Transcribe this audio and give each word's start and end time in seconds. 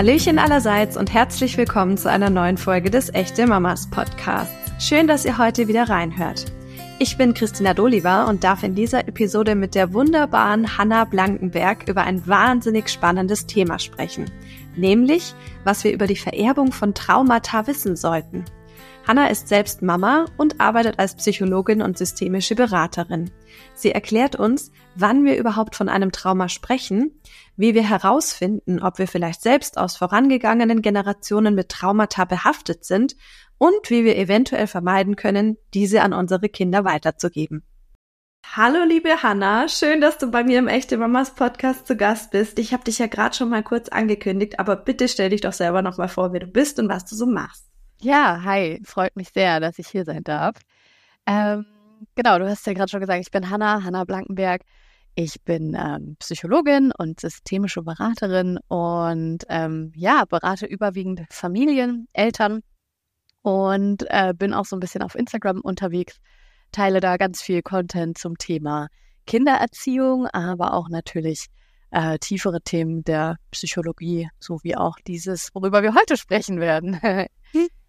Hallöchen 0.00 0.38
allerseits 0.38 0.96
und 0.96 1.12
herzlich 1.12 1.58
willkommen 1.58 1.98
zu 1.98 2.08
einer 2.10 2.30
neuen 2.30 2.56
Folge 2.56 2.88
des 2.88 3.12
Echte 3.12 3.46
Mamas 3.46 3.90
Podcasts. 3.90 4.54
Schön, 4.78 5.06
dass 5.06 5.26
ihr 5.26 5.36
heute 5.36 5.68
wieder 5.68 5.90
reinhört. 5.90 6.46
Ich 6.98 7.18
bin 7.18 7.34
Christina 7.34 7.74
Doliva 7.74 8.24
und 8.24 8.42
darf 8.42 8.62
in 8.62 8.74
dieser 8.74 9.06
Episode 9.06 9.54
mit 9.54 9.74
der 9.74 9.92
wunderbaren 9.92 10.78
Hanna 10.78 11.04
Blankenberg 11.04 11.86
über 11.86 12.04
ein 12.04 12.26
wahnsinnig 12.26 12.88
spannendes 12.88 13.44
Thema 13.44 13.78
sprechen. 13.78 14.30
Nämlich, 14.74 15.34
was 15.64 15.84
wir 15.84 15.92
über 15.92 16.06
die 16.06 16.16
Vererbung 16.16 16.72
von 16.72 16.94
Traumata 16.94 17.66
wissen 17.66 17.94
sollten. 17.94 18.46
Hanna 19.10 19.26
ist 19.26 19.48
selbst 19.48 19.82
Mama 19.82 20.26
und 20.36 20.60
arbeitet 20.60 21.00
als 21.00 21.16
Psychologin 21.16 21.82
und 21.82 21.98
systemische 21.98 22.54
Beraterin. 22.54 23.32
Sie 23.74 23.90
erklärt 23.90 24.36
uns, 24.36 24.70
wann 24.94 25.24
wir 25.24 25.36
überhaupt 25.36 25.74
von 25.74 25.88
einem 25.88 26.12
Trauma 26.12 26.48
sprechen, 26.48 27.20
wie 27.56 27.74
wir 27.74 27.82
herausfinden, 27.82 28.80
ob 28.80 28.98
wir 28.98 29.08
vielleicht 29.08 29.42
selbst 29.42 29.78
aus 29.78 29.96
vorangegangenen 29.96 30.80
Generationen 30.80 31.56
mit 31.56 31.70
Traumata 31.70 32.24
behaftet 32.24 32.84
sind 32.84 33.16
und 33.58 33.90
wie 33.90 34.04
wir 34.04 34.16
eventuell 34.16 34.68
vermeiden 34.68 35.16
können, 35.16 35.56
diese 35.74 36.02
an 36.02 36.12
unsere 36.12 36.48
Kinder 36.48 36.84
weiterzugeben. 36.84 37.64
Hallo 38.54 38.84
liebe 38.86 39.24
Hanna, 39.24 39.66
schön, 39.66 40.00
dass 40.00 40.18
du 40.18 40.30
bei 40.30 40.44
mir 40.44 40.60
im 40.60 40.68
Echte 40.68 40.96
Mamas 40.96 41.34
Podcast 41.34 41.88
zu 41.88 41.96
Gast 41.96 42.30
bist. 42.30 42.60
Ich 42.60 42.72
habe 42.72 42.84
dich 42.84 43.00
ja 43.00 43.08
gerade 43.08 43.34
schon 43.34 43.48
mal 43.48 43.64
kurz 43.64 43.88
angekündigt, 43.88 44.60
aber 44.60 44.76
bitte 44.76 45.08
stell 45.08 45.30
dich 45.30 45.40
doch 45.40 45.52
selber 45.52 45.82
noch 45.82 45.98
mal 45.98 46.06
vor, 46.06 46.32
wer 46.32 46.38
du 46.38 46.46
bist 46.46 46.78
und 46.78 46.88
was 46.88 47.04
du 47.06 47.16
so 47.16 47.26
machst. 47.26 47.69
Ja, 48.02 48.42
hi, 48.42 48.80
freut 48.82 49.14
mich 49.14 49.28
sehr, 49.28 49.60
dass 49.60 49.78
ich 49.78 49.88
hier 49.88 50.06
sein 50.06 50.24
darf. 50.24 50.56
Ähm, 51.26 51.66
genau, 52.14 52.38
du 52.38 52.48
hast 52.48 52.66
ja 52.66 52.72
gerade 52.72 52.88
schon 52.88 53.00
gesagt, 53.00 53.20
ich 53.20 53.30
bin 53.30 53.50
Hanna, 53.50 53.82
Hanna 53.84 54.04
Blankenberg. 54.04 54.62
Ich 55.16 55.42
bin 55.42 55.76
ähm, 55.78 56.16
Psychologin 56.18 56.92
und 56.96 57.20
systemische 57.20 57.82
Beraterin 57.82 58.58
und 58.68 59.44
ähm, 59.50 59.92
ja, 59.94 60.24
berate 60.24 60.64
überwiegend 60.64 61.20
Familien, 61.30 62.08
Eltern 62.14 62.62
und 63.42 64.04
äh, 64.08 64.32
bin 64.34 64.54
auch 64.54 64.64
so 64.64 64.76
ein 64.76 64.80
bisschen 64.80 65.02
auf 65.02 65.14
Instagram 65.14 65.60
unterwegs, 65.60 66.20
teile 66.72 67.00
da 67.00 67.18
ganz 67.18 67.42
viel 67.42 67.60
Content 67.60 68.16
zum 68.16 68.38
Thema 68.38 68.88
Kindererziehung, 69.26 70.26
aber 70.28 70.72
auch 70.72 70.88
natürlich 70.88 71.48
äh, 71.90 72.18
tiefere 72.18 72.62
Themen 72.62 73.04
der 73.04 73.36
Psychologie, 73.50 74.30
sowie 74.38 74.76
auch 74.76 74.96
dieses, 75.06 75.50
worüber 75.54 75.82
wir 75.82 75.94
heute 75.94 76.16
sprechen 76.16 76.60
werden. 76.60 76.98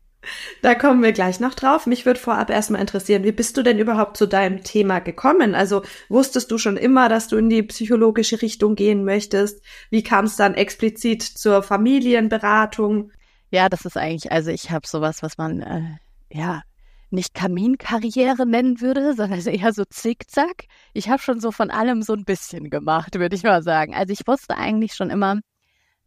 Da 0.61 0.75
kommen 0.75 1.01
wir 1.01 1.11
gleich 1.11 1.39
noch 1.39 1.55
drauf. 1.55 1.87
Mich 1.87 2.05
würde 2.05 2.19
vorab 2.19 2.49
erstmal 2.49 2.81
interessieren, 2.81 3.23
wie 3.23 3.31
bist 3.31 3.57
du 3.57 3.63
denn 3.63 3.79
überhaupt 3.79 4.17
zu 4.17 4.27
deinem 4.27 4.63
Thema 4.63 4.99
gekommen? 4.99 5.55
Also 5.55 5.81
wusstest 6.09 6.51
du 6.51 6.57
schon 6.57 6.77
immer, 6.77 7.09
dass 7.09 7.27
du 7.27 7.37
in 7.37 7.49
die 7.49 7.63
psychologische 7.63 8.41
Richtung 8.41 8.75
gehen 8.75 9.03
möchtest? 9.03 9.63
Wie 9.89 10.03
kam 10.03 10.25
es 10.25 10.35
dann 10.35 10.53
explizit 10.53 11.23
zur 11.23 11.63
Familienberatung? 11.63 13.11
Ja, 13.49 13.67
das 13.67 13.85
ist 13.85 13.97
eigentlich, 13.97 14.31
also 14.31 14.51
ich 14.51 14.71
habe 14.71 14.87
sowas, 14.87 15.23
was 15.23 15.37
man 15.37 15.61
äh, 15.61 15.97
ja 16.29 16.61
nicht 17.09 17.33
Kaminkarriere 17.33 18.45
nennen 18.45 18.79
würde, 18.79 19.13
sondern 19.15 19.39
eher 19.41 19.73
so 19.73 19.83
Zickzack. 19.85 20.65
Ich 20.93 21.09
habe 21.09 21.21
schon 21.21 21.39
so 21.39 21.51
von 21.51 21.69
allem 21.69 22.01
so 22.01 22.13
ein 22.13 22.23
bisschen 22.23 22.69
gemacht, 22.69 23.15
würde 23.15 23.35
ich 23.35 23.43
mal 23.43 23.61
sagen. 23.63 23.93
Also 23.93 24.13
ich 24.13 24.25
wusste 24.25 24.55
eigentlich 24.57 24.93
schon 24.93 25.09
immer, 25.09 25.39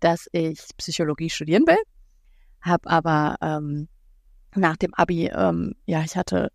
dass 0.00 0.28
ich 0.32 0.60
Psychologie 0.78 1.30
studieren 1.30 1.66
will, 1.66 1.78
habe 2.62 2.88
aber 2.88 3.36
ähm, 3.42 3.88
nach 4.56 4.76
dem 4.76 4.94
Abi, 4.94 5.26
ähm, 5.26 5.74
ja, 5.86 6.02
ich 6.02 6.16
hatte 6.16 6.50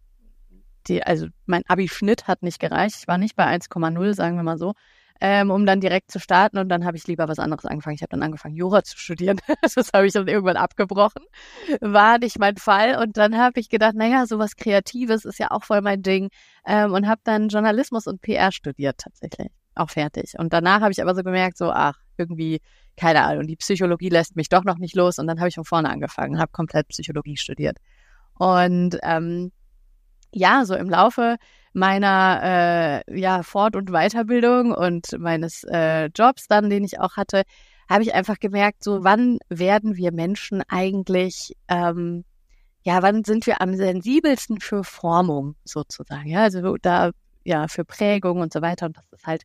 die, 0.88 1.04
also 1.04 1.28
mein 1.46 1.64
Abi-Schnitt 1.68 2.28
hat 2.28 2.44
nicht 2.44 2.60
gereicht. 2.60 2.98
Ich 3.00 3.08
war 3.08 3.18
nicht 3.18 3.36
bei 3.36 3.46
1,0, 3.46 4.14
sagen 4.14 4.36
wir 4.36 4.44
mal 4.44 4.58
so, 4.58 4.74
ähm, 5.22 5.52
um 5.52 5.66
dann 5.66 5.82
direkt 5.82 6.12
zu 6.12 6.20
starten. 6.20 6.58
Und 6.58 6.70
dann 6.70 6.86
habe 6.86 6.98
ich 6.98 7.08
lieber 7.08 7.28
was 7.28 7.40
anderes 7.40 7.66
angefangen. 7.66 7.96
Ich 7.96 8.02
habe 8.02 8.12
dann 8.12 8.24
angefangen, 8.24 8.56
Jura 8.56 8.84
zu 8.84 8.98
studieren. 8.98 9.40
das 9.62 9.92
habe 9.94 10.08
ich 10.08 10.14
dann 10.14 10.28
irgendwann 10.28 10.58
abgebrochen. 10.58 11.24
War 11.82 12.18
nicht 12.20 12.40
mein 12.40 12.58
Fall. 12.58 13.02
Und 13.02 13.18
dann 13.18 13.38
habe 13.38 13.60
ich 13.60 13.70
gedacht, 13.70 13.96
naja, 13.96 14.26
sowas 14.26 14.56
Kreatives 14.56 15.26
ist 15.26 15.40
ja 15.40 15.52
auch 15.52 15.64
voll 15.64 15.82
mein 15.82 16.02
Ding. 16.02 16.30
Ähm, 16.66 16.94
und 16.94 17.08
habe 17.08 17.22
dann 17.24 17.50
Journalismus 17.50 18.08
und 18.08 18.22
PR 18.22 18.52
studiert 18.52 19.00
tatsächlich. 19.00 19.50
Auch 19.80 19.90
fertig. 19.90 20.34
Und 20.38 20.52
danach 20.52 20.82
habe 20.82 20.92
ich 20.92 21.02
aber 21.02 21.16
so 21.16 21.24
gemerkt, 21.24 21.58
so, 21.58 21.72
ach, 21.72 21.98
irgendwie, 22.18 22.60
keine 22.98 23.24
Ahnung, 23.24 23.48
die 23.48 23.56
Psychologie 23.56 24.10
lässt 24.10 24.36
mich 24.36 24.50
doch 24.50 24.66
noch 24.66 24.78
nicht 24.78 24.94
los. 24.94 25.20
Und 25.20 25.28
dann 25.28 25.40
habe 25.40 25.48
ich 25.48 25.56
von 25.56 25.64
vorne 25.64 25.90
angefangen, 25.90 26.38
habe 26.38 26.52
komplett 26.52 26.90
Psychologie 26.90 27.38
studiert. 27.38 27.78
Und 28.38 28.98
ähm, 29.04 29.54
ja, 30.34 30.66
so 30.66 30.76
im 30.76 30.90
Laufe 30.90 31.38
meiner 31.72 33.04
äh, 33.08 33.20
ja, 33.20 33.42
Fort- 33.42 33.78
und 33.78 33.92
Weiterbildung 33.92 34.74
und 34.74 35.18
meines 35.18 35.64
äh, 35.64 36.10
Jobs 36.14 36.48
dann, 36.48 36.70
den 36.70 36.84
ich 36.84 37.00
auch 37.00 37.16
hatte, 37.16 37.44
habe 37.90 38.04
ich 38.04 38.14
einfach 38.14 38.38
gemerkt, 38.38 38.84
so 38.84 39.06
wann 39.06 39.40
werden 39.48 39.96
wir 39.96 40.12
Menschen 40.12 40.62
eigentlich, 40.68 41.56
ähm, 41.70 42.26
ja, 42.84 43.02
wann 43.02 43.24
sind 43.24 43.48
wir 43.48 43.62
am 43.62 43.76
sensibelsten 43.76 44.60
für 44.60 44.84
Formung 44.84 45.56
sozusagen, 45.64 46.28
ja, 46.28 46.44
also 46.44 46.76
da, 46.82 47.12
ja, 47.46 47.70
für 47.70 47.86
Prägung 47.86 48.42
und 48.42 48.52
so 48.52 48.62
weiter 48.62 48.88
und 48.88 48.98
das 48.98 49.06
ist 49.12 49.26
halt 49.26 49.44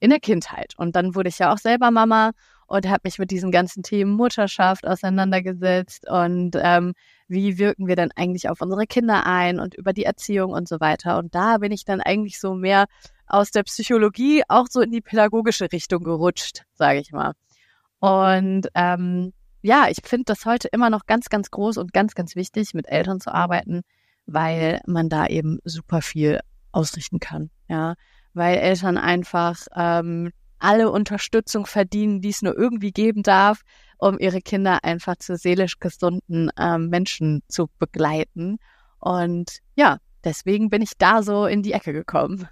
in 0.00 0.10
der 0.10 0.20
Kindheit. 0.20 0.74
Und 0.76 0.96
dann 0.96 1.14
wurde 1.14 1.28
ich 1.28 1.38
ja 1.38 1.52
auch 1.52 1.58
selber 1.58 1.90
Mama 1.90 2.32
und 2.66 2.88
habe 2.88 3.02
mich 3.04 3.18
mit 3.18 3.30
diesen 3.30 3.50
ganzen 3.50 3.82
Themen 3.82 4.12
Mutterschaft 4.12 4.86
auseinandergesetzt 4.86 6.08
und 6.08 6.56
ähm, 6.56 6.94
wie 7.28 7.58
wirken 7.58 7.86
wir 7.86 7.96
denn 7.96 8.10
eigentlich 8.16 8.48
auf 8.48 8.60
unsere 8.60 8.86
Kinder 8.86 9.26
ein 9.26 9.60
und 9.60 9.74
über 9.74 9.92
die 9.92 10.04
Erziehung 10.04 10.52
und 10.52 10.68
so 10.68 10.80
weiter. 10.80 11.18
Und 11.18 11.34
da 11.34 11.58
bin 11.58 11.72
ich 11.72 11.84
dann 11.84 12.00
eigentlich 12.00 12.40
so 12.40 12.54
mehr 12.54 12.86
aus 13.26 13.50
der 13.50 13.62
Psychologie 13.64 14.42
auch 14.48 14.66
so 14.68 14.80
in 14.80 14.90
die 14.90 15.00
pädagogische 15.00 15.70
Richtung 15.72 16.04
gerutscht, 16.04 16.64
sage 16.74 17.00
ich 17.00 17.12
mal. 17.12 17.32
Und 17.98 18.68
ähm, 18.74 19.32
ja, 19.62 19.86
ich 19.88 19.98
finde 20.04 20.24
das 20.26 20.44
heute 20.44 20.68
immer 20.68 20.90
noch 20.90 21.06
ganz, 21.06 21.28
ganz 21.28 21.50
groß 21.50 21.78
und 21.78 21.92
ganz, 21.92 22.14
ganz 22.14 22.36
wichtig, 22.36 22.74
mit 22.74 22.86
Eltern 22.88 23.20
zu 23.20 23.32
arbeiten, 23.32 23.82
weil 24.26 24.80
man 24.86 25.08
da 25.08 25.26
eben 25.26 25.58
super 25.64 26.02
viel 26.02 26.40
ausrichten 26.72 27.18
kann. 27.18 27.50
Ja, 27.68 27.94
weil 28.36 28.58
Eltern 28.58 28.98
einfach 28.98 29.66
ähm, 29.74 30.30
alle 30.58 30.90
Unterstützung 30.90 31.66
verdienen, 31.66 32.20
die 32.20 32.28
es 32.30 32.42
nur 32.42 32.56
irgendwie 32.56 32.92
geben 32.92 33.22
darf, 33.22 33.62
um 33.98 34.18
ihre 34.18 34.40
Kinder 34.40 34.84
einfach 34.84 35.16
zu 35.16 35.36
seelisch 35.36 35.78
gesunden 35.78 36.50
ähm, 36.58 36.88
Menschen 36.88 37.42
zu 37.48 37.68
begleiten. 37.78 38.58
Und 38.98 39.58
ja, 39.74 39.98
deswegen 40.24 40.70
bin 40.70 40.82
ich 40.82 40.92
da 40.98 41.22
so 41.22 41.46
in 41.46 41.62
die 41.62 41.72
Ecke 41.72 41.92
gekommen. 41.92 42.48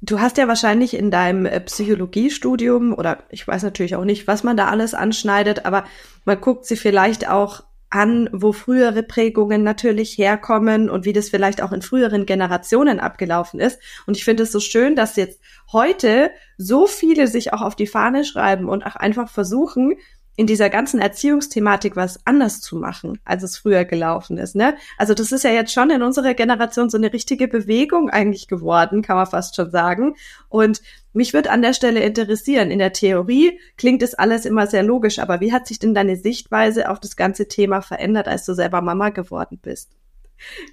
Du 0.00 0.20
hast 0.20 0.36
ja 0.36 0.48
wahrscheinlich 0.48 0.94
in 0.94 1.10
deinem 1.10 1.46
äh, 1.46 1.60
Psychologiestudium 1.60 2.92
oder 2.92 3.24
ich 3.30 3.46
weiß 3.46 3.62
natürlich 3.62 3.96
auch 3.96 4.04
nicht, 4.04 4.26
was 4.26 4.42
man 4.42 4.56
da 4.56 4.68
alles 4.68 4.92
anschneidet, 4.92 5.64
aber 5.64 5.84
man 6.24 6.40
guckt 6.40 6.66
sie 6.66 6.76
vielleicht 6.76 7.28
auch 7.28 7.64
an, 7.94 8.28
wo 8.32 8.52
frühere 8.52 9.04
Prägungen 9.04 9.62
natürlich 9.62 10.18
herkommen 10.18 10.90
und 10.90 11.04
wie 11.04 11.12
das 11.12 11.28
vielleicht 11.28 11.62
auch 11.62 11.70
in 11.70 11.80
früheren 11.80 12.26
Generationen 12.26 12.98
abgelaufen 12.98 13.60
ist. 13.60 13.78
Und 14.06 14.16
ich 14.16 14.24
finde 14.24 14.42
es 14.42 14.52
so 14.52 14.58
schön, 14.58 14.96
dass 14.96 15.14
jetzt 15.14 15.40
heute 15.72 16.32
so 16.58 16.88
viele 16.88 17.28
sich 17.28 17.52
auch 17.52 17.62
auf 17.62 17.76
die 17.76 17.86
Fahne 17.86 18.24
schreiben 18.24 18.68
und 18.68 18.84
auch 18.84 18.96
einfach 18.96 19.28
versuchen, 19.30 19.94
in 20.36 20.46
dieser 20.46 20.68
ganzen 20.68 21.00
Erziehungsthematik 21.00 21.94
was 21.96 22.20
anders 22.26 22.60
zu 22.60 22.76
machen, 22.76 23.18
als 23.24 23.42
es 23.42 23.56
früher 23.56 23.84
gelaufen 23.84 24.36
ist. 24.36 24.56
Ne? 24.56 24.76
Also 24.98 25.14
das 25.14 25.30
ist 25.30 25.44
ja 25.44 25.50
jetzt 25.50 25.72
schon 25.72 25.90
in 25.90 26.02
unserer 26.02 26.34
Generation 26.34 26.90
so 26.90 26.98
eine 26.98 27.12
richtige 27.12 27.46
Bewegung 27.46 28.10
eigentlich 28.10 28.48
geworden, 28.48 29.02
kann 29.02 29.16
man 29.16 29.26
fast 29.26 29.54
schon 29.54 29.70
sagen. 29.70 30.16
Und 30.48 30.82
mich 31.12 31.34
würde 31.34 31.50
an 31.50 31.62
der 31.62 31.72
Stelle 31.72 32.00
interessieren, 32.00 32.70
in 32.70 32.80
der 32.80 32.92
Theorie 32.92 33.60
klingt 33.76 34.02
es 34.02 34.14
alles 34.14 34.44
immer 34.44 34.66
sehr 34.66 34.82
logisch, 34.82 35.20
aber 35.20 35.40
wie 35.40 35.52
hat 35.52 35.68
sich 35.68 35.78
denn 35.78 35.94
deine 35.94 36.16
Sichtweise 36.16 36.90
auf 36.90 36.98
das 36.98 37.16
ganze 37.16 37.46
Thema 37.46 37.80
verändert, 37.80 38.26
als 38.26 38.44
du 38.44 38.54
selber 38.54 38.80
Mama 38.80 39.10
geworden 39.10 39.58
bist? 39.62 39.90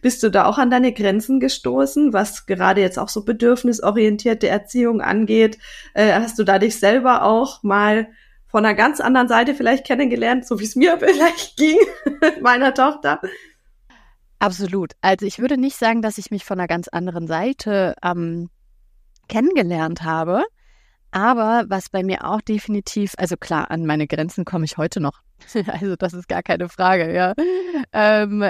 Bist 0.01 0.23
du 0.23 0.29
da 0.29 0.45
auch 0.45 0.57
an 0.57 0.72
deine 0.72 0.91
Grenzen 0.91 1.39
gestoßen, 1.39 2.13
was 2.13 2.47
gerade 2.47 2.81
jetzt 2.81 2.97
auch 2.97 3.09
so 3.09 3.23
bedürfnisorientierte 3.23 4.47
Erziehung 4.47 5.02
angeht? 5.02 5.59
Äh, 5.93 6.14
hast 6.14 6.40
du 6.40 6.43
da 6.43 6.57
dich 6.57 6.79
selber 6.79 7.23
auch 7.23 7.61
mal 7.61 8.07
von 8.52 8.66
einer 8.66 8.76
ganz 8.76 9.00
anderen 9.00 9.28
Seite 9.28 9.56
vielleicht 9.56 9.86
kennengelernt, 9.86 10.46
so 10.46 10.59
wie 10.59 10.66
es 10.66 10.76
mir 10.76 10.98
vielleicht 11.00 11.58
ging 11.58 11.78
meiner 12.42 12.74
Tochter. 12.74 13.22
Absolut. 14.40 14.94
Also 15.02 15.26
ich 15.26 15.40
würde 15.40 15.58
nicht 15.58 15.78
sagen, 15.78 16.02
dass 16.02 16.18
ich 16.18 16.32
mich 16.32 16.46
von 16.46 16.59
einer 16.59 16.68
ganz 16.68 16.88
anderen 16.88 17.28
Seite 17.28 17.96
ähm, 18.03 18.50
kennengelernt 19.28 20.03
habe. 20.03 20.44
Aber 21.12 21.66
was 21.68 21.90
bei 21.90 22.03
mir 22.03 22.26
auch 22.26 22.42
definitiv, 22.42 23.14
also 23.18 23.36
klar, 23.38 23.70
an 23.70 23.86
meine 23.86 24.08
Grenzen 24.08 24.46
komme 24.46 24.66
ich 24.66 24.78
heute 24.78 25.00
noch. 25.02 25.22
also 25.67 25.96
das 25.96 26.14
ist 26.14 26.28
gar 26.28 26.43
keine 26.43 26.70
Frage, 26.70 27.14
ja. 27.14 27.34
Ähm, 27.93 28.43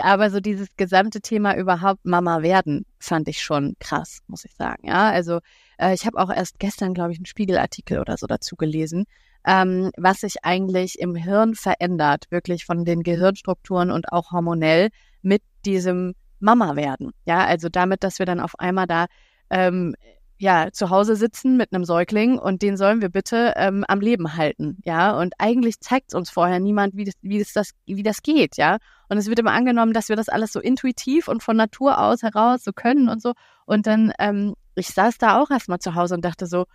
aber 0.00 0.30
so 0.30 0.40
dieses 0.40 0.68
gesamte 0.76 1.20
Thema 1.20 1.56
überhaupt 1.56 2.04
Mama 2.04 2.42
werden, 2.42 2.84
fand 2.98 3.28
ich 3.28 3.42
schon 3.42 3.74
krass, 3.80 4.20
muss 4.26 4.44
ich 4.44 4.54
sagen. 4.54 4.86
Ja, 4.86 5.10
also 5.10 5.40
äh, 5.78 5.94
ich 5.94 6.06
habe 6.06 6.18
auch 6.18 6.30
erst 6.30 6.58
gestern, 6.58 6.94
glaube 6.94 7.12
ich, 7.12 7.18
einen 7.18 7.26
Spiegelartikel 7.26 7.98
oder 8.00 8.16
so 8.16 8.26
dazu 8.26 8.56
gelesen, 8.56 9.04
ähm, 9.46 9.90
was 9.96 10.20
sich 10.20 10.44
eigentlich 10.44 10.98
im 10.98 11.14
Hirn 11.14 11.54
verändert, 11.54 12.26
wirklich 12.30 12.64
von 12.64 12.84
den 12.84 13.02
Gehirnstrukturen 13.02 13.90
und 13.90 14.12
auch 14.12 14.32
hormonell 14.32 14.88
mit 15.22 15.42
diesem 15.64 16.14
Mama 16.40 16.76
werden. 16.76 17.12
Ja, 17.24 17.44
also 17.44 17.68
damit, 17.68 18.04
dass 18.04 18.18
wir 18.18 18.26
dann 18.26 18.40
auf 18.40 18.58
einmal 18.58 18.86
da 18.86 19.06
ähm, 19.50 19.94
ja 20.38 20.68
zu 20.72 20.90
Hause 20.90 21.16
sitzen 21.16 21.56
mit 21.56 21.72
einem 21.72 21.84
Säugling 21.84 22.38
und 22.38 22.62
den 22.62 22.76
sollen 22.76 23.00
wir 23.00 23.08
bitte 23.08 23.54
ähm, 23.56 23.84
am 23.88 24.00
Leben 24.00 24.36
halten, 24.36 24.78
ja. 24.84 25.18
Und 25.18 25.34
eigentlich 25.38 25.80
zeigt 25.80 26.14
uns 26.14 26.30
vorher 26.30 26.60
niemand, 26.60 26.96
wie 26.96 27.04
das, 27.04 27.14
wie 27.20 27.38
das, 27.38 27.70
wie 27.86 28.02
das 28.02 28.22
geht, 28.22 28.56
ja. 28.56 28.78
Und 29.08 29.18
es 29.18 29.26
wird 29.26 29.38
immer 29.38 29.52
angenommen, 29.52 29.92
dass 29.92 30.08
wir 30.08 30.16
das 30.16 30.28
alles 30.28 30.52
so 30.52 30.60
intuitiv 30.60 31.28
und 31.28 31.42
von 31.42 31.56
Natur 31.56 31.98
aus 32.00 32.22
heraus 32.22 32.62
so 32.64 32.72
können 32.72 33.08
und 33.08 33.20
so. 33.20 33.32
Und 33.66 33.86
dann, 33.86 34.12
ähm, 34.18 34.54
ich 34.74 34.88
saß 34.88 35.18
da 35.18 35.40
auch 35.40 35.50
erstmal 35.50 35.80
zu 35.80 35.94
Hause 35.94 36.14
und 36.14 36.24
dachte 36.24 36.46
so, 36.46 36.66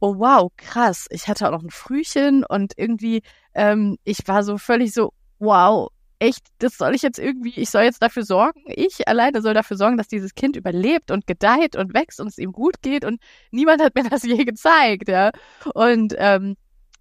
oh 0.00 0.18
wow, 0.18 0.50
krass. 0.56 1.06
Ich 1.10 1.28
hatte 1.28 1.46
auch 1.46 1.52
noch 1.52 1.62
ein 1.62 1.70
Frühchen 1.70 2.44
und 2.44 2.72
irgendwie, 2.76 3.22
ähm, 3.54 3.96
ich 4.04 4.26
war 4.26 4.42
so 4.42 4.58
völlig 4.58 4.92
so, 4.92 5.12
wow, 5.38 5.88
echt, 6.18 6.46
das 6.58 6.76
soll 6.76 6.94
ich 6.94 7.02
jetzt 7.02 7.18
irgendwie, 7.18 7.52
ich 7.56 7.70
soll 7.70 7.82
jetzt 7.82 8.02
dafür 8.02 8.24
sorgen, 8.24 8.62
ich 8.66 9.06
alleine 9.08 9.42
soll 9.42 9.54
dafür 9.54 9.76
sorgen, 9.76 9.96
dass 9.96 10.08
dieses 10.08 10.34
Kind 10.34 10.56
überlebt 10.56 11.10
und 11.10 11.26
gedeiht 11.26 11.76
und 11.76 11.94
wächst 11.94 12.20
und 12.20 12.28
es 12.28 12.38
ihm 12.38 12.52
gut 12.52 12.82
geht 12.82 13.04
und 13.04 13.20
niemand 13.50 13.82
hat 13.82 13.94
mir 13.94 14.04
das 14.10 14.22
je 14.22 14.44
gezeigt, 14.44 15.08
ja. 15.08 15.32
Und 15.74 16.14
ähm, 16.18 16.56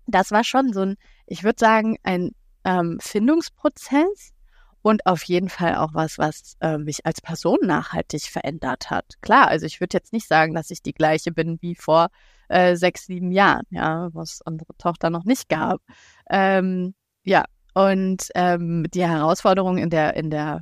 das 0.08 0.32
war 0.32 0.44
schon 0.44 0.74
so 0.74 0.82
ein, 0.82 0.96
ich 1.28 1.44
würde 1.44 1.60
sagen, 1.60 1.98
ein 2.04 2.32
ähm, 2.66 2.98
Findungsprozess 3.02 4.34
und 4.82 5.06
auf 5.06 5.24
jeden 5.24 5.50
Fall 5.50 5.76
auch 5.76 5.94
was, 5.94 6.18
was 6.18 6.56
äh, 6.60 6.78
mich 6.78 7.06
als 7.06 7.22
Person 7.22 7.60
nachhaltig 7.64 8.24
verändert 8.24 8.90
hat. 8.90 9.16
Klar, 9.22 9.48
also 9.48 9.66
ich 9.66 9.80
würde 9.80 9.98
jetzt 9.98 10.14
nicht 10.14 10.28
sagen, 10.28 10.54
dass 10.54 10.72
ich 10.72 10.82
die 10.82 10.94
gleiche 10.94 11.32
bin 11.32 11.58
wie 11.62 11.76
vor 11.76 12.10
äh, 12.50 12.76
sechs, 12.76 13.06
sieben 13.06 13.32
Jahren, 13.32 13.66
ja, 13.70 14.10
was 14.14 14.42
unsere 14.46 14.76
Tochter 14.78 15.10
noch 15.10 15.24
nicht 15.24 15.48
gab. 15.48 15.82
Ähm, 16.30 16.94
ja, 17.24 17.46
und 17.74 18.30
ähm, 18.36 18.86
die 18.94 19.06
Herausforderung 19.06 19.78
in 19.78 19.90
der, 19.90 20.16
in 20.16 20.30
der 20.30 20.62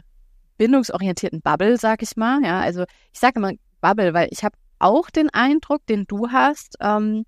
bindungsorientierten 0.57 1.41
Bubble, 1.41 1.77
sag 1.77 2.01
ich 2.01 2.15
mal, 2.15 2.43
ja, 2.43 2.59
also 2.61 2.83
ich 3.11 3.19
sage 3.19 3.39
immer 3.39 3.51
Bubble, 3.81 4.13
weil 4.13 4.27
ich 4.31 4.43
habe 4.43 4.55
auch 4.79 5.09
den 5.09 5.29
Eindruck, 5.29 5.85
den 5.87 6.05
du 6.05 6.29
hast, 6.29 6.75
ähm, 6.79 7.25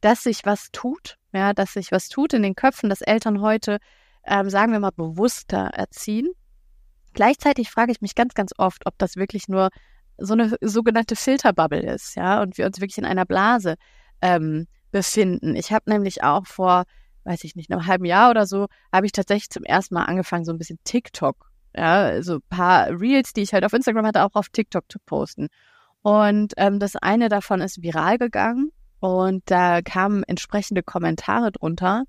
dass 0.00 0.22
sich 0.22 0.40
was 0.44 0.70
tut, 0.70 1.16
ja, 1.32 1.52
dass 1.52 1.72
sich 1.72 1.92
was 1.92 2.08
tut 2.08 2.32
in 2.34 2.42
den 2.42 2.54
Köpfen, 2.54 2.90
dass 2.90 3.00
Eltern 3.00 3.40
heute, 3.40 3.78
ähm, 4.24 4.50
sagen 4.50 4.72
wir 4.72 4.80
mal, 4.80 4.92
bewusster 4.92 5.70
erziehen. 5.74 6.28
Gleichzeitig 7.14 7.70
frage 7.70 7.92
ich 7.92 8.00
mich 8.00 8.14
ganz, 8.14 8.34
ganz 8.34 8.52
oft, 8.58 8.86
ob 8.86 8.98
das 8.98 9.16
wirklich 9.16 9.48
nur 9.48 9.70
so 10.18 10.34
eine 10.34 10.56
sogenannte 10.60 11.16
Filterbubble 11.16 11.82
ist, 11.82 12.16
ja, 12.16 12.40
und 12.42 12.58
wir 12.58 12.66
uns 12.66 12.80
wirklich 12.80 12.98
in 12.98 13.04
einer 13.04 13.24
Blase 13.24 13.76
ähm, 14.20 14.66
befinden. 14.92 15.56
Ich 15.56 15.72
habe 15.72 15.90
nämlich 15.90 16.22
auch 16.22 16.46
vor 16.46 16.84
weiß 17.24 17.44
ich 17.44 17.56
nicht, 17.56 17.70
einem 17.70 17.86
halben 17.86 18.04
Jahr 18.04 18.30
oder 18.30 18.46
so, 18.46 18.66
habe 18.92 19.06
ich 19.06 19.12
tatsächlich 19.12 19.50
zum 19.50 19.64
ersten 19.64 19.94
Mal 19.94 20.04
angefangen, 20.04 20.44
so 20.44 20.52
ein 20.52 20.58
bisschen 20.58 20.78
TikTok, 20.84 21.50
ja, 21.76 22.22
so 22.22 22.36
ein 22.36 22.42
paar 22.48 22.88
Reels, 22.88 23.32
die 23.32 23.42
ich 23.42 23.52
halt 23.52 23.64
auf 23.64 23.72
Instagram 23.72 24.06
hatte, 24.06 24.22
auch 24.22 24.34
auf 24.34 24.48
TikTok 24.48 24.84
zu 24.88 24.98
posten. 25.04 25.48
Und 26.02 26.52
ähm, 26.58 26.78
das 26.78 26.96
eine 26.96 27.28
davon 27.28 27.60
ist 27.60 27.82
viral 27.82 28.18
gegangen 28.18 28.70
und 29.00 29.42
da 29.46 29.80
kamen 29.82 30.22
entsprechende 30.24 30.82
Kommentare 30.82 31.50
drunter. 31.50 32.04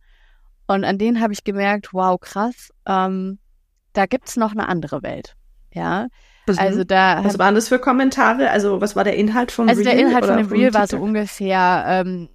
Und 0.67 0.83
an 0.83 0.97
denen 0.97 1.21
habe 1.21 1.33
ich 1.33 1.44
gemerkt, 1.44 1.94
wow, 1.94 2.19
krass, 2.19 2.71
ähm, 2.85 3.39
da 3.94 4.06
gibt's 4.06 4.35
noch 4.35 4.51
eine 4.51 4.67
andere 4.67 5.01
Welt. 5.03 5.35
Ja. 5.73 6.07
Mhm. 6.47 6.59
Also 6.59 6.83
da. 6.83 7.23
Was 7.23 7.39
waren 7.39 7.56
das 7.56 7.69
für 7.69 7.79
Kommentare? 7.79 8.50
Also 8.50 8.81
was 8.81 8.95
war 8.95 9.03
der 9.03 9.15
Inhalt 9.15 9.51
vom 9.51 9.67
also 9.67 9.81
Reel? 9.81 9.89
Also 9.89 9.97
der 9.97 10.07
Inhalt 10.07 10.25
von 10.25 10.38
dem 10.38 10.47
Reel 10.47 10.73
war 10.73 10.88
so 10.88 10.97
ungefähr, 10.97 11.85
ähm, 11.88 12.29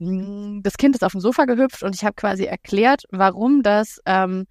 das 0.00 0.78
Kind 0.78 0.94
ist 0.94 1.04
auf 1.04 1.12
dem 1.12 1.20
Sofa 1.20 1.44
gehüpft 1.44 1.82
und 1.82 1.94
ich 1.94 2.04
habe 2.04 2.14
quasi 2.14 2.44
erklärt, 2.44 3.04
warum 3.10 3.62
das 3.62 4.00
ähm, 4.06 4.46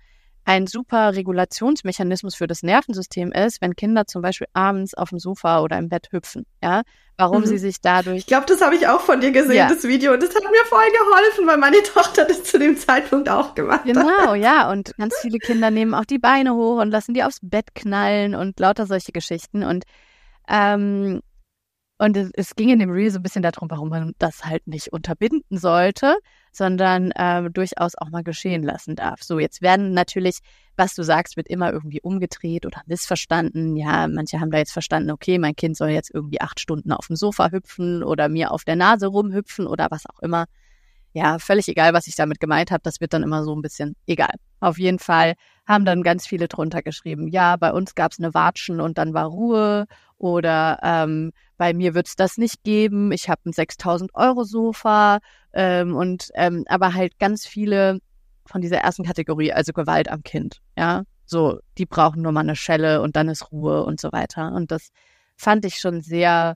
ein 0.45 0.67
super 0.67 1.15
Regulationsmechanismus 1.15 2.35
für 2.35 2.47
das 2.47 2.63
Nervensystem 2.63 3.31
ist, 3.31 3.61
wenn 3.61 3.75
Kinder 3.75 4.05
zum 4.05 4.21
Beispiel 4.21 4.47
abends 4.53 4.93
auf 4.93 5.09
dem 5.09 5.19
Sofa 5.19 5.61
oder 5.61 5.77
im 5.77 5.89
Bett 5.89 6.07
hüpfen. 6.11 6.45
Ja, 6.63 6.81
warum 7.17 7.41
mhm. 7.41 7.45
sie 7.45 7.57
sich 7.57 7.81
dadurch. 7.81 8.17
Ich 8.17 8.25
glaube, 8.25 8.45
das 8.47 8.61
habe 8.61 8.75
ich 8.75 8.87
auch 8.87 9.01
von 9.01 9.21
dir 9.21 9.31
gesehen, 9.31 9.57
ja. 9.57 9.69
das 9.69 9.83
Video. 9.83 10.13
Und 10.13 10.23
das 10.23 10.33
hat 10.33 10.43
mir 10.43 10.65
voll 10.65 10.87
geholfen, 10.91 11.47
weil 11.47 11.57
meine 11.57 11.83
Tochter 11.83 12.25
das 12.25 12.43
zu 12.43 12.57
dem 12.57 12.77
Zeitpunkt 12.77 13.29
auch 13.29 13.53
gemacht 13.55 13.85
genau, 13.85 14.01
hat. 14.01 14.17
Genau, 14.19 14.33
ja. 14.35 14.71
Und 14.71 14.95
ganz 14.97 15.15
viele 15.21 15.37
Kinder 15.39 15.71
nehmen 15.71 15.93
auch 15.93 16.05
die 16.05 16.19
Beine 16.19 16.55
hoch 16.55 16.81
und 16.81 16.89
lassen 16.89 17.13
die 17.13 17.23
aufs 17.23 17.39
Bett 17.41 17.75
knallen 17.75 18.33
und 18.33 18.59
lauter 18.59 18.87
solche 18.87 19.11
Geschichten. 19.11 19.63
Und 19.63 19.83
ähm, 20.47 21.21
und 21.99 22.15
es, 22.15 22.31
es, 22.33 22.55
ging 22.55 22.69
in 22.69 22.79
dem 22.79 22.91
Reel 22.91 23.11
so 23.11 23.19
ein 23.19 23.23
bisschen 23.23 23.41
darum, 23.41 23.69
warum 23.69 23.89
man 23.89 24.13
das 24.19 24.45
halt 24.45 24.65
nicht 24.67 24.93
unterbinden 24.93 25.57
sollte, 25.57 26.17
sondern 26.53 27.11
äh, 27.11 27.49
durchaus 27.51 27.95
auch 27.95 28.09
mal 28.09 28.23
geschehen 28.23 28.63
lassen 28.63 28.95
darf. 28.95 29.21
So, 29.21 29.37
jetzt 29.37 29.61
werden 29.61 29.93
natürlich, 29.93 30.39
was 30.77 30.95
du 30.95 31.03
sagst, 31.03 31.35
wird 31.35 31.49
immer 31.49 31.73
irgendwie 31.73 31.99
umgedreht 32.01 32.65
oder 32.65 32.81
missverstanden. 32.85 33.75
Ja, 33.75 34.07
manche 34.07 34.39
haben 34.39 34.49
da 34.49 34.59
jetzt 34.59 34.71
verstanden, 34.71 35.11
okay, 35.11 35.37
mein 35.39 35.57
Kind 35.57 35.75
soll 35.75 35.89
jetzt 35.89 36.09
irgendwie 36.13 36.39
acht 36.39 36.61
Stunden 36.61 36.93
auf 36.93 37.07
dem 37.07 37.17
Sofa 37.17 37.51
hüpfen 37.51 38.01
oder 38.01 38.29
mir 38.29 38.51
auf 38.51 38.63
der 38.63 38.77
Nase 38.77 39.07
rumhüpfen 39.07 39.67
oder 39.67 39.87
was 39.91 40.05
auch 40.05 40.19
immer. 40.21 40.45
Ja, 41.11 41.37
völlig 41.37 41.67
egal, 41.67 41.93
was 41.93 42.07
ich 42.07 42.15
damit 42.15 42.39
gemeint 42.39 42.71
habe. 42.71 42.81
Das 42.83 43.01
wird 43.01 43.13
dann 43.13 43.23
immer 43.23 43.43
so 43.43 43.53
ein 43.53 43.61
bisschen 43.61 43.97
egal. 44.07 44.35
Auf 44.61 44.77
jeden 44.77 44.99
Fall 44.99 45.33
haben 45.69 45.85
dann 45.85 46.01
ganz 46.01 46.25
viele 46.25 46.47
drunter 46.47 46.81
geschrieben, 46.81 47.27
ja, 47.27 47.55
bei 47.55 47.71
uns 47.71 47.93
gab 47.93 48.11
es 48.11 48.19
eine 48.19 48.33
Watschen 48.33 48.81
und 48.81 48.97
dann 48.97 49.13
war 49.13 49.27
Ruhe 49.27 49.85
oder 50.17 50.79
ähm, 50.81 51.31
bei 51.57 51.75
mir 51.75 51.93
wird 51.93 52.07
es 52.07 52.15
das 52.15 52.37
nicht 52.37 52.63
geben, 52.63 53.11
ich 53.11 53.29
habe 53.29 53.41
ein 53.45 53.53
6000 53.53 54.15
Euro 54.15 54.43
Sofa 54.45 55.19
ähm, 55.53 55.95
und 55.95 56.31
ähm, 56.33 56.65
aber 56.67 56.95
halt 56.95 57.19
ganz 57.19 57.45
viele 57.45 57.99
von 58.47 58.61
dieser 58.61 58.77
ersten 58.77 59.03
Kategorie, 59.03 59.53
also 59.53 59.71
Gewalt 59.71 60.09
am 60.09 60.23
Kind, 60.23 60.59
ja, 60.75 61.03
so, 61.25 61.59
die 61.77 61.85
brauchen 61.85 62.23
nur 62.23 62.31
mal 62.31 62.39
eine 62.39 62.55
Schelle 62.55 63.03
und 63.03 63.15
dann 63.15 63.29
ist 63.29 63.51
Ruhe 63.51 63.83
und 63.85 64.01
so 64.01 64.11
weiter. 64.11 64.51
Und 64.53 64.71
das 64.71 64.89
fand 65.37 65.63
ich 65.63 65.75
schon 65.75 66.01
sehr 66.01 66.55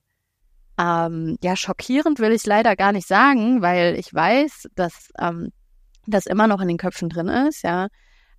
ähm, 0.79 1.37
ja, 1.43 1.55
schockierend 1.55 2.17
will 2.17 2.31
ich 2.31 2.47
leider 2.47 2.75
gar 2.75 2.91
nicht 2.91 3.07
sagen, 3.07 3.61
weil 3.61 3.93
ich 3.93 4.11
weiß, 4.11 4.69
dass 4.73 5.11
ähm, 5.19 5.51
das 6.07 6.25
immer 6.25 6.47
noch 6.47 6.61
in 6.61 6.67
den 6.67 6.77
Köpfen 6.77 7.09
drin 7.09 7.27
ist, 7.27 7.61
ja 7.61 7.89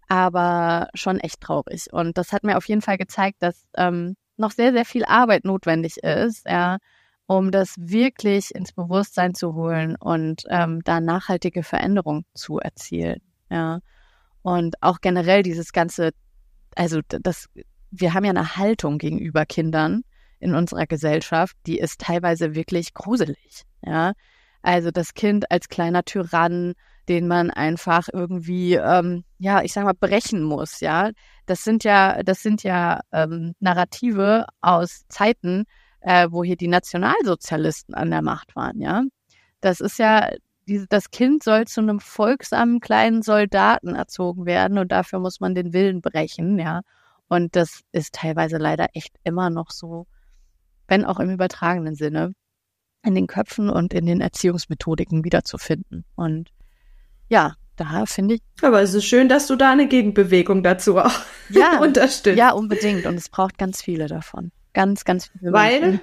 aber 0.08 0.88
schon 0.94 1.18
echt 1.20 1.40
traurig. 1.40 1.92
Und 1.92 2.18
das 2.18 2.32
hat 2.32 2.44
mir 2.44 2.56
auf 2.56 2.68
jeden 2.68 2.82
Fall 2.82 2.98
gezeigt, 2.98 3.42
dass 3.42 3.66
ähm, 3.76 4.16
noch 4.36 4.50
sehr, 4.50 4.72
sehr 4.72 4.84
viel 4.84 5.04
Arbeit 5.04 5.44
notwendig 5.44 5.98
ist, 5.98 6.46
ja, 6.46 6.78
um 7.26 7.50
das 7.50 7.74
wirklich 7.78 8.54
ins 8.54 8.72
Bewusstsein 8.72 9.34
zu 9.34 9.54
holen 9.54 9.96
und 9.96 10.44
ähm, 10.50 10.82
da 10.84 11.00
nachhaltige 11.00 11.62
Veränderung 11.62 12.24
zu 12.34 12.58
erzielen, 12.58 13.20
ja. 13.50 13.80
Und 14.42 14.82
auch 14.82 15.00
generell 15.00 15.42
dieses 15.42 15.72
ganze, 15.72 16.10
also 16.76 17.00
das, 17.08 17.46
wir 17.90 18.12
haben 18.12 18.24
ja 18.24 18.30
eine 18.30 18.56
Haltung 18.56 18.98
gegenüber 18.98 19.46
Kindern 19.46 20.02
in 20.38 20.54
unserer 20.54 20.86
Gesellschaft, 20.86 21.56
die 21.66 21.78
ist 21.78 22.00
teilweise 22.00 22.54
wirklich 22.54 22.92
gruselig, 22.92 23.62
ja. 23.82 24.12
Also 24.60 24.90
das 24.90 25.14
Kind 25.14 25.50
als 25.50 25.68
kleiner 25.68 26.04
Tyrann, 26.04 26.74
den 27.08 27.28
man 27.28 27.50
einfach 27.50 28.08
irgendwie, 28.12 28.74
ähm, 28.74 29.24
ja, 29.38 29.62
ich 29.62 29.72
sag 29.72 29.84
mal, 29.84 29.94
brechen 29.94 30.42
muss, 30.42 30.80
ja. 30.80 31.10
Das 31.46 31.64
sind 31.64 31.84
ja, 31.84 32.22
das 32.22 32.42
sind 32.42 32.62
ja 32.62 33.00
ähm, 33.12 33.54
Narrative 33.60 34.46
aus 34.60 35.04
Zeiten, 35.08 35.64
äh, 36.00 36.28
wo 36.30 36.44
hier 36.44 36.56
die 36.56 36.68
Nationalsozialisten 36.68 37.94
an 37.94 38.10
der 38.10 38.22
Macht 38.22 38.56
waren, 38.56 38.80
ja. 38.80 39.02
Das 39.60 39.80
ist 39.80 39.98
ja, 39.98 40.30
die, 40.66 40.86
das 40.88 41.10
Kind 41.10 41.42
soll 41.42 41.66
zu 41.66 41.80
einem 41.80 42.00
folgsamen 42.00 42.80
kleinen 42.80 43.22
Soldaten 43.22 43.94
erzogen 43.94 44.46
werden 44.46 44.78
und 44.78 44.92
dafür 44.92 45.18
muss 45.18 45.40
man 45.40 45.54
den 45.54 45.72
Willen 45.72 46.00
brechen, 46.00 46.58
ja. 46.58 46.80
Und 47.28 47.56
das 47.56 47.80
ist 47.92 48.14
teilweise 48.14 48.58
leider 48.58 48.88
echt 48.94 49.16
immer 49.24 49.50
noch 49.50 49.70
so, 49.70 50.06
wenn 50.88 51.04
auch 51.04 51.20
im 51.20 51.30
übertragenen 51.30 51.94
Sinne, 51.94 52.32
in 53.02 53.14
den 53.14 53.26
Köpfen 53.26 53.68
und 53.68 53.92
in 53.94 54.06
den 54.06 54.20
Erziehungsmethodiken 54.20 55.24
wiederzufinden. 55.24 56.04
Und 56.16 56.50
ja, 57.28 57.54
da 57.76 58.06
finde 58.06 58.36
ich. 58.36 58.42
Aber 58.62 58.82
es 58.82 58.94
ist 58.94 59.04
schön, 59.04 59.28
dass 59.28 59.46
du 59.46 59.56
da 59.56 59.72
eine 59.72 59.88
Gegenbewegung 59.88 60.62
dazu 60.62 60.98
auch 60.98 61.12
ja, 61.50 61.80
unterstützt. 61.80 62.38
Ja, 62.38 62.52
unbedingt. 62.52 63.06
Und 63.06 63.16
es 63.16 63.28
braucht 63.28 63.58
ganz 63.58 63.82
viele 63.82 64.06
davon. 64.06 64.52
Ganz, 64.72 65.04
ganz 65.04 65.26
viele. 65.26 65.52
Weil, 65.52 65.80
Menschen. 65.80 66.00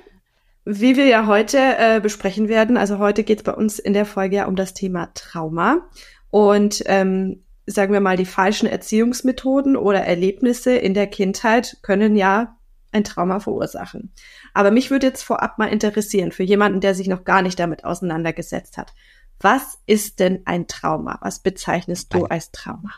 wie 0.66 0.98
wir 0.98 1.06
ja 1.06 1.28
heute 1.28 1.58
äh, 1.58 2.00
besprechen 2.01 2.48
werden, 2.48 2.78
also 2.78 3.00
heute 3.00 3.24
geht 3.24 3.40
es 3.40 3.44
bei 3.44 3.54
uns 3.54 3.80
in 3.80 3.94
der 3.94 4.06
Folge 4.06 4.38
ja 4.38 4.46
um 4.48 4.56
das 4.56 4.74
Thema 4.74 5.10
Trauma. 5.13 5.88
Und 6.30 6.84
ähm, 6.86 7.44
sagen 7.66 7.94
wir 7.94 8.01
mal, 8.01 8.18
die 8.18 8.25
falschen 8.25 8.68
Erziehungsmethoden 8.68 9.75
oder 9.75 10.01
Erlebnisse 10.01 10.75
in 10.75 10.94
der 10.94 11.08
Kindheit 11.08 11.78
können 11.82 12.16
ja 12.16 12.58
ein 12.92 13.04
Trauma 13.04 13.40
verursachen. 13.40 14.12
Aber 14.54 14.72
mich 14.72 14.92
würde 14.92 15.08
jetzt 15.08 15.24
vorab 15.24 15.58
mal 15.58 15.68
interessieren, 15.68 16.32
für 16.32 16.44
jemanden, 16.44 16.82
der 16.82 16.94
sich 16.94 17.08
noch 17.08 17.24
gar 17.24 17.42
nicht 17.42 17.60
damit 17.60 17.86
auseinandergesetzt 17.86 18.78
hat. 18.78 18.94
Was 19.42 19.80
ist 19.86 20.20
denn 20.20 20.46
ein 20.46 20.68
Trauma? 20.68 21.18
Was 21.22 21.40
bezeichnest 21.40 22.14
du 22.14 22.26
als 22.26 22.52
Trauma? 22.52 22.92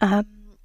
Ähm, 0.00 0.56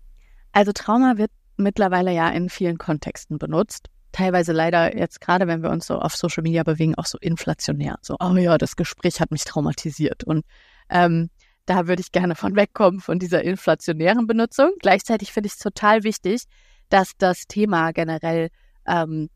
also 0.52 0.72
Trauma 0.72 1.18
wird 1.18 1.32
mittlerweile 1.58 2.12
ja 2.14 2.30
in 2.30 2.50
vielen 2.50 2.78
Kontexten 2.78 3.38
benutzt. 3.38 3.90
Teilweise 4.12 4.54
leider 4.54 4.96
jetzt 4.96 5.20
gerade, 5.22 5.48
wenn 5.48 5.64
wir 5.64 5.72
uns 5.72 5.88
so 5.88 5.98
auf 5.98 6.16
Social 6.16 6.44
Media 6.44 6.64
bewegen, 6.64 6.96
auch 6.96 7.08
so 7.08 7.18
inflationär. 7.18 7.98
So, 8.02 8.16
oh 8.20 8.36
ja, 8.36 8.58
das 8.58 8.76
Gespräch 8.76 9.20
hat 9.20 9.32
mich 9.32 9.44
traumatisiert. 9.44 10.24
Und 10.24 10.46
ähm, 10.90 11.30
da 11.66 11.88
würde 11.88 12.02
ich 12.02 12.12
gerne 12.12 12.36
von 12.36 12.56
wegkommen, 12.56 13.00
von 13.00 13.18
dieser 13.18 13.44
inflationären 13.44 14.28
Benutzung. 14.28 14.72
Gleichzeitig 14.80 15.34
finde 15.34 15.48
ich 15.48 15.54
es 15.54 15.60
total 15.60 16.04
wichtig, 16.04 16.44
dass 16.90 17.14
das 17.18 17.48
Thema 17.48 17.92
generell 17.92 18.50
ähm, 18.86 19.30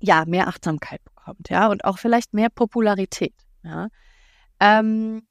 ja 0.00 0.24
mehr 0.26 0.48
Achtsamkeit 0.48 1.02
bekommt 1.04 1.16
bekommt, 1.26 1.48
ja, 1.50 1.68
und 1.68 1.84
auch 1.84 1.98
vielleicht 1.98 2.34
mehr 2.34 2.48
Popularität, 2.50 3.34
ja. 3.62 3.88
Ähm, 4.60 5.22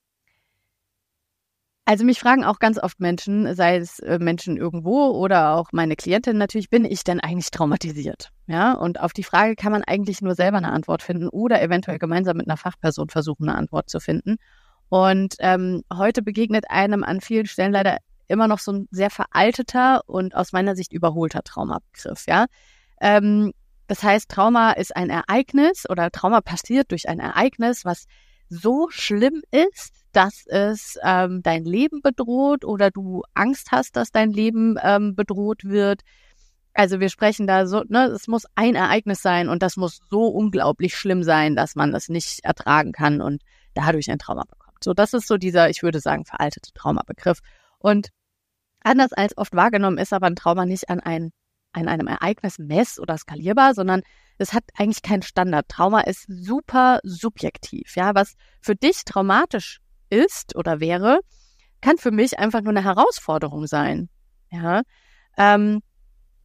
also 1.87 2.03
mich 2.03 2.19
fragen 2.19 2.43
auch 2.43 2.57
ganz 2.57 2.79
oft 2.79 2.99
Menschen, 2.99 3.53
sei 3.55 3.77
es 3.77 3.99
äh, 3.99 4.17
Menschen 4.17 4.57
irgendwo 4.57 5.11
oder 5.11 5.53
auch 5.55 5.69
meine 5.71 5.95
Klientin 5.95 6.37
natürlich, 6.37 6.71
bin 6.71 6.83
ich 6.83 7.03
denn 7.03 7.19
eigentlich 7.19 7.51
traumatisiert? 7.51 8.31
Ja, 8.47 8.73
und 8.73 8.99
auf 8.99 9.13
die 9.13 9.23
Frage 9.23 9.55
kann 9.55 9.71
man 9.71 9.83
eigentlich 9.83 10.19
nur 10.21 10.33
selber 10.33 10.57
eine 10.57 10.71
Antwort 10.71 11.03
finden 11.03 11.29
oder 11.29 11.61
eventuell 11.61 11.99
gemeinsam 11.99 12.37
mit 12.37 12.47
einer 12.47 12.57
Fachperson 12.57 13.09
versuchen, 13.09 13.47
eine 13.47 13.57
Antwort 13.57 13.89
zu 13.91 13.99
finden. 13.99 14.37
Und 14.89 15.35
ähm, 15.39 15.83
heute 15.93 16.23
begegnet 16.23 16.65
einem 16.69 17.03
an 17.03 17.21
vielen 17.21 17.45
Stellen 17.45 17.71
leider 17.71 17.97
immer 18.27 18.47
noch 18.47 18.59
so 18.59 18.71
ein 18.71 18.87
sehr 18.89 19.11
veralteter 19.11 20.01
und 20.07 20.35
aus 20.35 20.53
meiner 20.53 20.75
Sicht 20.75 20.91
überholter 20.91 21.43
Traumabegriff. 21.43 22.25
Ja, 22.27 22.45
ähm, 22.99 23.51
das 23.87 24.01
heißt, 24.01 24.29
Trauma 24.29 24.71
ist 24.71 24.95
ein 24.95 25.11
Ereignis 25.11 25.83
oder 25.87 26.09
Trauma 26.09 26.41
passiert 26.41 26.89
durch 26.89 27.07
ein 27.07 27.19
Ereignis, 27.19 27.85
was 27.85 28.05
so 28.49 28.87
schlimm 28.89 29.41
ist, 29.51 29.93
dass 30.11 30.45
es 30.47 30.97
ähm, 31.03 31.41
dein 31.43 31.65
Leben 31.65 32.01
bedroht 32.01 32.63
oder 32.63 32.91
du 32.91 33.23
Angst 33.33 33.71
hast, 33.71 33.95
dass 33.95 34.11
dein 34.11 34.31
Leben 34.31 34.77
ähm, 34.81 35.15
bedroht 35.15 35.65
wird. 35.65 36.01
Also 36.73 36.99
wir 36.99 37.09
sprechen 37.09 37.47
da 37.47 37.67
so, 37.67 37.83
ne, 37.87 38.05
es 38.07 38.27
muss 38.27 38.45
ein 38.55 38.75
Ereignis 38.75 39.21
sein 39.21 39.49
und 39.49 39.61
das 39.61 39.77
muss 39.77 40.01
so 40.09 40.27
unglaublich 40.27 40.95
schlimm 40.95 41.23
sein, 41.23 41.55
dass 41.55 41.75
man 41.75 41.91
das 41.91 42.09
nicht 42.09 42.43
ertragen 42.43 42.91
kann 42.91 43.21
und 43.21 43.41
dadurch 43.73 44.09
ein 44.09 44.19
Trauma 44.19 44.43
bekommt. 44.43 44.83
So, 44.83 44.93
das 44.93 45.13
ist 45.13 45.27
so 45.27 45.37
dieser, 45.37 45.69
ich 45.69 45.83
würde 45.83 45.99
sagen, 45.99 46.25
veraltete 46.25 46.71
Traumabegriff. 46.73 47.39
Und 47.79 48.09
anders 48.83 49.13
als 49.13 49.37
oft 49.37 49.53
wahrgenommen 49.55 49.97
ist 49.97 50.13
aber 50.13 50.27
ein 50.27 50.35
Trauma 50.35 50.65
nicht 50.65 50.89
an, 50.89 50.99
ein, 50.99 51.31
an 51.71 51.87
einem 51.87 52.07
Ereignis 52.07 52.59
mess- 52.59 52.99
oder 52.99 53.17
skalierbar, 53.17 53.73
sondern 53.73 54.01
es 54.37 54.53
hat 54.53 54.63
eigentlich 54.77 55.01
keinen 55.01 55.21
Standard. 55.21 55.67
Trauma 55.69 56.01
ist 56.01 56.25
super 56.27 56.99
subjektiv. 57.03 57.95
Ja, 57.95 58.15
was 58.15 58.35
für 58.61 58.75
dich 58.75 59.05
traumatisch 59.05 59.79
ist 60.09 60.55
oder 60.55 60.79
wäre, 60.79 61.19
kann 61.81 61.97
für 61.97 62.11
mich 62.11 62.39
einfach 62.39 62.61
nur 62.61 62.71
eine 62.71 62.83
Herausforderung 62.83 63.67
sein. 63.67 64.09
Ja, 64.49 64.81
ähm, 65.37 65.81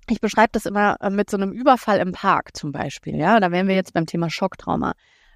ich 0.09 0.21
beschreibe 0.21 0.51
das 0.53 0.67
immer 0.67 0.97
äh, 1.01 1.11
mit 1.11 1.31
so 1.31 1.37
einem 1.37 1.53
Überfall 1.53 1.99
im 1.99 2.13
Park 2.13 2.57
zum 2.57 2.73
Beispiel. 2.73 3.17
Ja, 3.17 3.41
da 3.41 3.51
wären 3.51 3.69
wir 3.69 3.75
jetzt 3.75 3.93
beim 3.93 4.07
Thema 4.07 4.31
Schocktrauma. 4.31 4.93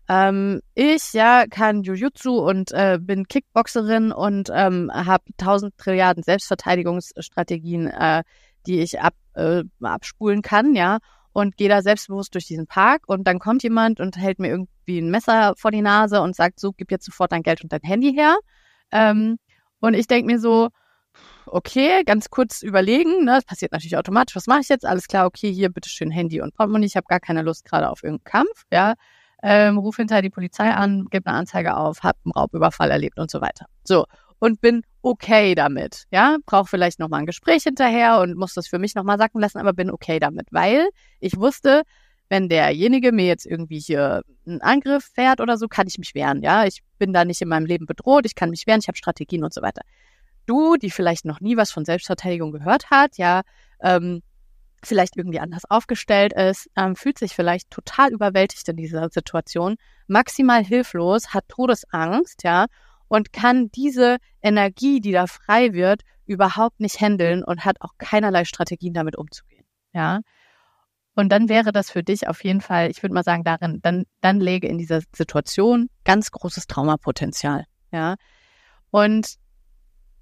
Ähm, 0.08 0.60
ich 0.74 1.12
ja 1.12 1.46
kann 1.48 1.82
Jujutsu 1.82 2.38
und 2.38 2.72
äh, 2.72 2.98
bin 3.00 3.26
Kickboxerin 3.26 4.12
und 4.12 4.50
ähm, 4.52 4.90
habe 4.92 5.24
tausend 5.38 5.78
Trilliarden 5.78 6.22
Selbstverteidigungsstrategien, 6.22 7.86
äh, 7.86 8.22
die 8.66 8.80
ich 8.80 9.00
ab, 9.00 9.14
äh, 9.34 9.62
abspulen 9.80 10.42
kann, 10.42 10.74
ja 10.74 10.98
und 11.34 11.56
gehe 11.56 11.68
da 11.68 11.82
selbstbewusst 11.82 12.32
durch 12.34 12.46
diesen 12.46 12.66
Park 12.66 13.02
und 13.08 13.26
dann 13.26 13.40
kommt 13.40 13.64
jemand 13.64 13.98
und 14.00 14.16
hält 14.16 14.38
mir 14.38 14.48
irgendwie 14.48 15.00
ein 15.00 15.10
Messer 15.10 15.54
vor 15.58 15.72
die 15.72 15.82
Nase 15.82 16.22
und 16.22 16.34
sagt, 16.36 16.60
so, 16.60 16.72
gib 16.72 16.92
jetzt 16.92 17.04
sofort 17.04 17.32
dein 17.32 17.42
Geld 17.42 17.62
und 17.62 17.72
dein 17.72 17.82
Handy 17.82 18.12
her. 18.14 18.38
Ähm, 18.92 19.38
und 19.80 19.94
ich 19.94 20.06
denke 20.06 20.32
mir 20.32 20.38
so, 20.38 20.68
okay, 21.46 22.04
ganz 22.04 22.30
kurz 22.30 22.62
überlegen, 22.62 23.24
ne, 23.24 23.32
das 23.32 23.44
passiert 23.44 23.72
natürlich 23.72 23.96
automatisch, 23.96 24.36
was 24.36 24.46
mache 24.46 24.60
ich 24.60 24.68
jetzt? 24.68 24.86
Alles 24.86 25.08
klar, 25.08 25.26
okay, 25.26 25.52
hier 25.52 25.70
bitteschön 25.70 26.12
Handy 26.12 26.40
und 26.40 26.54
Portemonnaie, 26.54 26.86
ich 26.86 26.96
habe 26.96 27.06
gar 27.08 27.20
keine 27.20 27.42
Lust 27.42 27.64
gerade 27.64 27.90
auf 27.90 28.04
irgendeinen 28.04 28.24
Kampf, 28.46 28.64
ja. 28.72 28.94
Ähm, 29.42 29.76
ruf 29.76 29.96
hinterher 29.96 30.22
die 30.22 30.30
Polizei 30.30 30.70
an, 30.70 31.06
gib 31.10 31.26
eine 31.26 31.36
Anzeige 31.36 31.76
auf, 31.76 32.04
hab 32.04 32.16
einen 32.24 32.32
Raubüberfall 32.32 32.92
erlebt 32.92 33.18
und 33.18 33.30
so 33.30 33.40
weiter. 33.40 33.66
So, 33.82 34.06
und 34.38 34.60
bin 34.60 34.82
okay 35.04 35.54
damit. 35.54 36.04
Ja, 36.10 36.38
brauche 36.46 36.66
vielleicht 36.66 36.98
nochmal 36.98 37.20
ein 37.20 37.26
Gespräch 37.26 37.62
hinterher 37.64 38.20
und 38.20 38.36
muss 38.36 38.54
das 38.54 38.66
für 38.66 38.78
mich 38.78 38.94
nochmal 38.94 39.18
sacken 39.18 39.40
lassen, 39.40 39.58
aber 39.58 39.72
bin 39.74 39.90
okay 39.90 40.18
damit, 40.18 40.48
weil 40.50 40.88
ich 41.20 41.36
wusste, 41.36 41.82
wenn 42.30 42.48
derjenige 42.48 43.12
mir 43.12 43.26
jetzt 43.26 43.44
irgendwie 43.44 43.78
hier 43.78 44.22
einen 44.46 44.62
Angriff 44.62 45.04
fährt 45.04 45.40
oder 45.40 45.58
so, 45.58 45.68
kann 45.68 45.86
ich 45.86 45.98
mich 45.98 46.14
wehren. 46.14 46.42
Ja, 46.42 46.64
ich 46.64 46.82
bin 46.98 47.12
da 47.12 47.24
nicht 47.26 47.42
in 47.42 47.48
meinem 47.48 47.66
Leben 47.66 47.84
bedroht, 47.84 48.24
ich 48.24 48.34
kann 48.34 48.48
mich 48.50 48.66
wehren, 48.66 48.80
ich 48.80 48.88
habe 48.88 48.96
Strategien 48.96 49.44
und 49.44 49.52
so 49.52 49.60
weiter. 49.60 49.82
Du, 50.46 50.76
die 50.76 50.90
vielleicht 50.90 51.26
noch 51.26 51.40
nie 51.40 51.56
was 51.56 51.70
von 51.70 51.84
Selbstverteidigung 51.84 52.50
gehört 52.50 52.90
hat, 52.90 53.18
ja, 53.18 53.42
ähm, 53.80 54.22
vielleicht 54.82 55.16
irgendwie 55.16 55.40
anders 55.40 55.64
aufgestellt 55.68 56.32
ist, 56.32 56.68
ähm, 56.76 56.96
fühlt 56.96 57.18
sich 57.18 57.34
vielleicht 57.34 57.70
total 57.70 58.12
überwältigt 58.12 58.68
in 58.68 58.76
dieser 58.76 59.08
Situation, 59.10 59.76
maximal 60.06 60.64
hilflos, 60.64 61.34
hat 61.34 61.44
Todesangst, 61.48 62.42
ja, 62.42 62.66
und 63.14 63.32
kann 63.32 63.70
diese 63.70 64.16
Energie, 64.42 65.00
die 65.00 65.12
da 65.12 65.28
frei 65.28 65.72
wird, 65.72 66.02
überhaupt 66.26 66.80
nicht 66.80 67.00
handeln 67.00 67.44
und 67.44 67.64
hat 67.64 67.76
auch 67.78 67.92
keinerlei 67.96 68.44
Strategien 68.44 68.92
damit 68.92 69.16
umzugehen. 69.16 69.64
Ja. 69.92 70.18
Und 71.14 71.28
dann 71.28 71.48
wäre 71.48 71.70
das 71.70 71.92
für 71.92 72.02
dich 72.02 72.26
auf 72.26 72.42
jeden 72.42 72.60
Fall, 72.60 72.90
ich 72.90 73.04
würde 73.04 73.14
mal 73.14 73.22
sagen, 73.22 73.44
darin, 73.44 73.78
dann, 73.82 74.02
dann 74.20 74.40
läge 74.40 74.66
in 74.66 74.78
dieser 74.78 75.00
Situation 75.14 75.90
ganz 76.04 76.32
großes 76.32 76.66
Traumapotenzial. 76.66 77.66
Ja. 77.92 78.16
Und 78.90 79.36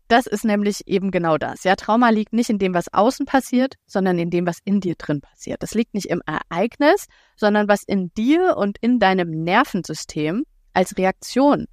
das 0.09 0.27
ist 0.27 0.45
nämlich 0.45 0.87
eben 0.87 1.11
genau 1.11 1.39
das. 1.39 1.65
Ja, 1.65 1.77
Trauma 1.77 2.11
liegt 2.11 2.35
nicht 2.35 2.51
in 2.51 2.59
dem, 2.59 2.75
was 2.75 2.93
außen 2.93 3.25
passiert, 3.25 3.77
sondern 3.87 4.19
in 4.19 4.29
dem, 4.29 4.47
was 4.47 4.59
in 4.67 4.83
dir 4.83 4.97
drin 4.97 5.23
passiert. 5.23 5.63
Das 5.63 5.73
liegt 5.73 5.95
nicht 5.95 6.11
im 6.11 6.21
Ereignis, 6.27 7.07
sondern 7.37 7.69
was 7.69 7.85
in 7.85 8.13
dir 8.13 8.59
und 8.59 8.77
in 8.83 8.99
deinem 8.99 9.31
Nervensystem 9.31 10.45
als 10.75 10.99
Reaktion 10.99 11.69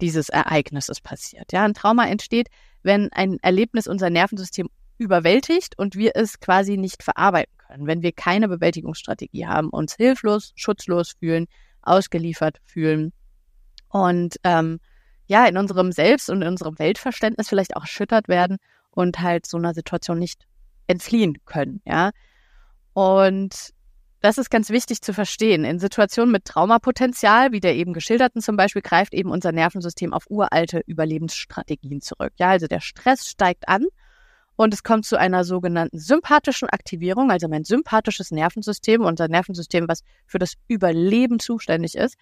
dieses 0.00 0.28
Ereignisses 0.28 1.00
passiert. 1.00 1.52
Ja, 1.52 1.64
ein 1.64 1.74
Trauma 1.74 2.06
entsteht, 2.06 2.48
wenn 2.82 3.12
ein 3.12 3.38
Erlebnis 3.42 3.86
unser 3.86 4.10
Nervensystem 4.10 4.68
überwältigt 4.98 5.78
und 5.78 5.96
wir 5.96 6.12
es 6.14 6.40
quasi 6.40 6.76
nicht 6.76 7.02
verarbeiten 7.02 7.56
können, 7.58 7.86
wenn 7.86 8.02
wir 8.02 8.12
keine 8.12 8.48
Bewältigungsstrategie 8.48 9.46
haben, 9.46 9.70
uns 9.70 9.96
hilflos, 9.96 10.52
schutzlos 10.54 11.14
fühlen, 11.18 11.46
ausgeliefert 11.82 12.58
fühlen 12.64 13.12
und 13.88 14.36
ähm, 14.44 14.80
ja, 15.26 15.46
in 15.46 15.56
unserem 15.56 15.92
Selbst 15.92 16.28
und 16.28 16.42
in 16.42 16.48
unserem 16.48 16.78
Weltverständnis 16.78 17.48
vielleicht 17.48 17.76
auch 17.76 17.82
erschüttert 17.82 18.28
werden 18.28 18.58
und 18.90 19.20
halt 19.20 19.46
so 19.46 19.56
einer 19.56 19.74
Situation 19.74 20.18
nicht 20.18 20.46
entfliehen 20.86 21.38
können, 21.44 21.80
ja. 21.84 22.10
Und 22.92 23.73
das 24.24 24.38
ist 24.38 24.50
ganz 24.50 24.70
wichtig 24.70 25.02
zu 25.02 25.12
verstehen. 25.12 25.66
In 25.66 25.78
Situationen 25.78 26.32
mit 26.32 26.46
Traumapotenzial, 26.46 27.52
wie 27.52 27.60
der 27.60 27.76
eben 27.76 27.92
geschilderten 27.92 28.40
zum 28.40 28.56
Beispiel, 28.56 28.80
greift 28.80 29.12
eben 29.12 29.30
unser 29.30 29.52
Nervensystem 29.52 30.14
auf 30.14 30.24
uralte 30.30 30.80
Überlebensstrategien 30.86 32.00
zurück. 32.00 32.32
Ja, 32.38 32.48
also 32.48 32.66
der 32.66 32.80
Stress 32.80 33.28
steigt 33.28 33.68
an 33.68 33.84
und 34.56 34.72
es 34.72 34.82
kommt 34.82 35.04
zu 35.04 35.18
einer 35.18 35.44
sogenannten 35.44 35.98
sympathischen 35.98 36.70
Aktivierung, 36.70 37.30
also 37.30 37.48
mein 37.48 37.64
sympathisches 37.64 38.30
Nervensystem, 38.30 39.02
unser 39.02 39.28
Nervensystem, 39.28 39.88
was 39.88 40.00
für 40.26 40.38
das 40.38 40.54
Überleben 40.68 41.38
zuständig 41.38 41.94
ist, 41.94 42.14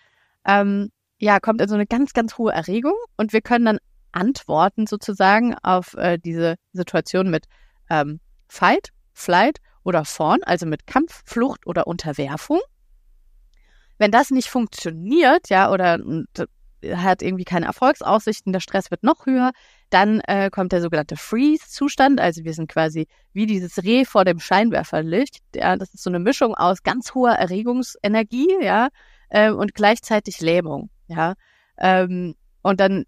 ähm, 0.45 0.91
ja, 1.21 1.39
kommt 1.39 1.61
in 1.61 1.69
so 1.69 1.77
eine 1.77 1.87
ganz, 1.87 2.15
ganz 2.15 2.37
hohe 2.37 2.51
Erregung 2.51 2.97
und 3.17 3.33
wir 3.33 3.43
können 3.43 3.65
dann 3.65 3.79
antworten 4.11 4.89
sozusagen 4.89 5.55
auf 5.63 5.95
äh, 5.95 6.19
diese 6.19 6.57
Situation 6.73 7.31
mit 7.31 7.47
ähm, 7.91 8.19
Fight, 8.49 8.89
Flight 9.13 9.59
oder 9.85 10.05
Fawn, 10.05 10.43
also 10.45 10.67
mit 10.67 10.87
Kampf, 10.87 11.23
Flucht 11.25 11.67
oder 11.67 11.87
Unterwerfung. 11.87 12.61
Wenn 13.99 14.11
das 14.11 14.31
nicht 14.31 14.49
funktioniert, 14.49 15.49
ja, 15.49 15.71
oder 15.71 15.99
hat 16.91 17.23
irgendwie 17.23 17.45
keine 17.45 17.67
Erfolgsaussichten, 17.67 18.53
der 18.53 18.61
Stress 18.61 18.91
wird 18.91 19.03
noch 19.05 19.27
höher, 19.27 19.53
dann 19.91 20.21
äh, 20.21 20.51
kommt 20.51 20.73
der 20.73 20.81
sogenannte 20.81 21.17
Freeze-Zustand. 21.17 22.21
Also 22.21 22.45
wir 22.45 22.55
sind 22.55 22.69
quasi 22.69 23.07
wie 23.33 23.47
dieses 23.47 23.83
Reh 23.85 24.05
vor 24.05 24.25
dem 24.25 24.41
Scheinwerferlicht. 24.41 25.39
Ja, 25.55 25.77
das 25.77 25.95
ist 25.95 26.03
so 26.03 26.11
eine 26.11 26.19
Mischung 26.19 26.55
aus 26.55 26.83
ganz 26.83 27.15
hoher 27.15 27.33
Erregungsenergie, 27.33 28.49
ja, 28.61 28.89
äh, 29.29 29.51
und 29.51 29.75
gleichzeitig 29.75 30.41
Lähmung, 30.41 30.91
ja. 31.07 31.35
Ähm, 31.79 32.35
und 32.62 32.81
dann 32.81 33.05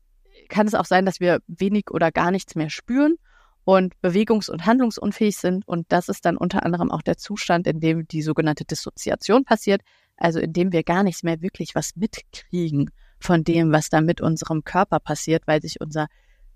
kann 0.48 0.66
es 0.66 0.74
auch 0.74 0.84
sein, 0.84 1.06
dass 1.06 1.20
wir 1.20 1.40
wenig 1.46 1.90
oder 1.90 2.12
gar 2.12 2.30
nichts 2.30 2.54
mehr 2.54 2.70
spüren 2.70 3.16
und 3.64 3.94
bewegungs- 4.02 4.50
und 4.50 4.66
handlungsunfähig 4.66 5.36
sind. 5.36 5.66
Und 5.66 5.90
das 5.90 6.08
ist 6.08 6.24
dann 6.24 6.36
unter 6.36 6.64
anderem 6.64 6.90
auch 6.90 7.02
der 7.02 7.16
Zustand, 7.16 7.66
in 7.66 7.80
dem 7.80 8.06
die 8.06 8.22
sogenannte 8.22 8.64
Dissoziation 8.64 9.44
passiert, 9.44 9.82
also 10.16 10.38
in 10.38 10.52
dem 10.52 10.72
wir 10.72 10.82
gar 10.84 11.02
nicht 11.02 11.24
mehr 11.24 11.40
wirklich 11.40 11.74
was 11.74 11.96
mitkriegen 11.96 12.90
von 13.18 13.42
dem, 13.42 13.72
was 13.72 13.88
da 13.88 14.00
mit 14.00 14.20
unserem 14.20 14.64
Körper 14.64 15.00
passiert, 15.00 15.46
weil 15.46 15.62
sich 15.62 15.80
unser 15.80 16.08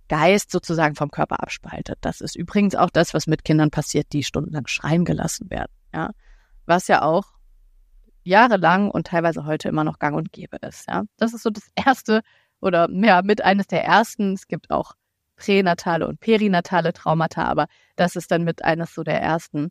Geist 0.09 0.51
sozusagen 0.51 0.95
vom 0.95 1.11
Körper 1.11 1.43
abspaltet. 1.43 1.99
Das 2.01 2.21
ist 2.21 2.37
übrigens 2.37 2.75
auch 2.75 2.91
das, 2.91 3.15
was 3.15 3.27
mit 3.27 3.45
Kindern 3.45 3.71
passiert, 3.71 4.13
die 4.13 4.23
stundenlang 4.23 4.67
schreien 4.67 5.05
gelassen 5.05 5.51
werden. 5.51 5.73
Ja, 5.95 6.11
was 6.67 6.89
ja 6.89 7.03
auch 7.03 7.25
jahrelang 8.25 8.91
und 8.91 9.07
teilweise 9.07 9.47
heute 9.47 9.69
immer 9.69 9.85
noch 9.85 9.99
gang 9.99 10.17
und 10.17 10.33
gäbe 10.33 10.59
ist. 10.59 10.87
Ja, 10.89 11.05
das 11.17 11.33
ist 11.33 11.43
so 11.43 11.51
das 11.51 11.69
erste 11.75 12.23
oder 12.61 12.89
ja, 12.91 13.23
mit 13.23 13.43
eines 13.43 13.67
der 13.67 13.85
ersten. 13.85 14.35
Es 14.35 14.47
gibt 14.47 14.71
auch 14.71 14.93
pränatale 15.39 16.07
und 16.07 16.21
perinatale 16.21 16.93
Traumata, 16.93 17.45
aber 17.45 17.67
das 17.97 18.17
ist 18.17 18.31
dann 18.31 18.45
mit 18.45 18.65
eines 18.65 18.95
so 18.95 19.03
der 19.03 19.23
ersten 19.23 19.71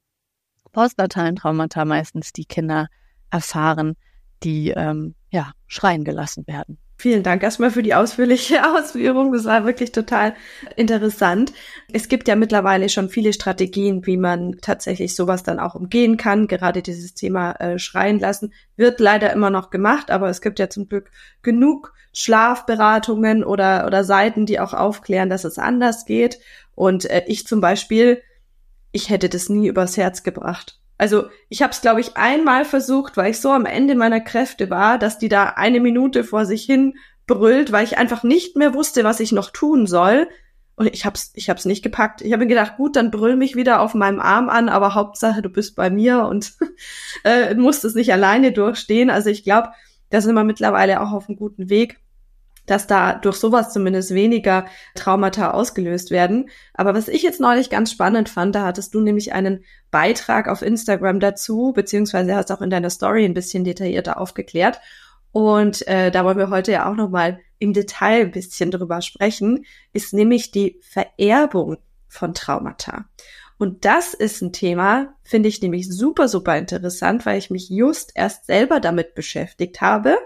postnatalen 0.72 1.36
Traumata 1.36 1.86
meistens, 1.86 2.34
die 2.34 2.46
Kinder 2.46 2.88
erfahren, 3.30 3.96
die 4.44 4.70
ähm, 4.70 5.16
ja 5.30 5.52
schreien 5.68 6.04
gelassen 6.04 6.48
werden. 6.48 6.80
Vielen 7.00 7.22
Dank 7.22 7.44
erstmal 7.44 7.70
für 7.70 7.84
die 7.84 7.94
ausführliche 7.94 8.68
Ausführung. 8.76 9.32
Das 9.32 9.46
war 9.46 9.66
wirklich 9.66 9.92
total 9.92 10.34
interessant. 10.76 11.54
Es 11.94 12.08
gibt 12.08 12.28
ja 12.28 12.36
mittlerweile 12.36 12.90
schon 12.90 13.10
viele 13.10 13.34
Strategien, 13.34 14.08
wie 14.08 14.18
man 14.18 14.58
tatsächlich 14.62 15.16
sowas 15.16 15.44
dann 15.44 15.60
auch 15.60 15.76
umgehen 15.76 16.18
kann. 16.18 16.48
Gerade 16.48 16.82
dieses 16.82 17.14
Thema 17.14 17.52
äh, 17.60 17.78
schreien 17.78 18.20
lassen 18.20 18.52
wird 18.78 19.00
leider 19.00 19.32
immer 19.32 19.52
noch 19.52 19.70
gemacht, 19.70 20.10
aber 20.10 20.30
es 20.30 20.42
gibt 20.42 20.58
ja 20.58 20.70
zum 20.70 20.90
Glück 20.90 21.12
genug 21.44 21.94
Schlafberatungen 22.14 23.44
oder, 23.44 23.86
oder 23.86 24.04
Seiten, 24.04 24.48
die 24.48 24.60
auch 24.60 24.74
aufklären, 24.74 25.30
dass 25.30 25.44
es 25.44 25.60
anders 25.60 26.06
geht. 26.06 26.40
Und 26.74 27.08
äh, 27.12 27.24
ich 27.28 27.46
zum 27.46 27.62
Beispiel, 27.62 28.24
ich 28.92 29.12
hätte 29.12 29.30
das 29.30 29.50
nie 29.50 29.68
übers 29.68 29.98
Herz 29.98 30.24
gebracht. 30.24 30.80
Also 30.98 31.30
ich 31.50 31.62
habe 31.62 31.72
es, 31.72 31.82
glaube 31.82 32.02
ich, 32.02 32.18
einmal 32.18 32.66
versucht, 32.66 33.18
weil 33.18 33.32
ich 33.32 33.40
so 33.40 33.52
am 33.52 33.66
Ende 33.66 33.96
meiner 33.96 34.20
Kräfte 34.20 34.70
war, 34.70 34.98
dass 34.98 35.20
die 35.20 35.30
da 35.30 35.46
eine 35.56 35.80
Minute 35.80 36.24
vor 36.24 36.46
sich 36.46 36.64
hin 36.64 36.98
brüllt, 37.28 37.72
weil 37.72 37.84
ich 37.84 37.98
einfach 37.98 38.24
nicht 38.24 38.56
mehr 38.56 38.74
wusste, 38.74 39.04
was 39.04 39.20
ich 39.20 39.32
noch 39.32 39.52
tun 39.52 39.86
soll. 39.86 40.28
Und 40.76 40.94
ich 40.94 41.06
hab's, 41.06 41.32
ich 41.34 41.50
hab's 41.50 41.66
nicht 41.66 41.84
gepackt. 41.84 42.22
Ich 42.22 42.32
habe 42.32 42.44
mir 42.44 42.50
gedacht, 42.50 42.78
gut, 42.78 42.96
dann 42.96 43.12
brüll 43.12 43.36
mich 43.36 43.56
wieder 43.56 43.82
auf 43.82 43.94
meinem 43.94 44.20
Arm 44.20 44.50
an, 44.50 44.70
aber 44.70 44.94
Hauptsache, 44.94 45.42
du 45.42 45.50
bist 45.50 45.76
bei 45.76 45.90
mir 45.90 46.26
und 46.26 46.54
äh, 47.24 47.54
musst 47.56 47.84
es 47.84 47.96
nicht 47.96 48.14
alleine 48.14 48.52
durchstehen. 48.52 49.10
Also 49.10 49.30
ich 49.30 49.44
glaube, 49.44 49.70
da 50.10 50.22
sind 50.22 50.36
wir 50.36 50.44
mittlerweile 50.44 51.02
auch 51.02 51.12
auf 51.12 51.28
einem 51.28 51.38
guten 51.38 51.70
Weg 51.70 52.00
dass 52.68 52.86
da 52.86 53.14
durch 53.14 53.38
sowas 53.38 53.74
zumindest 53.74 54.14
weniger 54.14 54.66
Traumata 54.94 55.52
ausgelöst 55.52 56.12
werden. 56.12 56.50
Aber 56.74 56.94
was 56.94 57.08
ich 57.08 57.24
jetzt 57.24 57.40
neulich 57.40 57.72
ganz 57.72 57.92
spannend 57.92 58.30
fand, 58.30 58.54
da 58.54 58.66
hattest 58.66 58.94
du 58.94 59.02
nämlich 59.02 59.34
einen 59.34 59.64
Beitrag 59.90 60.48
auf 60.48 60.62
Instagram 60.62 61.20
dazu, 61.20 61.74
beziehungsweise 61.74 62.36
hast 62.36 62.52
auch 62.52 62.62
in 62.62 62.70
deiner 62.70 62.92
Story 62.92 63.26
ein 63.26 63.34
bisschen 63.34 63.64
detaillierter 63.64 64.20
aufgeklärt. 64.20 64.80
Und 65.32 65.88
äh, 65.88 66.12
da 66.12 66.24
wollen 66.24 66.38
wir 66.38 66.50
heute 66.50 66.72
ja 66.72 66.90
auch 66.90 66.96
nochmal 66.96 67.40
im 67.58 67.74
Detail 67.74 68.26
ein 68.26 68.32
bisschen 68.32 68.70
drüber 68.70 69.02
sprechen, 69.02 69.66
ist 69.94 70.14
nämlich 70.14 70.52
die 70.52 70.80
Vererbung 70.82 71.78
von 72.08 72.34
Traumata. 72.34 73.06
Und 73.58 73.86
das 73.86 74.14
ist 74.14 74.42
ein 74.42 74.54
Thema, 74.54 75.16
finde 75.24 75.50
ich 75.50 75.62
nämlich 75.62 75.90
super, 75.90 76.28
super 76.28 76.58
interessant, 76.58 77.26
weil 77.26 77.40
ich 77.40 77.50
mich 77.50 77.70
just 77.70 78.12
erst 78.14 78.46
selber 78.46 78.80
damit 78.80 79.16
beschäftigt 79.16 79.82
habe 79.82 80.18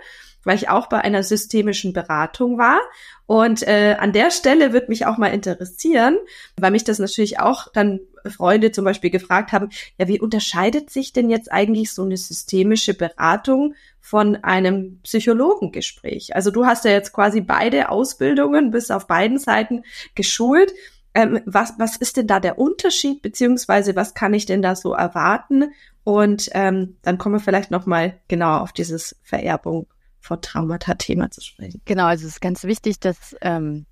weil 0.44 0.56
ich 0.56 0.70
auch 0.70 0.88
bei 0.88 1.00
einer 1.00 1.24
systemischen 1.24 1.94
Beratung 1.94 2.58
war. 2.58 2.80
Und 3.26 3.66
äh, 3.68 3.96
an 4.00 4.12
der 4.12 4.32
Stelle 4.32 4.74
wird 4.74 4.90
mich 4.90 5.06
auch 5.06 5.18
mal 5.18 5.28
interessieren, 5.28 6.18
weil 6.58 6.72
mich 6.72 6.84
das 6.84 7.00
natürlich 7.00 7.40
auch 7.40 7.68
dann 7.72 8.02
Freunde 8.30 8.72
zum 8.72 8.86
Beispiel 8.86 9.10
gefragt 9.10 9.52
haben, 9.52 9.70
ja, 9.98 10.08
wie 10.08 10.20
unterscheidet 10.20 10.90
sich 10.90 11.14
denn 11.14 11.30
jetzt 11.30 11.52
eigentlich 11.52 11.92
so 11.94 12.04
eine 12.04 12.18
systemische 12.18 12.94
Beratung 12.94 13.76
von 14.00 14.36
einem 14.38 15.00
Psychologengespräch? 15.04 16.36
Also 16.36 16.52
du 16.52 16.66
hast 16.66 16.86
ja 16.86 16.92
jetzt 16.92 17.14
quasi 17.14 17.42
beide 17.42 17.90
Ausbildungen 17.90 18.72
bis 18.72 18.92
auf 18.92 19.08
beiden 19.08 19.40
Seiten 19.40 19.84
geschult. 20.16 20.74
Ähm, 21.14 21.42
was, 21.46 21.74
was 21.78 21.98
ist 21.98 22.18
denn 22.18 22.28
da 22.28 22.40
der 22.40 22.58
Unterschied, 22.58 23.22
beziehungsweise 23.22 23.96
was 23.96 24.14
kann 24.14 24.34
ich 24.34 24.46
denn 24.46 24.62
da 24.62 24.76
so 24.76 24.94
erwarten? 24.94 25.72
Und 26.04 26.50
ähm, 26.54 26.98
dann 27.02 27.18
kommen 27.18 27.36
wir 27.36 27.40
vielleicht 27.40 27.72
noch 27.72 27.86
mal 27.86 28.20
genau 28.28 28.58
auf 28.58 28.72
dieses 28.72 29.16
Vererbung 29.24 29.88
vor 30.22 30.40
Traumata-Thema 30.40 31.32
zu 31.32 31.42
sprechen. 31.42 31.82
Genau, 31.86 32.06
also 32.06 32.26
es 32.26 32.34
ist 32.34 32.42
ganz 32.42 32.64
wichtig, 32.64 33.00
dass 33.00 33.36
ähm, 33.42 33.86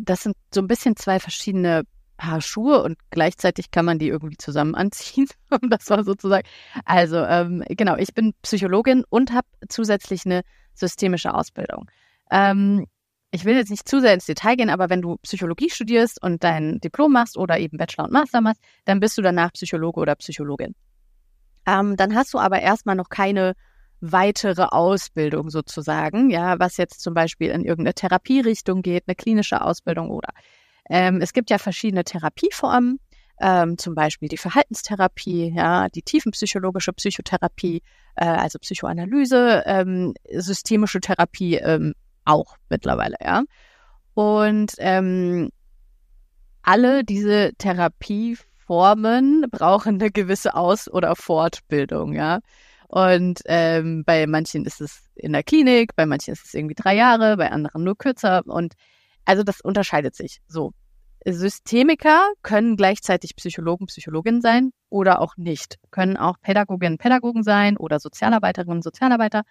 das 0.00 0.22
sind 0.22 0.36
so 0.52 0.60
ein 0.60 0.68
bisschen 0.68 0.96
zwei 0.96 1.20
verschiedene 1.20 1.82
Paar 2.16 2.40
Schuhe 2.40 2.82
und 2.82 2.96
gleichzeitig 3.10 3.72
kann 3.72 3.84
man 3.84 3.98
die 3.98 4.08
irgendwie 4.08 4.36
zusammen 4.36 4.74
anziehen. 4.76 5.26
das 5.68 5.90
war 5.90 6.04
sozusagen. 6.04 6.46
Also 6.84 7.18
ähm, 7.18 7.64
genau, 7.68 7.96
ich 7.96 8.14
bin 8.14 8.34
Psychologin 8.42 9.04
und 9.10 9.32
habe 9.32 9.46
zusätzlich 9.68 10.24
eine 10.24 10.42
systemische 10.74 11.34
Ausbildung. 11.34 11.90
Ähm, 12.30 12.86
ich 13.32 13.44
will 13.44 13.56
jetzt 13.56 13.70
nicht 13.70 13.88
zu 13.88 14.00
sehr 14.00 14.14
ins 14.14 14.26
Detail 14.26 14.54
gehen, 14.54 14.70
aber 14.70 14.90
wenn 14.90 15.02
du 15.02 15.16
Psychologie 15.22 15.68
studierst 15.68 16.22
und 16.22 16.44
dein 16.44 16.78
Diplom 16.78 17.12
machst 17.12 17.36
oder 17.36 17.58
eben 17.58 17.78
Bachelor 17.78 18.04
und 18.04 18.12
Master 18.12 18.40
machst, 18.40 18.62
dann 18.84 19.00
bist 19.00 19.18
du 19.18 19.22
danach 19.22 19.52
Psychologe 19.52 19.98
oder 19.98 20.14
Psychologin. 20.14 20.76
Ähm, 21.66 21.96
dann 21.96 22.14
hast 22.14 22.32
du 22.32 22.38
aber 22.38 22.60
erstmal 22.60 22.94
noch 22.94 23.08
keine 23.08 23.54
weitere 24.00 24.64
Ausbildung 24.64 25.50
sozusagen, 25.50 26.30
ja, 26.30 26.58
was 26.58 26.76
jetzt 26.76 27.00
zum 27.00 27.14
Beispiel 27.14 27.50
in 27.50 27.64
irgendeine 27.64 27.94
Therapierichtung 27.94 28.82
geht, 28.82 29.04
eine 29.06 29.14
klinische 29.14 29.62
Ausbildung 29.62 30.10
oder 30.10 30.30
ähm, 30.90 31.20
es 31.20 31.32
gibt 31.32 31.50
ja 31.50 31.58
verschiedene 31.58 32.04
Therapieformen, 32.04 33.00
ähm, 33.40 33.78
zum 33.78 33.94
Beispiel 33.94 34.28
die 34.28 34.36
Verhaltenstherapie, 34.36 35.52
ja, 35.54 35.88
die 35.88 36.02
tiefenpsychologische 36.02 36.92
Psychotherapie, 36.92 37.82
äh, 38.16 38.24
also 38.26 38.58
Psychoanalyse, 38.58 39.62
ähm, 39.66 40.14
systemische 40.30 41.00
Therapie 41.00 41.56
ähm, 41.56 41.94
auch 42.24 42.56
mittlerweile, 42.68 43.16
ja. 43.22 43.42
Und 44.14 44.74
ähm, 44.78 45.50
alle 46.62 47.04
diese 47.04 47.52
Therapieformen 47.58 49.46
brauchen 49.50 50.00
eine 50.00 50.10
gewisse 50.10 50.54
Aus- 50.54 50.90
oder 50.90 51.16
Fortbildung, 51.16 52.12
ja. 52.12 52.40
Und 52.88 53.40
ähm, 53.46 54.04
bei 54.04 54.26
manchen 54.26 54.64
ist 54.64 54.80
es 54.80 55.08
in 55.14 55.32
der 55.32 55.42
Klinik, 55.42 55.96
bei 55.96 56.06
manchen 56.06 56.32
ist 56.32 56.44
es 56.44 56.54
irgendwie 56.54 56.74
drei 56.74 56.94
Jahre, 56.94 57.36
bei 57.36 57.50
anderen 57.50 57.84
nur 57.84 57.96
kürzer. 57.96 58.42
Und 58.46 58.74
also 59.24 59.42
das 59.42 59.60
unterscheidet 59.60 60.14
sich 60.14 60.40
so. 60.46 60.72
Systemiker 61.26 62.32
können 62.42 62.76
gleichzeitig 62.76 63.34
Psychologen, 63.36 63.86
Psychologinnen 63.86 64.42
sein 64.42 64.72
oder 64.90 65.20
auch 65.20 65.36
nicht. 65.36 65.78
Können 65.90 66.16
auch 66.18 66.36
Pädagoginnen, 66.40 66.98
Pädagogen 66.98 67.42
sein 67.42 67.78
oder 67.78 67.98
Sozialarbeiterinnen, 67.98 68.82
Sozialarbeiter. 68.82 69.42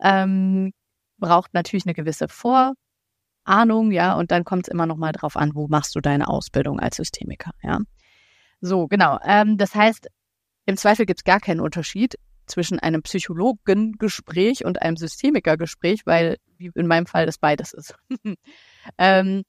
Ähm, 0.00 0.72
braucht 1.18 1.54
natürlich 1.54 1.86
eine 1.86 1.94
gewisse 1.94 2.28
Vorahnung, 2.28 3.92
ja, 3.92 4.14
und 4.14 4.30
dann 4.30 4.44
kommt 4.44 4.66
es 4.66 4.72
immer 4.72 4.86
noch 4.86 4.96
mal 4.96 5.12
drauf 5.12 5.36
an, 5.36 5.54
wo 5.54 5.68
machst 5.68 5.94
du 5.94 6.00
deine 6.00 6.28
Ausbildung 6.28 6.80
als 6.80 6.96
Systemiker, 6.96 7.52
ja. 7.62 7.78
So, 8.60 8.86
genau. 8.86 9.18
Ähm, 9.24 9.56
das 9.56 9.74
heißt, 9.74 10.08
im 10.66 10.76
Zweifel 10.76 11.06
gibt 11.06 11.20
es 11.20 11.24
gar 11.24 11.40
keinen 11.40 11.60
Unterschied 11.60 12.16
zwischen 12.46 12.78
einem 12.78 13.02
Psychologengespräch 13.02 14.64
und 14.64 14.82
einem 14.82 14.96
Systemikergespräch, 14.96 16.06
weil 16.06 16.38
wie 16.58 16.70
in 16.74 16.86
meinem 16.86 17.06
Fall 17.06 17.26
das 17.26 17.38
beides 17.38 17.72
ist. 17.72 17.94
ähm, 18.98 19.42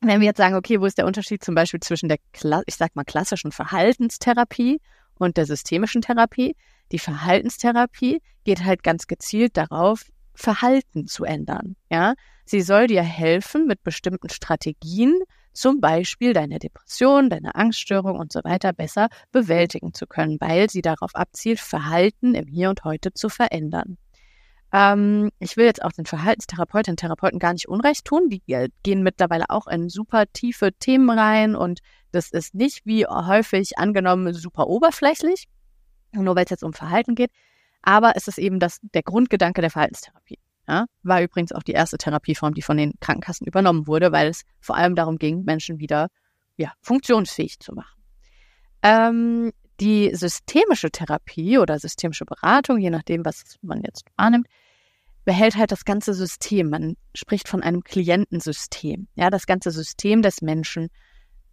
wenn 0.00 0.20
wir 0.20 0.26
jetzt 0.26 0.38
sagen, 0.38 0.54
okay, 0.54 0.80
wo 0.80 0.86
ist 0.86 0.98
der 0.98 1.06
Unterschied 1.06 1.44
zum 1.44 1.54
Beispiel 1.54 1.80
zwischen 1.80 2.08
der, 2.08 2.18
ich 2.66 2.76
sag 2.76 2.96
mal, 2.96 3.04
klassischen 3.04 3.52
Verhaltenstherapie 3.52 4.80
und 5.18 5.36
der 5.36 5.46
systemischen 5.46 6.00
Therapie? 6.00 6.56
Die 6.90 6.98
Verhaltenstherapie 6.98 8.22
geht 8.44 8.64
halt 8.64 8.82
ganz 8.82 9.06
gezielt 9.06 9.56
darauf, 9.56 10.04
Verhalten 10.34 11.06
zu 11.06 11.24
ändern. 11.24 11.76
Ja, 11.90 12.14
sie 12.46 12.62
soll 12.62 12.86
dir 12.86 13.02
helfen, 13.02 13.66
mit 13.66 13.82
bestimmten 13.82 14.30
Strategien 14.30 15.20
zum 15.52 15.80
Beispiel 15.80 16.32
deine 16.32 16.58
Depression, 16.58 17.30
deine 17.30 17.54
Angststörung 17.54 18.18
und 18.18 18.32
so 18.32 18.40
weiter 18.44 18.72
besser 18.72 19.08
bewältigen 19.32 19.94
zu 19.94 20.06
können, 20.06 20.40
weil 20.40 20.70
sie 20.70 20.82
darauf 20.82 21.14
abzielt, 21.14 21.60
Verhalten 21.60 22.34
im 22.34 22.46
Hier 22.46 22.70
und 22.70 22.84
Heute 22.84 23.12
zu 23.12 23.28
verändern. 23.28 23.98
Ähm, 24.72 25.30
ich 25.40 25.56
will 25.56 25.64
jetzt 25.64 25.82
auch 25.82 25.92
den 25.92 26.06
Verhaltenstherapeutinnen 26.06 26.94
und 26.94 27.00
Therapeuten 27.00 27.38
gar 27.38 27.52
nicht 27.52 27.68
Unrecht 27.68 28.04
tun. 28.04 28.28
Die 28.28 28.42
äh, 28.52 28.68
gehen 28.82 29.02
mittlerweile 29.02 29.50
auch 29.50 29.66
in 29.66 29.88
super 29.88 30.24
tiefe 30.32 30.72
Themen 30.72 31.10
rein 31.10 31.56
und 31.56 31.80
das 32.12 32.30
ist 32.30 32.54
nicht 32.54 32.86
wie 32.86 33.06
häufig 33.06 33.78
angenommen 33.78 34.32
super 34.32 34.68
oberflächlich, 34.68 35.48
nur 36.12 36.36
weil 36.36 36.44
es 36.44 36.50
jetzt 36.50 36.64
um 36.64 36.72
Verhalten 36.72 37.14
geht. 37.14 37.30
Aber 37.82 38.12
es 38.14 38.28
ist 38.28 38.38
eben 38.38 38.60
das, 38.60 38.78
der 38.82 39.02
Grundgedanke 39.02 39.60
der 39.60 39.70
Verhaltenstherapie. 39.70 40.38
Ja, 40.70 40.86
war 41.02 41.20
übrigens 41.20 41.50
auch 41.50 41.64
die 41.64 41.72
erste 41.72 41.98
Therapieform, 41.98 42.54
die 42.54 42.62
von 42.62 42.76
den 42.76 42.92
Krankenkassen 43.00 43.44
übernommen 43.44 43.88
wurde, 43.88 44.12
weil 44.12 44.28
es 44.28 44.42
vor 44.60 44.76
allem 44.76 44.94
darum 44.94 45.18
ging, 45.18 45.42
Menschen 45.42 45.80
wieder 45.80 46.06
ja, 46.56 46.72
funktionsfähig 46.80 47.58
zu 47.58 47.72
machen. 47.74 48.00
Ähm, 48.84 49.50
die 49.80 50.14
systemische 50.14 50.92
Therapie 50.92 51.58
oder 51.58 51.80
systemische 51.80 52.24
Beratung, 52.24 52.78
je 52.78 52.90
nachdem, 52.90 53.24
was 53.24 53.56
man 53.62 53.82
jetzt 53.82 54.04
wahrnimmt, 54.16 54.46
behält 55.24 55.56
halt 55.56 55.72
das 55.72 55.84
ganze 55.84 56.14
System. 56.14 56.70
Man 56.70 56.96
spricht 57.16 57.48
von 57.48 57.64
einem 57.64 57.82
Klientensystem. 57.82 59.08
Ja, 59.16 59.28
das 59.28 59.46
ganze 59.46 59.72
System 59.72 60.22
des 60.22 60.40
Menschen 60.40 60.86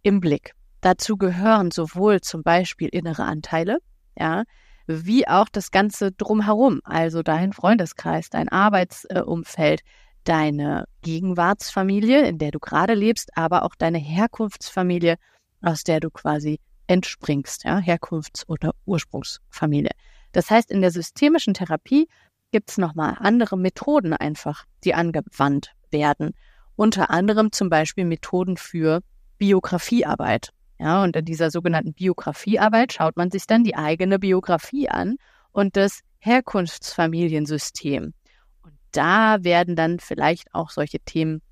im 0.04 0.20
Blick. 0.20 0.52
Dazu 0.80 1.16
gehören 1.16 1.72
sowohl 1.72 2.20
zum 2.20 2.44
Beispiel 2.44 2.88
innere 2.92 3.24
Anteile, 3.24 3.78
ja, 4.16 4.44
wie 4.88 5.28
auch 5.28 5.48
das 5.48 5.70
Ganze 5.70 6.12
drumherum, 6.12 6.80
also 6.84 7.22
dein 7.22 7.52
Freundeskreis, 7.52 8.30
dein 8.30 8.48
Arbeitsumfeld, 8.48 9.82
deine 10.24 10.86
Gegenwartsfamilie, 11.02 12.26
in 12.26 12.38
der 12.38 12.50
du 12.50 12.58
gerade 12.58 12.94
lebst, 12.94 13.30
aber 13.36 13.62
auch 13.62 13.74
deine 13.76 13.98
Herkunftsfamilie, 13.98 15.16
aus 15.62 15.84
der 15.84 16.00
du 16.00 16.10
quasi 16.10 16.58
entspringst, 16.86 17.64
ja, 17.64 17.78
Herkunfts- 17.78 18.48
oder 18.48 18.72
Ursprungsfamilie. 18.86 19.92
Das 20.32 20.50
heißt, 20.50 20.70
in 20.70 20.80
der 20.80 20.90
systemischen 20.90 21.54
Therapie 21.54 22.08
gibt 22.50 22.70
es 22.70 22.78
nochmal 22.78 23.16
andere 23.20 23.58
Methoden 23.58 24.14
einfach, 24.14 24.64
die 24.84 24.94
angewandt 24.94 25.72
werden. 25.90 26.32
Unter 26.76 27.10
anderem 27.10 27.52
zum 27.52 27.68
Beispiel 27.68 28.04
Methoden 28.04 28.56
für 28.56 29.00
Biografiearbeit. 29.38 30.50
Ja, 30.78 31.02
und 31.02 31.16
in 31.16 31.24
dieser 31.24 31.50
sogenannten 31.50 31.92
Biografiearbeit 31.92 32.92
schaut 32.92 33.16
man 33.16 33.30
sich 33.30 33.46
dann 33.46 33.64
die 33.64 33.76
eigene 33.76 34.18
Biografie 34.18 34.88
an 34.88 35.16
und 35.50 35.76
das 35.76 36.00
Herkunftsfamiliensystem. 36.20 38.14
Und 38.62 38.74
da 38.92 39.38
werden 39.42 39.74
dann 39.74 39.98
vielleicht 39.98 40.54
auch 40.54 40.70
solche 40.70 41.00
Themen 41.00 41.42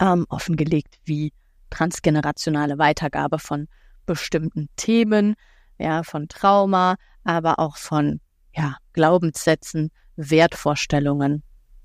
ähm, 0.00 0.26
offengelegt 0.28 0.98
wie 1.04 1.32
transgenerationale 1.70 2.78
Weitergabe 2.78 3.38
von 3.38 3.68
bestimmten 4.04 4.68
Themen, 4.76 5.34
ja, 5.78 6.02
von 6.02 6.28
Trauma, 6.28 6.96
aber 7.24 7.58
auch 7.58 7.76
von 7.76 8.20
ja, 8.54 8.76
Glaubenssätzen, 8.92 9.90
Wertvorstellungen 10.16 11.42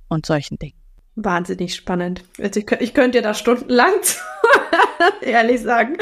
und 0.10 0.26
solchen 0.26 0.58
Dingen. 0.58 0.78
Wahnsinnig 1.16 1.74
spannend. 1.74 2.24
Also 2.40 2.60
ich, 2.60 2.94
könnte 2.94 3.18
dir 3.18 3.22
da 3.22 3.34
stundenlang 3.34 3.94
ehrlich 5.22 5.62
sagen. 5.62 5.98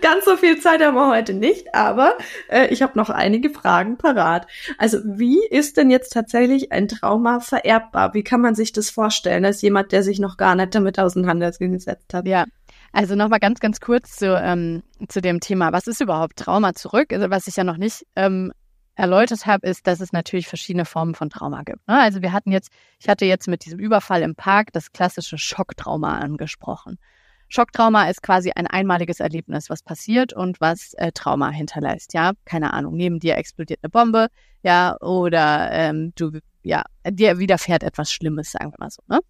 Ganz 0.00 0.24
so 0.24 0.36
viel 0.36 0.60
Zeit 0.60 0.82
haben 0.82 0.94
wir 0.94 1.08
heute 1.08 1.34
nicht, 1.34 1.74
aber 1.74 2.16
äh, 2.48 2.68
ich 2.68 2.82
habe 2.82 2.98
noch 2.98 3.10
einige 3.10 3.50
Fragen 3.50 3.96
parat. 3.96 4.46
Also 4.78 4.98
wie 5.04 5.44
ist 5.50 5.76
denn 5.76 5.90
jetzt 5.90 6.12
tatsächlich 6.12 6.72
ein 6.72 6.88
Trauma 6.88 7.40
vererbbar? 7.40 8.14
Wie 8.14 8.22
kann 8.22 8.40
man 8.40 8.54
sich 8.54 8.72
das 8.72 8.90
vorstellen, 8.90 9.44
als 9.44 9.62
jemand, 9.62 9.92
der 9.92 10.02
sich 10.02 10.18
noch 10.18 10.36
gar 10.36 10.54
nicht 10.54 10.74
damit 10.74 10.98
auseinandergesetzt 10.98 12.14
hat? 12.14 12.26
Ja, 12.26 12.44
also 12.92 13.14
nochmal 13.14 13.40
ganz, 13.40 13.60
ganz 13.60 13.80
kurz 13.80 14.16
zu, 14.16 14.34
ähm, 14.36 14.82
zu 15.08 15.20
dem 15.20 15.40
Thema, 15.40 15.72
was 15.72 15.86
ist 15.86 16.00
überhaupt 16.00 16.36
Trauma 16.36 16.74
zurück? 16.74 17.12
Also 17.12 17.30
was 17.30 17.46
ich 17.46 17.56
ja 17.56 17.64
noch 17.64 17.76
nicht 17.76 18.06
ähm, 18.16 18.52
erläutert 18.94 19.46
habe, 19.46 19.66
ist, 19.66 19.86
dass 19.86 20.00
es 20.00 20.12
natürlich 20.12 20.48
verschiedene 20.48 20.84
Formen 20.84 21.14
von 21.14 21.30
Trauma 21.30 21.62
gibt. 21.62 21.86
Ne? 21.86 22.00
Also 22.00 22.22
wir 22.22 22.32
hatten 22.32 22.50
jetzt, 22.50 22.70
ich 22.98 23.08
hatte 23.08 23.24
jetzt 23.24 23.46
mit 23.46 23.64
diesem 23.64 23.78
Überfall 23.78 24.22
im 24.22 24.34
Park 24.34 24.72
das 24.72 24.92
klassische 24.92 25.38
Schocktrauma 25.38 26.18
angesprochen. 26.18 26.98
Schocktrauma 27.48 28.08
ist 28.10 28.22
quasi 28.22 28.52
ein 28.54 28.66
einmaliges 28.66 29.20
Erlebnis, 29.20 29.70
was 29.70 29.82
passiert 29.82 30.32
und 30.32 30.60
was 30.60 30.94
äh, 30.94 31.12
Trauma 31.12 31.50
hinterlässt. 31.50 32.12
Ja, 32.12 32.32
keine 32.44 32.72
Ahnung, 32.72 32.94
neben 32.94 33.20
dir 33.20 33.36
explodiert 33.36 33.80
eine 33.82 33.90
Bombe, 33.90 34.28
ja, 34.62 34.96
oder 35.00 35.70
ähm, 35.72 36.12
du, 36.14 36.40
ja, 36.62 36.84
dir 37.08 37.38
widerfährt 37.38 37.82
etwas 37.82 38.12
Schlimmes, 38.12 38.52
sagen 38.52 38.72
wir 38.72 38.76
mal 38.78 38.90
so. 38.90 39.02
Ne? 39.08 39.20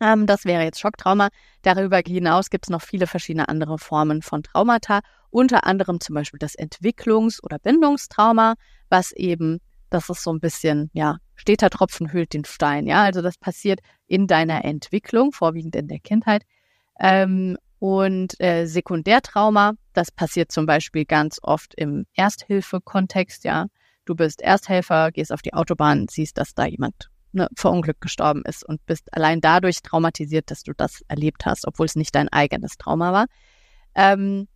Ähm, 0.00 0.26
das 0.26 0.44
wäre 0.44 0.64
jetzt 0.64 0.80
Schocktrauma. 0.80 1.28
Darüber 1.62 2.02
hinaus 2.04 2.50
gibt 2.50 2.66
es 2.66 2.70
noch 2.70 2.82
viele 2.82 3.06
verschiedene 3.06 3.48
andere 3.48 3.78
Formen 3.78 4.22
von 4.22 4.42
Traumata, 4.42 5.00
unter 5.30 5.64
anderem 5.64 6.00
zum 6.00 6.14
Beispiel 6.14 6.38
das 6.38 6.58
Entwicklungs- 6.58 7.42
oder 7.42 7.58
Bindungstrauma, 7.58 8.54
was 8.88 9.12
eben, 9.12 9.60
das 9.90 10.08
ist 10.10 10.22
so 10.22 10.32
ein 10.32 10.40
bisschen, 10.40 10.90
ja, 10.92 11.18
steter 11.36 11.70
Tropfen 11.70 12.12
hüllt 12.12 12.32
den 12.34 12.44
Stein. 12.44 12.86
Ja, 12.86 13.04
also 13.04 13.22
das 13.22 13.38
passiert 13.38 13.80
in 14.06 14.26
deiner 14.26 14.64
Entwicklung, 14.64 15.32
vorwiegend 15.32 15.76
in 15.76 15.88
der 15.88 16.00
Kindheit. 16.00 16.42
Ähm, 17.00 17.56
und 17.78 18.40
äh, 18.40 18.66
Sekundärtrauma, 18.66 19.74
das 19.92 20.10
passiert 20.10 20.50
zum 20.50 20.66
Beispiel 20.66 21.04
ganz 21.04 21.38
oft 21.42 21.74
im 21.74 22.06
Ersthilfe-Kontext, 22.14 23.44
ja. 23.44 23.66
Du 24.04 24.14
bist 24.14 24.40
Ersthelfer, 24.40 25.10
gehst 25.10 25.32
auf 25.32 25.42
die 25.42 25.52
Autobahn, 25.52 26.06
siehst, 26.08 26.38
dass 26.38 26.54
da 26.54 26.64
jemand 26.64 27.10
ne, 27.32 27.48
verunglückt 27.56 28.00
gestorben 28.00 28.42
ist 28.44 28.64
und 28.64 28.84
bist 28.86 29.12
allein 29.12 29.40
dadurch 29.40 29.82
traumatisiert, 29.82 30.50
dass 30.50 30.62
du 30.62 30.72
das 30.76 31.02
erlebt 31.08 31.44
hast, 31.44 31.66
obwohl 31.66 31.86
es 31.86 31.96
nicht 31.96 32.14
dein 32.14 32.28
eigenes 32.28 32.78
Trauma 32.78 33.12
war. 33.12 33.26
Ähm, 33.94 34.48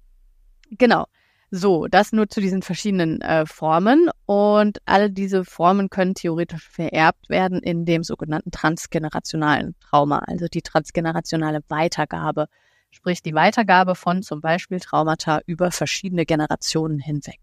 genau. 0.71 1.07
So, 1.53 1.89
das 1.89 2.13
nur 2.13 2.29
zu 2.29 2.41
diesen 2.41 2.63
verschiedenen 2.63 3.21
äh, 3.23 3.45
Formen. 3.45 4.09
Und 4.25 4.79
alle 4.85 5.11
diese 5.11 5.45
Formen 5.45 5.91
können 5.91 6.15
theoretisch 6.15 6.69
vererbt 6.69 7.29
werden 7.29 7.61
in 7.61 7.85
dem 7.85 8.05
sogenannten 8.05 8.53
transgenerationalen 8.53 9.75
Trauma, 9.81 10.21
also 10.21 10.47
die 10.47 10.63
transgenerationale 10.63 11.61
Weitergabe, 11.69 12.47
sprich 12.93 13.23
die 13.23 13.35
Weitergabe 13.35 13.97
von 13.97 14.23
zum 14.23 14.41
Beispiel 14.41 14.79
Traumata 14.79 15.41
über 15.47 15.73
verschiedene 15.73 16.25
Generationen 16.25 17.01
hinweg. 17.01 17.41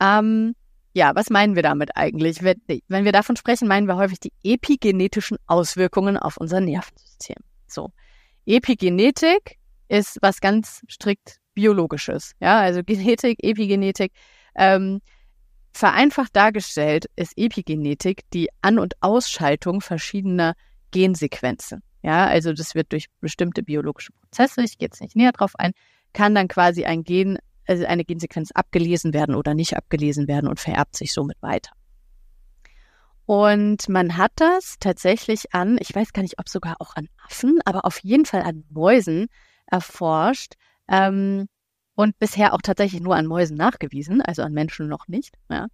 Ähm, 0.00 0.54
ja, 0.92 1.14
was 1.14 1.30
meinen 1.30 1.54
wir 1.54 1.62
damit 1.62 1.96
eigentlich? 1.96 2.42
Wenn 2.42 3.04
wir 3.04 3.12
davon 3.12 3.36
sprechen, 3.36 3.68
meinen 3.68 3.86
wir 3.86 3.96
häufig 3.96 4.20
die 4.20 4.32
epigenetischen 4.42 5.38
Auswirkungen 5.46 6.18
auf 6.18 6.36
unser 6.36 6.60
Nervensystem. 6.60 7.36
So. 7.66 7.92
Epigenetik 8.44 9.58
ist 9.88 10.18
was 10.20 10.40
ganz 10.40 10.82
strikt 10.88 11.38
biologisches. 11.58 12.34
Ja, 12.38 12.60
also 12.60 12.84
Genetik, 12.84 13.38
Epigenetik. 13.42 14.12
Ähm, 14.54 15.00
vereinfacht 15.72 16.34
dargestellt 16.36 17.06
ist 17.16 17.32
Epigenetik 17.36 18.22
die 18.32 18.48
An- 18.62 18.78
und 18.78 18.94
Ausschaltung 19.00 19.80
verschiedener 19.80 20.54
Gensequenzen. 20.92 21.82
Ja, 22.02 22.26
also 22.26 22.52
das 22.52 22.76
wird 22.76 22.92
durch 22.92 23.06
bestimmte 23.20 23.64
biologische 23.64 24.12
Prozesse, 24.12 24.62
ich 24.62 24.78
gehe 24.78 24.86
jetzt 24.86 25.00
nicht 25.00 25.16
näher 25.16 25.32
drauf 25.32 25.52
ein, 25.58 25.72
kann 26.12 26.32
dann 26.34 26.46
quasi 26.46 26.84
ein 26.84 27.02
Gen, 27.02 27.38
also 27.66 27.84
eine 27.84 28.04
Gensequenz 28.04 28.52
abgelesen 28.52 29.12
werden 29.12 29.34
oder 29.34 29.54
nicht 29.54 29.76
abgelesen 29.76 30.28
werden 30.28 30.48
und 30.48 30.60
vererbt 30.60 30.96
sich 30.96 31.12
somit 31.12 31.42
weiter. 31.42 31.72
Und 33.26 33.88
man 33.88 34.16
hat 34.16 34.32
das 34.36 34.76
tatsächlich 34.78 35.52
an, 35.52 35.76
ich 35.80 35.92
weiß 35.92 36.12
gar 36.12 36.22
nicht, 36.22 36.38
ob 36.38 36.48
sogar 36.48 36.76
auch 36.78 36.94
an 36.94 37.08
Affen, 37.26 37.58
aber 37.64 37.84
auf 37.84 37.98
jeden 37.98 38.26
Fall 38.26 38.42
an 38.42 38.64
Mäusen 38.70 39.26
erforscht, 39.66 40.54
ähm, 40.88 41.46
und 41.94 42.18
bisher 42.18 42.54
auch 42.54 42.62
tatsächlich 42.62 43.00
nur 43.00 43.16
an 43.16 43.26
Mäusen 43.26 43.56
nachgewiesen, 43.56 44.22
also 44.22 44.42
an 44.42 44.52
Menschen 44.52 44.88
noch 44.88 45.08
nicht, 45.08 45.34
ja, 45.50 45.66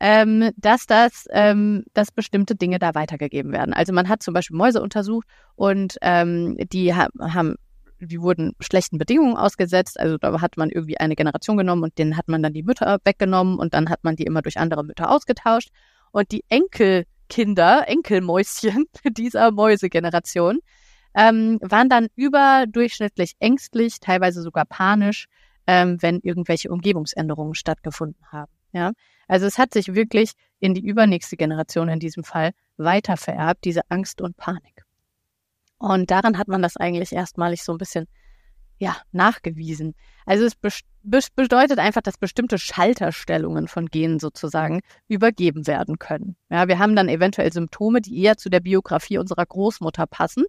ähm, 0.00 0.50
dass 0.56 0.86
das, 0.86 1.26
ähm, 1.30 1.84
dass 1.94 2.12
bestimmte 2.12 2.54
Dinge 2.54 2.78
da 2.78 2.94
weitergegeben 2.94 3.52
werden. 3.52 3.72
Also 3.72 3.92
man 3.92 4.08
hat 4.08 4.22
zum 4.22 4.34
Beispiel 4.34 4.56
Mäuse 4.56 4.82
untersucht 4.82 5.26
und 5.56 5.96
ähm, 6.02 6.56
die 6.72 6.94
ha 6.94 7.08
haben 7.20 7.56
die 8.00 8.20
wurden 8.20 8.54
schlechten 8.60 8.98
Bedingungen 8.98 9.36
ausgesetzt. 9.36 9.98
Also 9.98 10.18
da 10.18 10.40
hat 10.40 10.56
man 10.56 10.70
irgendwie 10.70 10.98
eine 10.98 11.16
Generation 11.16 11.56
genommen 11.56 11.82
und 11.82 11.98
denen 11.98 12.16
hat 12.16 12.28
man 12.28 12.42
dann 12.42 12.52
die 12.52 12.62
Mütter 12.62 12.98
weggenommen 13.04 13.58
und 13.58 13.74
dann 13.74 13.88
hat 13.88 14.04
man 14.04 14.16
die 14.16 14.24
immer 14.24 14.42
durch 14.42 14.58
andere 14.58 14.84
Mütter 14.84 15.10
ausgetauscht. 15.10 15.70
Und 16.12 16.30
die 16.32 16.44
Enkelkinder, 16.48 17.88
Enkelmäuschen 17.88 18.86
dieser 19.04 19.50
Mäusegeneration, 19.50 20.60
ähm, 21.18 21.58
waren 21.60 21.88
dann 21.88 22.06
überdurchschnittlich 22.14 23.32
ängstlich, 23.40 23.98
teilweise 23.98 24.40
sogar 24.40 24.64
panisch, 24.64 25.26
ähm, 25.66 26.00
wenn 26.00 26.20
irgendwelche 26.20 26.70
Umgebungsänderungen 26.70 27.56
stattgefunden 27.56 28.24
haben. 28.30 28.52
Ja, 28.72 28.92
also 29.26 29.46
es 29.46 29.58
hat 29.58 29.72
sich 29.72 29.94
wirklich 29.94 30.32
in 30.60 30.74
die 30.74 30.86
übernächste 30.86 31.36
Generation 31.36 31.88
in 31.88 31.98
diesem 31.98 32.22
Fall 32.22 32.52
weiter 32.76 33.16
vererbt, 33.16 33.64
diese 33.64 33.80
Angst 33.88 34.20
und 34.20 34.36
Panik. 34.36 34.84
Und 35.78 36.10
daran 36.10 36.38
hat 36.38 36.46
man 36.46 36.62
das 36.62 36.76
eigentlich 36.76 37.12
erstmalig 37.12 37.64
so 37.64 37.72
ein 37.72 37.78
bisschen 37.78 38.06
ja, 38.78 38.96
nachgewiesen. 39.10 39.94
Also 40.24 40.44
es 40.44 40.54
be 40.54 40.70
bedeutet 41.34 41.80
einfach, 41.80 42.02
dass 42.02 42.18
bestimmte 42.18 42.58
Schalterstellungen 42.58 43.66
von 43.66 43.86
Genen 43.86 44.20
sozusagen 44.20 44.82
übergeben 45.08 45.66
werden 45.66 45.98
können. 45.98 46.36
Ja, 46.48 46.68
wir 46.68 46.78
haben 46.78 46.94
dann 46.94 47.08
eventuell 47.08 47.52
Symptome, 47.52 48.02
die 48.02 48.22
eher 48.22 48.36
zu 48.36 48.50
der 48.50 48.60
Biografie 48.60 49.18
unserer 49.18 49.46
Großmutter 49.46 50.06
passen, 50.06 50.44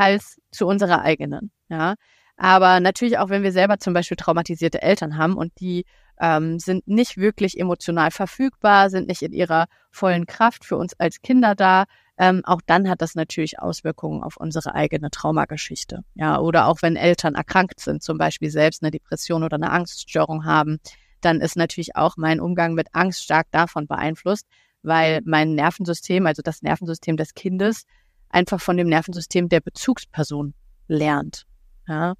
als 0.00 0.40
zu 0.50 0.66
unserer 0.66 1.02
eigenen. 1.02 1.52
Ja, 1.68 1.94
aber 2.36 2.80
natürlich 2.80 3.18
auch, 3.18 3.28
wenn 3.28 3.42
wir 3.42 3.52
selber 3.52 3.78
zum 3.78 3.92
Beispiel 3.92 4.16
traumatisierte 4.16 4.82
Eltern 4.82 5.18
haben 5.18 5.34
und 5.36 5.52
die 5.60 5.84
ähm, 6.18 6.58
sind 6.58 6.88
nicht 6.88 7.16
wirklich 7.16 7.58
emotional 7.58 8.10
verfügbar, 8.10 8.90
sind 8.90 9.08
nicht 9.08 9.22
in 9.22 9.32
ihrer 9.32 9.66
vollen 9.90 10.26
Kraft 10.26 10.64
für 10.64 10.76
uns 10.76 10.94
als 10.98 11.20
Kinder 11.22 11.54
da, 11.54 11.84
ähm, 12.18 12.42
auch 12.44 12.60
dann 12.66 12.88
hat 12.88 13.00
das 13.00 13.14
natürlich 13.14 13.58
Auswirkungen 13.58 14.22
auf 14.22 14.36
unsere 14.36 14.74
eigene 14.74 15.10
Traumageschichte. 15.10 16.00
Ja, 16.14 16.38
oder 16.38 16.66
auch 16.66 16.82
wenn 16.82 16.96
Eltern 16.96 17.34
erkrankt 17.34 17.80
sind, 17.80 18.02
zum 18.02 18.18
Beispiel 18.18 18.50
selbst 18.50 18.82
eine 18.82 18.90
Depression 18.90 19.42
oder 19.42 19.56
eine 19.56 19.70
Angststörung 19.70 20.44
haben, 20.44 20.80
dann 21.22 21.40
ist 21.40 21.56
natürlich 21.56 21.96
auch 21.96 22.16
mein 22.16 22.40
Umgang 22.40 22.74
mit 22.74 22.88
Angst 22.92 23.22
stark 23.22 23.46
davon 23.50 23.86
beeinflusst, 23.86 24.46
weil 24.82 25.20
mein 25.24 25.54
Nervensystem, 25.54 26.26
also 26.26 26.42
das 26.42 26.62
Nervensystem 26.62 27.16
des 27.16 27.34
Kindes, 27.34 27.84
einfach 28.30 28.60
von 28.60 28.76
dem 28.76 28.88
Nervensystem 28.88 29.48
der 29.48 29.60
Bezugsperson 29.60 30.54
lernt. 30.88 31.46
Ja. 31.86 32.14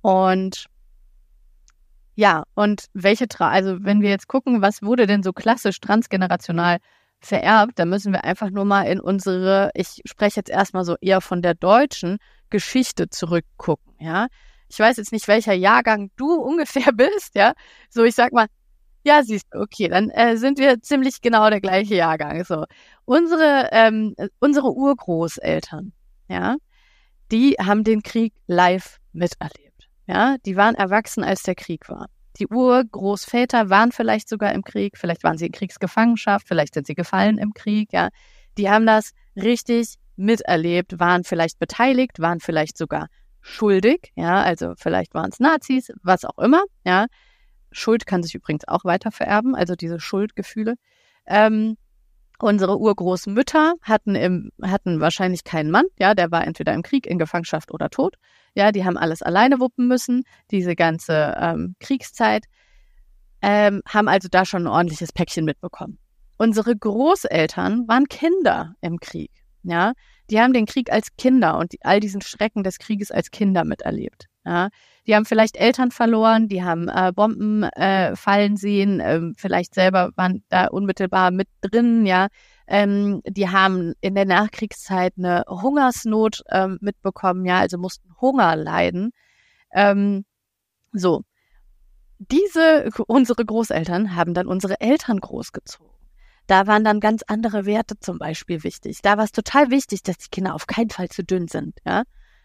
Und 0.00 0.66
ja, 2.14 2.44
und 2.54 2.86
welche, 2.92 3.26
Tra 3.26 3.48
also 3.48 3.78
wenn 3.80 4.02
wir 4.02 4.10
jetzt 4.10 4.28
gucken, 4.28 4.60
was 4.60 4.82
wurde 4.82 5.06
denn 5.06 5.22
so 5.22 5.32
klassisch 5.32 5.80
transgenerational 5.80 6.78
vererbt, 7.20 7.78
dann 7.78 7.88
müssen 7.88 8.12
wir 8.12 8.24
einfach 8.24 8.50
nur 8.50 8.64
mal 8.64 8.82
in 8.82 9.00
unsere, 9.00 9.70
ich 9.74 10.02
spreche 10.04 10.40
jetzt 10.40 10.50
erstmal 10.50 10.84
so 10.84 10.96
eher 11.00 11.20
von 11.20 11.40
der 11.40 11.54
deutschen 11.54 12.18
Geschichte 12.50 13.08
zurückgucken, 13.08 13.94
ja. 13.98 14.26
Ich 14.68 14.78
weiß 14.78 14.96
jetzt 14.96 15.12
nicht, 15.12 15.28
welcher 15.28 15.52
Jahrgang 15.52 16.10
du 16.16 16.34
ungefähr 16.42 16.92
bist, 16.92 17.34
ja. 17.34 17.52
So, 17.88 18.04
ich 18.04 18.14
sag 18.14 18.32
mal, 18.32 18.46
ja, 19.04 19.22
siehst 19.22 19.46
du, 19.50 19.60
okay, 19.60 19.88
dann 19.88 20.10
äh, 20.10 20.36
sind 20.36 20.58
wir 20.58 20.80
ziemlich 20.80 21.20
genau 21.20 21.50
der 21.50 21.60
gleiche 21.60 21.94
Jahrgang. 21.94 22.44
So, 22.44 22.64
unsere 23.04 23.68
ähm, 23.72 24.14
unsere 24.38 24.72
Urgroßeltern, 24.72 25.92
ja, 26.28 26.56
die 27.30 27.56
haben 27.60 27.84
den 27.84 28.02
Krieg 28.02 28.34
live 28.46 28.98
miterlebt. 29.12 29.88
Ja, 30.06 30.36
die 30.44 30.56
waren 30.56 30.74
erwachsen, 30.74 31.24
als 31.24 31.42
der 31.42 31.54
Krieg 31.54 31.88
war. 31.88 32.08
Die 32.38 32.46
Urgroßväter 32.46 33.70
waren 33.70 33.92
vielleicht 33.92 34.28
sogar 34.28 34.52
im 34.52 34.64
Krieg, 34.64 34.96
vielleicht 34.96 35.22
waren 35.22 35.38
sie 35.38 35.46
in 35.46 35.52
Kriegsgefangenschaft, 35.52 36.48
vielleicht 36.48 36.74
sind 36.74 36.86
sie 36.86 36.94
gefallen 36.94 37.38
im 37.38 37.52
Krieg, 37.54 37.92
ja. 37.92 38.08
Die 38.58 38.70
haben 38.70 38.86
das 38.86 39.12
richtig 39.36 39.96
miterlebt, 40.16 40.98
waren 40.98 41.24
vielleicht 41.24 41.58
beteiligt, 41.58 42.20
waren 42.20 42.40
vielleicht 42.40 42.76
sogar 42.76 43.08
schuldig, 43.40 44.12
ja, 44.14 44.42
also 44.42 44.74
vielleicht 44.76 45.14
waren 45.14 45.30
es 45.30 45.40
Nazis, 45.40 45.92
was 46.02 46.24
auch 46.24 46.38
immer, 46.38 46.62
ja. 46.84 47.06
Schuld 47.72 48.06
kann 48.06 48.22
sich 48.22 48.34
übrigens 48.34 48.66
auch 48.68 48.84
weiter 48.84 49.10
vererben, 49.10 49.54
also 49.54 49.74
diese 49.74 50.00
Schuldgefühle. 50.00 50.74
Ähm, 51.26 51.76
Unsere 52.42 52.76
Urgroßmütter 52.76 53.74
hatten 53.82 54.16
im, 54.16 54.50
hatten 54.60 54.98
wahrscheinlich 54.98 55.44
keinen 55.44 55.70
Mann, 55.70 55.84
ja, 55.96 56.12
der 56.12 56.32
war 56.32 56.44
entweder 56.44 56.74
im 56.74 56.82
Krieg, 56.82 57.06
in 57.06 57.20
Gefangenschaft 57.20 57.70
oder 57.70 57.88
tot. 57.88 58.16
Ja, 58.56 58.72
die 58.72 58.84
haben 58.84 58.96
alles 58.96 59.22
alleine 59.22 59.60
wuppen 59.60 59.86
müssen, 59.86 60.24
diese 60.50 60.74
ganze 60.74 61.36
ähm, 61.38 61.76
Kriegszeit, 61.78 62.46
ähm, 63.42 63.80
haben 63.86 64.08
also 64.08 64.26
da 64.28 64.44
schon 64.44 64.64
ein 64.64 64.72
ordentliches 64.72 65.12
Päckchen 65.12 65.44
mitbekommen. 65.44 66.00
Unsere 66.36 66.74
Großeltern 66.76 67.86
waren 67.86 68.08
Kinder 68.08 68.74
im 68.80 68.98
Krieg, 68.98 69.30
ja. 69.62 69.92
Die 70.28 70.40
haben 70.40 70.52
den 70.52 70.66
Krieg 70.66 70.90
als 70.90 71.14
Kinder 71.16 71.58
und 71.58 71.72
die, 71.74 71.84
all 71.84 72.00
diesen 72.00 72.22
Schrecken 72.22 72.64
des 72.64 72.80
Krieges 72.80 73.12
als 73.12 73.30
Kinder 73.30 73.64
miterlebt. 73.64 74.26
Ja, 74.44 74.70
die 75.06 75.14
haben 75.14 75.24
vielleicht 75.24 75.56
Eltern 75.56 75.92
verloren, 75.92 76.48
die 76.48 76.64
haben 76.64 76.88
äh, 76.88 77.12
Bomben 77.14 77.62
äh, 77.62 78.16
fallen 78.16 78.56
sehen, 78.56 79.00
ähm, 79.00 79.34
vielleicht 79.36 79.74
selber 79.74 80.10
waren 80.16 80.42
da 80.48 80.66
unmittelbar 80.66 81.30
mit 81.30 81.48
drin, 81.60 82.06
ja. 82.06 82.28
Ähm, 82.66 83.22
die 83.26 83.48
haben 83.48 83.94
in 84.00 84.14
der 84.16 84.24
Nachkriegszeit 84.24 85.14
eine 85.16 85.44
Hungersnot 85.48 86.42
ähm, 86.50 86.78
mitbekommen, 86.80 87.44
ja, 87.46 87.60
also 87.60 87.78
mussten 87.78 88.08
Hunger 88.20 88.56
leiden. 88.56 89.12
Ähm, 89.72 90.24
so. 90.92 91.22
Diese, 92.18 92.90
unsere 93.08 93.44
Großeltern 93.44 94.14
haben 94.16 94.34
dann 94.34 94.46
unsere 94.46 94.80
Eltern 94.80 95.18
großgezogen. 95.20 95.90
Da 96.46 96.66
waren 96.66 96.84
dann 96.84 97.00
ganz 97.00 97.22
andere 97.26 97.66
Werte 97.66 97.98
zum 97.98 98.18
Beispiel 98.18 98.62
wichtig. 98.64 99.02
Da 99.02 99.16
war 99.18 99.24
es 99.24 99.32
total 99.32 99.70
wichtig, 99.70 100.02
dass 100.02 100.18
die 100.18 100.30
Kinder 100.30 100.54
auf 100.54 100.66
keinen 100.66 100.90
Fall 100.90 101.08
zu 101.08 101.24
dünn 101.24 101.48
sind, 101.48 101.78
ja 101.84 102.04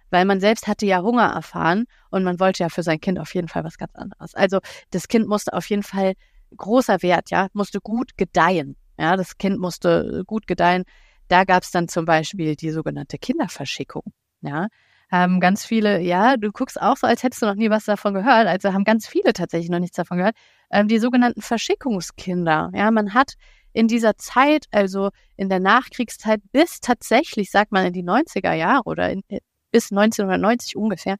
weil 0.10 0.26
man 0.26 0.40
selbst 0.40 0.68
hatte 0.68 0.86
ja 0.86 1.02
Hunger 1.02 1.28
erfahren 1.34 1.86
und 2.10 2.24
man 2.24 2.40
wollte 2.40 2.64
ja 2.64 2.70
für 2.70 2.84
sein 2.84 3.00
Kind 3.00 3.20
auf 3.20 3.34
jeden 3.36 3.48
Fall 3.48 3.64
was 3.64 3.78
ganz 3.78 3.96
anderes. 3.96 4.36
Also 4.36 4.60
das 4.92 5.08
Kind 5.08 5.28
musste 5.28 5.54
auf 5.54 5.70
jeden 5.70 5.84
Fall 5.84 6.14
großer 6.56 7.02
Wert, 7.02 7.30
ja, 7.32 7.48
musste 7.54 7.80
gut 7.80 8.18
gedeihen. 8.18 8.78
Ja, 8.98 9.16
das 9.16 9.38
Kind 9.38 9.60
musste 9.60 10.24
gut 10.26 10.48
gedeihen. 10.48 10.84
Da 11.28 11.44
gab 11.44 11.64
es 11.64 11.72
dann 11.72 11.88
zum 11.88 12.06
Beispiel 12.06 12.56
die 12.56 12.72
sogenannte 12.72 13.18
Kinderverschickung. 13.18 14.04
Ja, 14.42 14.68
haben 15.12 15.40
ganz 15.40 15.66
viele, 15.66 16.02
ja, 16.02 16.38
du 16.38 16.52
guckst 16.52 16.82
auch 16.82 16.98
so, 16.98 17.08
als 17.08 17.24
hättest 17.24 17.42
du 17.42 17.46
noch 17.46 17.56
nie 17.56 17.70
was 17.70 17.86
davon 17.86 18.14
gehört. 18.14 18.48
Also 18.48 18.74
haben 18.74 18.84
ganz 18.84 19.08
viele 19.08 19.34
tatsächlich 19.34 19.70
noch 19.70 19.80
nichts 19.80 19.98
davon 19.98 20.18
gehört. 20.18 20.36
Ähm, 20.72 20.88
die 20.88 21.00
sogenannten 21.00 21.42
Verschickungskinder. 21.42 22.72
Ja, 22.74 22.92
man 22.92 23.14
hat 23.14 23.34
in 23.74 23.88
dieser 23.88 24.18
Zeit, 24.18 24.66
also 24.72 25.12
in 25.38 25.50
der 25.50 25.60
Nachkriegszeit 25.60 26.42
bis 26.52 26.80
tatsächlich, 26.82 27.52
sagt 27.52 27.72
man, 27.72 27.86
in 27.86 27.94
die 27.94 28.04
90er 28.04 28.54
Jahre 28.54 28.84
oder 28.86 29.10
in, 29.12 29.22
bis 29.72 29.92
1990 29.92 30.76
ungefähr, 30.76 31.18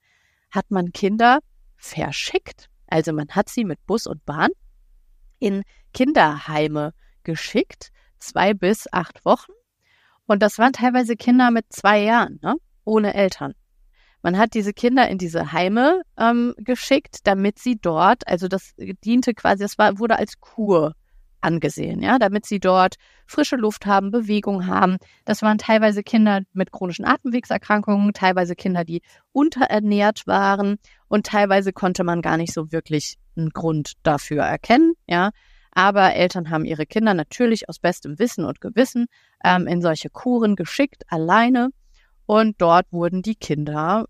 hat 0.52 0.70
man 0.70 0.92
Kinder 0.92 1.40
verschickt. 1.76 2.70
Also 2.88 3.14
man 3.14 3.28
hat 3.30 3.50
sie 3.50 3.66
mit 3.66 3.86
Bus 3.86 4.08
und 4.08 4.26
Bahn 4.26 4.50
in 5.40 5.64
Kinderheime 5.94 6.94
geschickt, 7.24 7.92
zwei 8.18 8.54
bis 8.54 8.92
acht 8.92 9.26
Wochen. 9.26 9.52
Und 10.26 10.42
das 10.42 10.58
waren 10.58 10.74
teilweise 10.74 11.16
Kinder 11.16 11.52
mit 11.52 11.66
zwei 11.70 12.02
Jahren, 12.02 12.40
ne? 12.42 12.56
ohne 12.84 13.14
Eltern. 13.14 13.54
Man 14.22 14.38
hat 14.38 14.56
diese 14.56 14.74
Kinder 14.74 15.08
in 15.08 15.18
diese 15.18 15.52
Heime 15.52 16.02
ähm, 16.18 16.54
geschickt, 16.58 17.20
damit 17.26 17.60
sie 17.60 17.78
dort, 17.80 18.28
also 18.28 18.48
das 18.48 18.74
diente 18.78 19.34
quasi, 19.34 19.64
das 19.64 19.78
war, 19.78 20.00
wurde 20.00 20.18
als 20.18 20.40
Kur 20.40 20.94
angesehen, 21.48 22.02
ja, 22.02 22.20
damit 22.20 22.46
sie 22.46 22.60
dort 22.60 22.96
frische 23.26 23.56
Luft 23.56 23.86
haben, 23.86 24.12
Bewegung 24.12 24.68
haben. 24.68 24.98
Das 25.26 25.42
waren 25.42 25.58
teilweise 25.58 26.04
Kinder 26.04 26.42
mit 26.54 26.72
chronischen 26.72 27.06
Atemwegserkrankungen, 27.06 28.14
teilweise 28.14 28.56
Kinder, 28.56 28.84
die 28.84 29.02
unterernährt 29.32 30.28
waren 30.28 30.78
und 31.08 31.26
teilweise 31.26 31.72
konnte 31.72 32.04
man 32.04 32.22
gar 32.22 32.38
nicht 32.38 32.54
so 32.54 32.72
wirklich 32.72 33.18
einen 33.38 33.50
Grund 33.50 33.94
dafür 34.04 34.44
erkennen, 34.44 34.94
ja. 35.08 35.32
Aber 35.72 36.16
Eltern 36.16 36.50
haben 36.50 36.66
ihre 36.66 36.88
Kinder 36.88 37.14
natürlich 37.14 37.70
aus 37.70 37.78
bestem 37.78 38.18
Wissen 38.18 38.46
und 38.46 38.62
Gewissen 38.62 39.06
ähm, 39.44 39.68
in 39.68 39.82
solche 39.82 40.10
Kuren 40.10 40.56
geschickt, 40.56 41.04
alleine. 41.08 41.70
Und 42.26 42.60
dort 42.60 42.92
wurden 42.92 43.22
die 43.22 43.36
Kinder, 43.36 44.06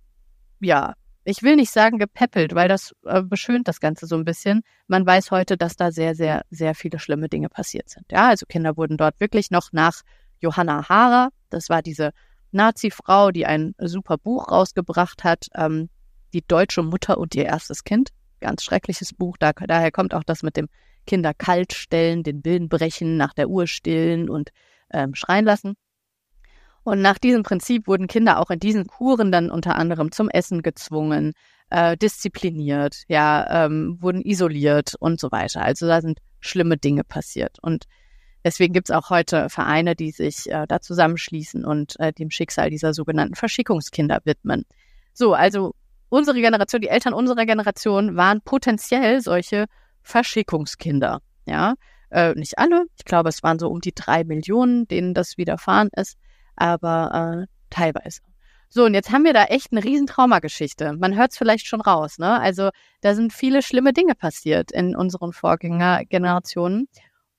ja, 0.62 0.94
ich 1.28 1.44
will 1.44 1.58
nicht 1.58 1.72
sagen 1.72 1.98
gepäppelt, 1.98 2.56
weil 2.56 2.70
das 2.70 2.94
äh, 3.06 3.22
beschönt 3.22 3.68
das 3.68 3.82
Ganze 3.82 4.08
so 4.08 4.16
ein 4.16 4.24
bisschen. 4.24 4.62
Man 4.88 5.06
weiß 5.06 5.30
heute, 5.32 5.58
dass 5.58 5.76
da 5.76 5.92
sehr, 5.92 6.16
sehr, 6.16 6.44
sehr 6.52 6.74
viele 6.74 7.00
schlimme 7.00 7.28
Dinge 7.28 7.50
passiert 7.50 7.90
sind. 7.90 8.06
Ja, 8.10 8.30
also 8.30 8.46
Kinder 8.46 8.78
wurden 8.78 8.96
dort 8.96 9.20
wirklich 9.20 9.52
noch 9.52 9.74
nach 9.74 10.04
Johanna 10.40 10.88
Hara, 10.88 11.30
das 11.50 11.68
war 11.68 11.82
diese 11.82 12.12
Nazi-Frau, 12.52 13.32
die 13.32 13.46
ein 13.46 13.76
super 13.78 14.18
Buch 14.18 14.50
rausgebracht 14.50 15.26
hat, 15.26 15.48
ähm, 15.54 15.90
die 16.34 16.48
deutsche 16.48 16.82
Mutter 16.82 17.18
und 17.18 17.36
ihr 17.36 17.46
erstes 17.46 17.84
Kind. 17.84 18.12
Ganz 18.40 18.64
schreckliches 18.64 19.14
Buch. 19.14 19.36
Da, 19.38 19.52
daher 19.52 19.92
kommt 19.92 20.14
auch 20.14 20.24
das 20.24 20.44
mit 20.44 20.56
dem 20.56 20.70
Kinder 21.06 21.34
kalt 21.34 21.74
stellen, 21.74 22.24
den 22.24 22.46
Willen 22.46 22.70
brechen, 22.70 23.18
nach 23.18 23.34
der 23.34 23.50
Uhr 23.50 23.68
stillen 23.68 24.30
und 24.30 24.52
ähm, 24.94 25.14
schreien 25.14 25.44
lassen. 25.44 25.76
Und 26.88 27.02
nach 27.02 27.18
diesem 27.18 27.44
Prinzip 27.44 27.86
wurden 27.86 28.08
Kinder 28.08 28.40
auch 28.40 28.50
in 28.50 28.62
diesen 28.62 28.88
Kuren 28.88 29.30
dann 29.30 29.52
unter 29.52 29.76
anderem 29.76 30.10
zum 30.14 30.30
Essen 30.30 30.62
gezwungen, 30.62 31.34
äh, 31.70 31.98
diszipliniert, 31.98 33.04
ja, 33.10 33.66
ähm, 33.66 33.98
wurden 34.00 34.22
isoliert 34.22 34.94
und 34.98 35.20
so 35.20 35.30
weiter. 35.30 35.64
Also 35.64 35.86
da 35.86 36.00
sind 36.00 36.20
schlimme 36.40 36.78
Dinge 36.78 37.04
passiert. 37.04 37.58
Und 37.62 37.88
deswegen 38.46 38.74
gibt 38.74 38.90
es 38.90 38.96
auch 38.96 39.10
heute 39.10 39.50
Vereine, 39.50 39.98
die 39.98 40.12
sich 40.12 40.50
äh, 40.50 40.66
da 40.66 40.80
zusammenschließen 40.80 41.66
und 41.66 42.00
äh, 42.00 42.14
dem 42.14 42.32
Schicksal 42.32 42.70
dieser 42.70 42.94
sogenannten 42.94 43.36
Verschickungskinder 43.36 44.22
widmen. 44.24 44.64
So, 45.12 45.34
also 45.34 45.76
unsere 46.08 46.40
Generation, 46.40 46.82
die 46.82 46.88
Eltern 46.88 47.14
unserer 47.14 47.46
Generation 47.46 48.16
waren 48.16 48.40
potenziell 48.40 49.20
solche 49.20 49.66
Verschickungskinder. 50.04 51.20
Ja, 51.46 51.74
äh, 52.12 52.34
nicht 52.36 52.58
alle. 52.58 52.86
Ich 52.98 53.04
glaube, 53.04 53.28
es 53.28 53.44
waren 53.44 53.60
so 53.60 53.68
um 53.68 53.82
die 53.82 53.94
drei 53.94 54.24
Millionen, 54.24 54.88
denen 54.88 55.14
das 55.14 55.38
widerfahren 55.38 55.90
ist 55.94 56.16
aber 56.58 57.46
äh, 57.46 57.48
teilweise. 57.70 58.22
So, 58.70 58.84
und 58.84 58.94
jetzt 58.94 59.12
haben 59.12 59.24
wir 59.24 59.34
da 59.34 59.46
echt 59.46 59.72
eine 59.72 59.84
riesen 59.84 60.08
Traumageschichte. 60.08 60.94
Man 60.94 61.16
hört 61.16 61.32
es 61.32 61.38
vielleicht 61.38 61.68
schon 61.68 61.80
raus, 61.80 62.18
ne? 62.18 62.40
Also 62.40 62.70
da 63.02 63.16
sind 63.16 63.32
viele 63.32 63.62
schlimme 63.62 63.94
Dinge 63.94 64.14
passiert 64.14 64.72
in 64.72 64.96
unseren 64.96 65.32
Vorgängergenerationen. 65.32 66.90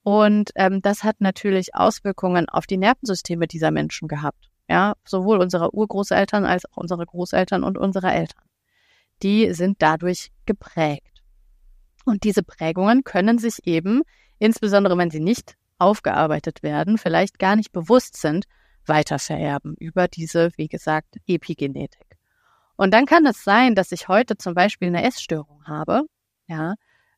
Und 0.02 0.52
ähm, 0.54 0.80
das 0.80 1.04
hat 1.04 1.20
natürlich 1.20 1.74
Auswirkungen 1.74 2.48
auf 2.48 2.66
die 2.66 2.78
Nervensysteme 2.78 3.46
dieser 3.46 3.70
Menschen 3.70 4.08
gehabt. 4.08 4.48
Ja, 4.70 4.94
sowohl 5.04 5.38
unserer 5.38 5.74
Urgroßeltern 5.74 6.46
als 6.46 6.64
auch 6.66 6.78
unsere 6.78 7.04
Großeltern 7.04 7.62
und 7.62 7.76
unsere 7.76 8.10
Eltern. 8.10 8.44
Die 9.22 9.52
sind 9.52 9.82
dadurch 9.82 10.30
geprägt. 10.46 11.22
Und 12.04 12.24
diese 12.24 12.42
Prägungen 12.42 13.04
können 13.04 13.38
sich 13.38 13.66
eben, 13.66 14.02
insbesondere 14.38 14.96
wenn 14.96 15.10
sie 15.10 15.20
nicht 15.20 15.56
aufgearbeitet 15.78 16.62
werden, 16.62 16.96
vielleicht 16.96 17.38
gar 17.38 17.56
nicht 17.56 17.72
bewusst 17.72 18.16
sind, 18.16 18.46
weitervererben 18.88 19.74
über 19.78 20.08
diese, 20.08 20.50
wie 20.56 20.68
gesagt, 20.68 21.16
Epigenetik. 21.26 22.18
Und 22.76 22.92
dann 22.94 23.06
kann 23.06 23.26
es 23.26 23.42
sein, 23.42 23.74
dass 23.74 23.92
ich 23.92 24.08
heute 24.08 24.36
zum 24.36 24.54
Beispiel 24.54 24.88
eine 24.88 25.02
Essstörung 25.02 25.64
habe, 25.66 26.02
ja, 26.46 26.74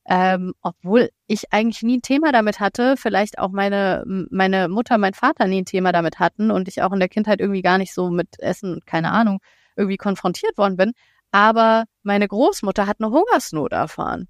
ähm, 0.07 0.55
obwohl 0.63 1.11
ich 1.27 1.53
eigentlich 1.53 1.83
nie 1.83 1.99
ein 1.99 2.03
Thema 2.03 2.33
damit 2.33 2.59
hatte, 2.59 2.97
vielleicht 2.97 3.39
auch 3.39 3.51
meine, 3.51 4.03
meine 4.31 4.69
Mutter, 4.69 4.99
mein 4.99 5.15
Vater 5.15 5.47
nie 5.47 5.63
ein 5.63 5.67
Thema 5.67 5.93
damit 5.93 6.19
hatten 6.19 6.51
und 6.51 6.67
ich 6.69 6.83
auch 6.83 6.93
in 6.93 6.99
der 6.99 7.09
Kindheit 7.09 7.41
irgendwie 7.41 7.63
gar 7.63 7.79
nicht 7.79 7.95
so 7.95 8.11
mit 8.11 8.41
Essen, 8.41 8.81
keine 8.87 9.13
Ahnung, 9.13 9.41
irgendwie 9.77 9.99
konfrontiert 9.99 10.57
worden 10.59 10.77
bin. 10.77 10.93
Aber 11.31 11.85
meine 12.03 12.27
Großmutter 12.27 12.87
hat 12.87 12.97
eine 13.01 13.11
Hungersnot 13.13 13.73
erfahren. 13.73 14.27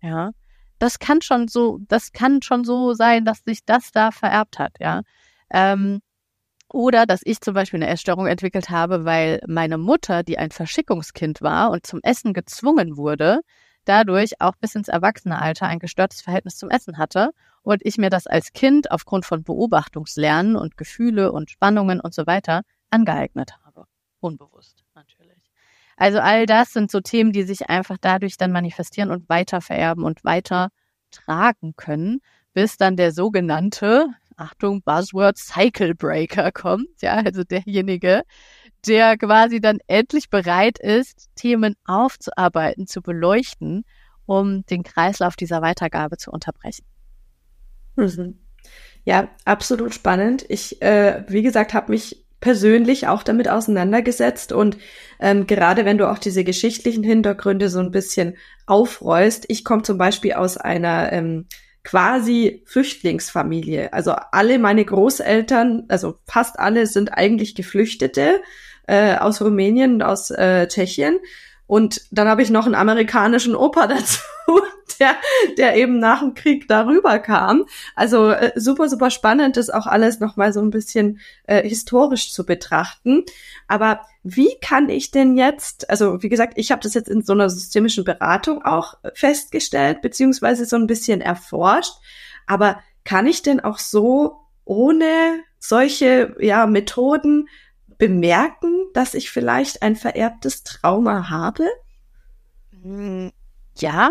Ja. 0.00 0.30
Das 0.78 0.98
kann 0.98 1.20
schon 1.20 1.48
so, 1.48 1.80
das 1.88 2.12
kann 2.12 2.42
schon 2.42 2.64
so 2.64 2.94
sein, 2.94 3.24
dass 3.24 3.40
sich 3.40 3.64
das 3.64 3.90
da 3.92 4.10
vererbt 4.10 4.58
hat, 4.58 4.74
ja. 4.80 5.02
Ähm, 5.50 6.00
oder 6.74 7.06
dass 7.06 7.20
ich 7.24 7.40
zum 7.40 7.54
Beispiel 7.54 7.80
eine 7.80 7.90
Essstörung 7.90 8.26
entwickelt 8.26 8.68
habe, 8.68 9.04
weil 9.04 9.40
meine 9.46 9.78
Mutter, 9.78 10.24
die 10.24 10.38
ein 10.38 10.50
Verschickungskind 10.50 11.40
war 11.40 11.70
und 11.70 11.86
zum 11.86 12.00
Essen 12.02 12.34
gezwungen 12.34 12.96
wurde, 12.96 13.42
dadurch 13.84 14.40
auch 14.40 14.56
bis 14.56 14.74
ins 14.74 14.88
Erwachsenealter 14.88 15.68
ein 15.68 15.78
gestörtes 15.78 16.20
Verhältnis 16.20 16.56
zum 16.56 16.70
Essen 16.70 16.98
hatte 16.98 17.30
und 17.62 17.86
ich 17.86 17.96
mir 17.96 18.10
das 18.10 18.26
als 18.26 18.52
Kind 18.52 18.90
aufgrund 18.90 19.24
von 19.24 19.44
Beobachtungslernen 19.44 20.56
und 20.56 20.76
Gefühle 20.76 21.30
und 21.30 21.48
Spannungen 21.48 22.00
und 22.00 22.12
so 22.12 22.26
weiter 22.26 22.62
angeeignet 22.90 23.52
habe. 23.64 23.86
Unbewusst 24.18 24.82
natürlich. 24.96 25.52
Also 25.96 26.18
all 26.18 26.44
das 26.44 26.72
sind 26.72 26.90
so 26.90 27.00
Themen, 27.00 27.30
die 27.30 27.44
sich 27.44 27.70
einfach 27.70 27.98
dadurch 28.00 28.36
dann 28.36 28.50
manifestieren 28.50 29.12
und 29.12 29.28
weiter 29.28 29.60
vererben 29.60 30.02
und 30.02 30.24
weiter 30.24 30.70
tragen 31.12 31.74
können, 31.76 32.20
bis 32.52 32.76
dann 32.76 32.96
der 32.96 33.12
sogenannte, 33.12 34.08
Achtung, 34.36 34.82
Buzzword 34.82 35.38
Cycle 35.38 35.94
Breaker 35.94 36.52
kommt, 36.52 36.88
ja, 37.00 37.14
also 37.24 37.44
derjenige, 37.44 38.22
der 38.86 39.16
quasi 39.16 39.60
dann 39.60 39.78
endlich 39.86 40.30
bereit 40.30 40.78
ist, 40.78 41.28
Themen 41.36 41.74
aufzuarbeiten, 41.84 42.86
zu 42.86 43.02
beleuchten, 43.02 43.84
um 44.26 44.64
den 44.66 44.82
Kreislauf 44.82 45.36
dieser 45.36 45.62
Weitergabe 45.62 46.16
zu 46.16 46.30
unterbrechen. 46.30 46.84
Mhm. 47.96 48.38
Ja, 49.04 49.28
absolut 49.44 49.94
spannend. 49.94 50.44
Ich, 50.48 50.80
äh, 50.82 51.24
wie 51.28 51.42
gesagt, 51.42 51.74
habe 51.74 51.92
mich 51.92 52.24
persönlich 52.40 53.08
auch 53.08 53.22
damit 53.22 53.48
auseinandergesetzt 53.48 54.52
und 54.52 54.76
ähm, 55.18 55.46
gerade 55.46 55.86
wenn 55.86 55.96
du 55.96 56.10
auch 56.10 56.18
diese 56.18 56.44
geschichtlichen 56.44 57.02
Hintergründe 57.02 57.70
so 57.70 57.78
ein 57.78 57.90
bisschen 57.90 58.36
aufrollst, 58.66 59.46
ich 59.48 59.64
komme 59.64 59.82
zum 59.82 59.96
Beispiel 59.96 60.34
aus 60.34 60.58
einer 60.58 61.10
ähm, 61.12 61.46
quasi 61.84 62.62
Flüchtlingsfamilie. 62.64 63.92
Also 63.92 64.12
alle 64.32 64.58
meine 64.58 64.84
Großeltern, 64.84 65.84
also 65.88 66.18
fast 66.26 66.58
alle 66.58 66.86
sind 66.86 67.10
eigentlich 67.10 67.54
Geflüchtete 67.54 68.42
äh, 68.86 69.16
aus 69.16 69.40
Rumänien 69.40 69.94
und 69.94 70.02
aus 70.02 70.30
äh, 70.30 70.66
Tschechien. 70.66 71.18
Und 71.66 72.02
dann 72.10 72.28
habe 72.28 72.42
ich 72.42 72.50
noch 72.50 72.66
einen 72.66 72.74
amerikanischen 72.74 73.54
Opa 73.54 73.86
dazu, 73.86 74.20
der, 75.00 75.16
der 75.58 75.76
eben 75.76 75.98
nach 75.98 76.20
dem 76.20 76.34
Krieg 76.34 76.68
darüber 76.68 77.18
kam. 77.18 77.66
Also 77.94 78.30
äh, 78.30 78.52
super, 78.56 78.88
super 78.88 79.10
spannend, 79.10 79.56
das 79.56 79.70
auch 79.70 79.86
alles 79.86 80.20
nochmal 80.20 80.52
so 80.52 80.60
ein 80.60 80.70
bisschen 80.70 81.20
äh, 81.44 81.66
historisch 81.68 82.32
zu 82.32 82.44
betrachten. 82.44 83.24
Aber 83.68 84.00
wie 84.22 84.56
kann 84.60 84.88
ich 84.88 85.10
denn 85.10 85.36
jetzt, 85.36 85.90
also 85.90 86.22
wie 86.22 86.28
gesagt, 86.28 86.54
ich 86.56 86.70
habe 86.70 86.82
das 86.82 86.94
jetzt 86.94 87.08
in 87.08 87.22
so 87.22 87.32
einer 87.32 87.50
systemischen 87.50 88.04
Beratung 88.04 88.64
auch 88.64 88.94
festgestellt, 89.14 90.02
beziehungsweise 90.02 90.64
so 90.64 90.76
ein 90.76 90.86
bisschen 90.86 91.20
erforscht. 91.20 91.94
Aber 92.46 92.80
kann 93.04 93.26
ich 93.26 93.42
denn 93.42 93.60
auch 93.60 93.78
so 93.78 94.40
ohne 94.64 95.40
solche 95.58 96.34
ja, 96.40 96.66
Methoden 96.66 97.48
bemerken, 97.98 98.86
dass 98.92 99.14
ich 99.14 99.30
vielleicht 99.30 99.82
ein 99.82 99.96
vererbtes 99.96 100.62
Trauma 100.62 101.30
habe? 101.30 101.66
Hm, 102.82 103.30
ja, 103.78 104.10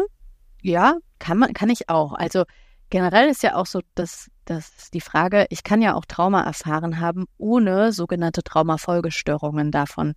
ja, 0.64 0.98
kann 1.20 1.38
man, 1.38 1.54
kann 1.54 1.70
ich 1.70 1.90
auch. 1.90 2.14
Also 2.14 2.46
generell 2.90 3.30
ist 3.30 3.44
ja 3.44 3.56
auch 3.56 3.66
so, 3.66 3.82
dass, 3.96 4.30
dass 4.46 4.90
die 4.92 5.02
Frage, 5.02 5.46
ich 5.50 5.64
kann 5.64 5.82
ja 5.82 5.94
auch 5.94 6.06
Trauma 6.06 6.42
erfahren 6.44 7.00
haben, 7.00 7.26
ohne 7.38 7.92
sogenannte 7.92 8.44
Traumafolgestörungen 8.44 9.72
davon 9.72 10.14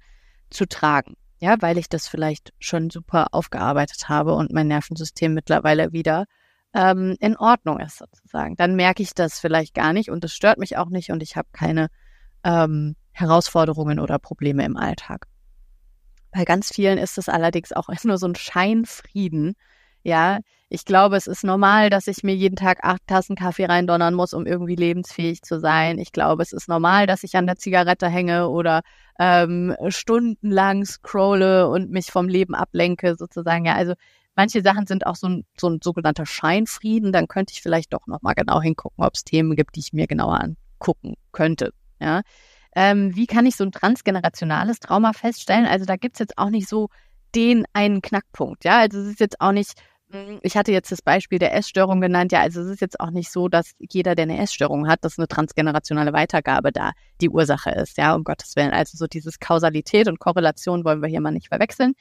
zu 0.51 0.67
tragen. 0.67 1.15
Ja, 1.39 1.57
weil 1.61 1.77
ich 1.77 1.89
das 1.91 2.09
vielleicht 2.09 2.55
schon 2.59 2.89
super 2.89 3.29
aufgearbeitet 3.33 4.09
habe 4.09 4.35
und 4.35 4.53
mein 4.53 4.69
Nervensystem 4.69 5.35
mittlerweile 5.35 5.93
wieder 5.93 6.25
ähm, 6.73 7.17
in 7.21 7.37
Ordnung 7.37 7.79
ist, 7.81 7.99
sozusagen. 7.99 8.57
Dann 8.57 8.75
merke 8.75 9.03
ich 9.03 9.13
das 9.15 9.39
vielleicht 9.39 9.75
gar 9.75 9.93
nicht 9.93 10.11
und 10.11 10.25
das 10.25 10.33
stört 10.33 10.59
mich 10.59 10.79
auch 10.79 10.89
nicht 10.89 11.11
und 11.11 11.23
ich 11.23 11.37
habe 11.37 11.49
keine 11.53 11.89
ähm, 12.45 12.97
Herausforderungen 13.13 13.99
oder 13.99 14.19
Probleme 14.19 14.65
im 14.65 14.77
Alltag. 14.77 15.27
Bei 16.31 16.45
ganz 16.45 16.73
vielen 16.73 16.99
ist 16.99 17.19
es 17.19 17.29
allerdings 17.29 17.73
auch 17.73 17.89
nur 18.05 18.19
so 18.19 18.29
ein 18.29 18.35
Scheinfrieden. 18.35 19.57
Ja, 20.07 20.39
ich 20.69 20.85
glaube, 20.85 21.17
es 21.17 21.27
ist 21.27 21.43
normal, 21.43 21.91
dass 21.91 22.07
ich 22.07 22.23
mir 22.23 22.37
jeden 22.37 22.55
Tag 22.55 22.85
acht 22.85 23.05
Tassen 23.09 23.35
Kaffee 23.35 23.65
reindonnern 23.65 24.15
muss, 24.15 24.35
um 24.35 24.47
irgendwie 24.47 24.77
lebensfähig 24.77 25.43
zu 25.43 25.59
sein. 25.59 25.99
Ich 25.99 26.13
glaube, 26.13 26.45
es 26.45 26.53
ist 26.53 26.69
normal, 26.69 27.09
dass 27.09 27.25
ich 27.25 27.35
an 27.35 27.49
der 27.49 27.57
Zigarette 27.57 28.09
hänge 28.09 28.49
oder 28.49 28.83
ähm, 29.19 29.75
stundenlang 29.89 30.85
scrolle 30.85 31.69
und 31.69 31.91
mich 31.91 32.13
vom 32.13 32.29
Leben 32.29 32.55
ablenke, 32.55 33.17
sozusagen. 33.17 33.65
Ja, 33.65 33.75
also 33.75 33.95
manche 34.37 34.63
Sachen 34.63 34.87
sind 34.87 35.07
auch 35.09 35.17
so 35.17 35.27
ein, 35.29 35.45
so 35.59 35.69
ein 35.69 35.81
sogenannter 35.83 36.25
Scheinfrieden. 36.25 37.11
Dann 37.11 37.27
könnte 37.27 37.53
ich 37.53 37.61
vielleicht 37.61 37.93
doch 37.93 38.07
nochmal 38.07 38.35
genau 38.37 38.63
hingucken, 38.63 39.05
ob 39.05 39.15
es 39.15 39.25
Themen 39.25 39.57
gibt, 39.57 39.75
die 39.75 39.81
ich 39.81 39.93
mir 39.93 40.07
genauer 40.07 40.41
angucken 40.41 41.17
könnte. 41.33 41.73
Ja, 41.99 42.23
ähm, 42.77 43.17
wie 43.17 43.27
kann 43.27 43.45
ich 43.45 43.57
so 43.57 43.65
ein 43.65 43.73
transgenerationales 43.73 44.79
Trauma 44.79 45.13
feststellen? 45.15 45.67
Also 45.67 45.85
da 45.85 45.97
gibt's 45.97 46.21
jetzt 46.21 46.39
auch 46.39 46.51
nicht 46.51 46.69
so 46.69 46.91
den 47.35 47.65
einen 47.73 48.03
Knackpunkt, 48.03 48.65
ja. 48.65 48.79
Also 48.79 49.01
es 49.01 49.09
ist 49.09 49.21
jetzt 49.21 49.41
auch 49.41 49.53
nicht, 49.53 49.75
ich 50.43 50.57
hatte 50.57 50.73
jetzt 50.73 50.93
das 50.93 51.03
Beispiel 51.03 51.39
der 51.39 51.55
Essstörung 51.55 52.01
genannt, 52.01 52.31
ja, 52.31 52.41
also 52.41 52.61
es 52.61 52.69
ist 52.69 52.81
jetzt 52.81 53.01
auch 53.01 53.11
nicht 53.11 53.31
so, 53.31 53.49
dass 53.49 53.73
jeder, 53.79 54.15
der 54.15 54.25
eine 54.25 54.39
Essstörung 54.39 54.89
hat, 54.89 55.05
dass 55.05 55.19
eine 55.19 55.27
transgenerationale 55.27 56.13
Weitergabe 56.13 56.71
da 56.71 56.93
die 57.21 57.29
Ursache 57.29 57.71
ist, 57.71 57.99
ja, 57.99 58.15
um 58.15 58.23
Gottes 58.23 58.55
Willen. 58.55 58.71
Also 58.71 58.97
so 58.97 59.07
dieses 59.07 59.41
Kausalität 59.41 60.07
und 60.07 60.21
Korrelation 60.21 60.85
wollen 60.85 61.03
wir 61.03 61.09
hier 61.09 61.21
mal 61.21 61.33
nicht 61.33 61.49
verwechseln. 61.49 61.95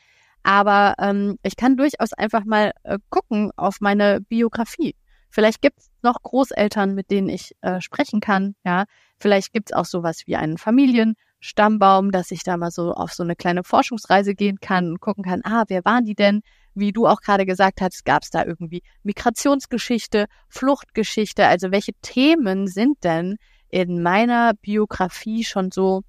Aber 0.43 0.93
ähm, 0.99 1.39
ich 1.41 1.55
kann 1.55 1.77
durchaus 1.77 2.13
einfach 2.13 2.45
mal 2.45 2.71
äh, 2.83 2.99
gucken 3.09 3.51
auf 3.55 3.81
meine 3.81 4.21
Biografie. 4.21 4.95
Vielleicht 5.31 5.61
gibt's 5.61 5.89
noch 6.03 6.21
Großeltern, 6.21 6.93
mit 6.93 7.09
denen 7.09 7.29
ich 7.29 7.55
äh, 7.61 7.81
sprechen 7.81 8.21
kann, 8.21 8.55
ja. 8.63 8.85
Vielleicht 9.17 9.51
gibt's 9.51 9.73
auch 9.73 9.85
sowas 9.85 10.23
wie 10.27 10.35
einen 10.35 10.57
Familienstammbaum, 10.57 12.11
dass 12.11 12.31
ich 12.31 12.43
da 12.43 12.57
mal 12.57 12.69
so 12.69 12.93
auf 12.93 13.13
so 13.13 13.23
eine 13.23 13.35
kleine 13.35 13.63
Forschungsreise 13.63 14.35
gehen 14.35 14.59
kann 14.61 14.91
und 14.91 14.99
gucken 15.01 15.23
kann, 15.23 15.41
ah, 15.43 15.63
wer 15.67 15.83
waren 15.83 16.05
die 16.05 16.15
denn? 16.15 16.41
Wie 16.75 16.91
du 16.91 17.07
auch 17.07 17.21
gerade 17.21 17.45
gesagt 17.45 17.81
hast, 17.81 18.05
gab's 18.05 18.29
da 18.29 18.45
irgendwie 18.45 18.83
Migrationsgeschichte, 19.03 20.25
Fluchtgeschichte, 20.49 21.47
also 21.47 21.71
welche 21.71 21.93
Themen 22.01 22.67
sind 22.67 23.03
denn 23.03 23.38
in 23.69 24.03
meiner 24.03 24.53
Biografie 24.53 25.43
schon 25.43 25.71
so 25.71 26.03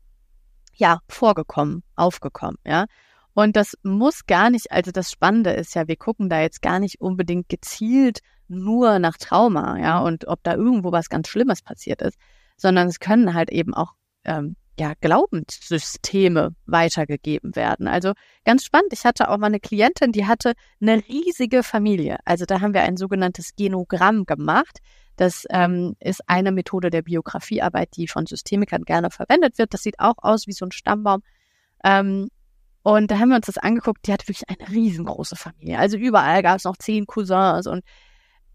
ja, 0.74 1.00
vorgekommen, 1.08 1.82
aufgekommen, 1.94 2.58
ja. 2.64 2.86
Und 3.34 3.54
das 3.54 3.74
muss 3.82 4.26
gar 4.26 4.50
nicht, 4.50 4.72
also 4.72 4.92
das 4.92 5.10
Spannende 5.10 5.50
ist 5.50 5.74
ja, 5.74 5.88
wir 5.88 5.96
gucken 5.96 6.30
da 6.30 6.40
jetzt 6.40 6.62
gar 6.62 6.78
nicht 6.78 7.00
unbedingt 7.00 7.48
gezielt 7.48 8.20
nur 8.48 8.98
nach 8.98 9.16
Trauma, 9.18 9.78
ja, 9.78 9.98
und 10.00 10.26
ob 10.28 10.42
da 10.42 10.54
irgendwo 10.54 10.92
was 10.92 11.08
ganz 11.08 11.28
Schlimmes 11.28 11.62
passiert 11.62 12.02
ist, 12.02 12.18
sondern 12.56 12.88
es 12.88 13.00
können 13.00 13.34
halt 13.34 13.50
eben 13.50 13.74
auch 13.74 13.92
ähm, 14.24 14.56
ja, 14.78 14.92
Glaubenssysteme 15.00 16.54
weitergegeben 16.66 17.56
werden. 17.56 17.88
Also 17.88 18.12
ganz 18.44 18.64
spannend. 18.64 18.92
Ich 18.92 19.04
hatte 19.04 19.30
auch 19.30 19.38
mal 19.38 19.46
eine 19.46 19.60
Klientin, 19.60 20.12
die 20.12 20.26
hatte 20.26 20.52
eine 20.80 21.02
riesige 21.08 21.62
Familie. 21.62 22.18
Also 22.24 22.44
da 22.44 22.60
haben 22.60 22.74
wir 22.74 22.82
ein 22.82 22.96
sogenanntes 22.96 23.56
Genogramm 23.56 24.26
gemacht. 24.26 24.80
Das 25.16 25.46
ähm, 25.48 25.96
ist 25.98 26.28
eine 26.28 26.52
Methode 26.52 26.90
der 26.90 27.02
Biografiearbeit, 27.02 27.96
die 27.96 28.06
von 28.06 28.26
Systemikern 28.26 28.82
gerne 28.82 29.10
verwendet 29.10 29.56
wird. 29.56 29.72
Das 29.72 29.82
sieht 29.82 29.98
auch 29.98 30.16
aus 30.18 30.46
wie 30.46 30.52
so 30.52 30.66
ein 30.66 30.72
Stammbaum. 30.72 31.22
Ähm, 31.82 32.28
und 32.82 33.10
da 33.10 33.18
haben 33.18 33.30
wir 33.30 33.36
uns 33.36 33.46
das 33.46 33.58
angeguckt. 33.58 34.06
Die 34.06 34.12
hatte 34.12 34.28
wirklich 34.28 34.48
eine 34.48 34.68
riesengroße 34.68 35.36
Familie. 35.36 35.78
Also 35.78 35.96
überall 35.96 36.42
gab 36.42 36.58
es 36.58 36.64
noch 36.64 36.76
zehn 36.76 37.06
Cousins 37.06 37.66
und 37.66 37.82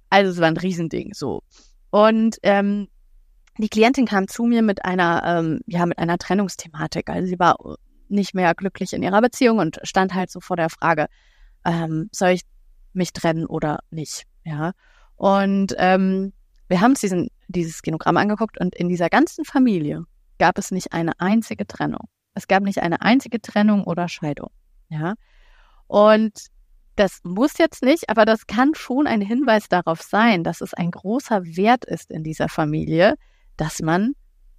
also 0.10 0.32
es 0.32 0.40
war 0.40 0.48
ein 0.48 0.58
Riesending 0.58 1.14
so. 1.14 1.42
Und 1.90 2.38
ähm, 2.44 2.88
die 3.62 3.70
Klientin 3.70 4.06
kam 4.06 4.28
zu 4.28 4.44
mir 4.44 4.62
mit 4.62 4.84
einer, 4.86 5.24
ähm, 5.26 5.62
ja, 5.68 5.86
mit 5.86 5.98
einer 6.00 6.18
Trennungsthematik. 6.18 7.10
Also 7.10 7.28
sie 7.28 7.40
war 7.40 7.58
nicht 8.10 8.34
mehr 8.34 8.54
glücklich 8.56 8.94
in 8.94 9.04
ihrer 9.04 9.22
Beziehung 9.22 9.60
und 9.60 9.80
stand 9.84 10.14
halt 10.14 10.30
so 10.32 10.42
vor 10.42 10.58
der 10.58 10.70
Frage, 10.70 11.08
ähm, 11.64 12.10
soll 12.12 12.32
ich 12.32 12.42
mich 12.94 13.14
trennen 13.14 13.46
oder 13.46 13.80
nicht? 13.90 14.24
Ja. 14.44 14.72
Und 15.16 15.76
ähm, 15.78 16.34
wir 16.68 16.82
haben 16.82 16.92
uns 16.92 17.02
diesen, 17.02 17.30
dieses 17.48 17.82
Genogramm 17.82 18.18
angeguckt 18.18 18.60
und 18.60 18.76
in 18.76 18.90
dieser 18.90 19.10
ganzen 19.10 19.46
Familie 19.46 20.06
gab 20.40 20.58
es 20.58 20.72
nicht 20.72 20.94
eine 20.94 21.14
einzige 21.20 21.68
Trennung. 21.68 22.08
Es 22.34 22.48
gab 22.48 22.64
nicht 22.64 22.80
eine 22.82 23.02
einzige 23.02 23.42
Trennung 23.42 23.84
oder 23.84 24.08
Scheidung. 24.08 24.50
Ja. 24.90 25.14
Und 25.88 26.48
das 26.96 27.20
muss 27.24 27.58
jetzt 27.58 27.84
nicht, 27.84 28.10
aber 28.10 28.26
das 28.26 28.48
kann 28.48 28.74
schon 28.74 29.08
ein 29.08 29.22
Hinweis 29.22 29.70
darauf 29.70 30.02
sein, 30.02 30.44
dass 30.44 30.62
es 30.62 30.74
ein 30.74 30.92
großer 30.92 31.46
Wert 31.46 31.86
ist 31.86 32.12
in 32.12 32.24
dieser 32.24 32.50
Familie, 32.50 33.16
dass 33.62 33.80
man 33.80 34.14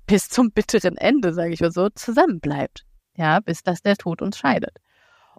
bis 0.06 0.28
zum 0.28 0.52
bitteren 0.52 0.96
Ende, 0.96 1.34
sage 1.34 1.52
ich 1.52 1.60
mal 1.60 1.72
so, 1.72 1.88
zusammenbleibt. 1.90 2.84
Ja, 3.16 3.40
bis 3.40 3.64
dass 3.64 3.82
der 3.82 3.96
Tod 3.96 4.22
uns 4.22 4.38
scheidet. 4.38 4.76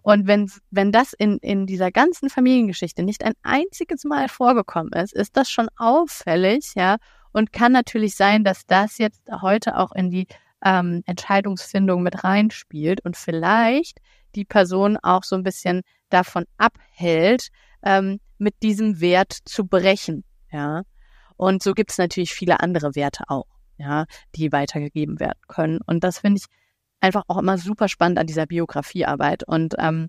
Und 0.02 0.26
wenn, 0.26 0.50
wenn 0.70 0.92
das 0.92 1.14
in, 1.14 1.38
in 1.38 1.66
dieser 1.66 1.90
ganzen 1.90 2.28
Familiengeschichte 2.28 3.02
nicht 3.02 3.24
ein 3.24 3.32
einziges 3.42 4.04
Mal 4.04 4.28
vorgekommen 4.28 4.92
ist, 4.92 5.14
ist 5.14 5.34
das 5.38 5.50
schon 5.50 5.70
auffällig, 5.76 6.74
ja, 6.74 6.98
und 7.32 7.54
kann 7.54 7.72
natürlich 7.72 8.16
sein, 8.16 8.44
dass 8.44 8.66
das 8.66 8.98
jetzt 8.98 9.22
heute 9.40 9.78
auch 9.78 9.92
in 9.92 10.10
die 10.10 10.26
ähm, 10.62 11.02
Entscheidungsfindung 11.06 12.02
mit 12.02 12.22
reinspielt 12.22 13.00
und 13.02 13.16
vielleicht 13.16 13.98
die 14.34 14.44
Person 14.44 14.98
auch 14.98 15.24
so 15.24 15.36
ein 15.36 15.42
bisschen 15.42 15.80
davon 16.10 16.44
abhält, 16.58 17.48
ähm, 17.82 18.20
mit 18.36 18.62
diesem 18.62 19.00
Wert 19.00 19.38
zu 19.46 19.66
brechen. 19.66 20.22
Ja. 20.52 20.82
Und 21.36 21.62
so 21.62 21.72
gibt 21.72 21.92
es 21.92 21.98
natürlich 21.98 22.34
viele 22.34 22.60
andere 22.60 22.94
Werte 22.94 23.24
auch, 23.28 23.46
ja, 23.76 24.06
die 24.34 24.52
weitergegeben 24.52 25.20
werden 25.20 25.40
können. 25.48 25.80
Und 25.86 26.04
das 26.04 26.18
finde 26.18 26.40
ich 26.40 26.46
einfach 27.00 27.24
auch 27.28 27.38
immer 27.38 27.58
super 27.58 27.88
spannend 27.88 28.18
an 28.18 28.26
dieser 28.26 28.46
Biografiearbeit. 28.46 29.42
Und 29.44 29.74
ähm, 29.78 30.08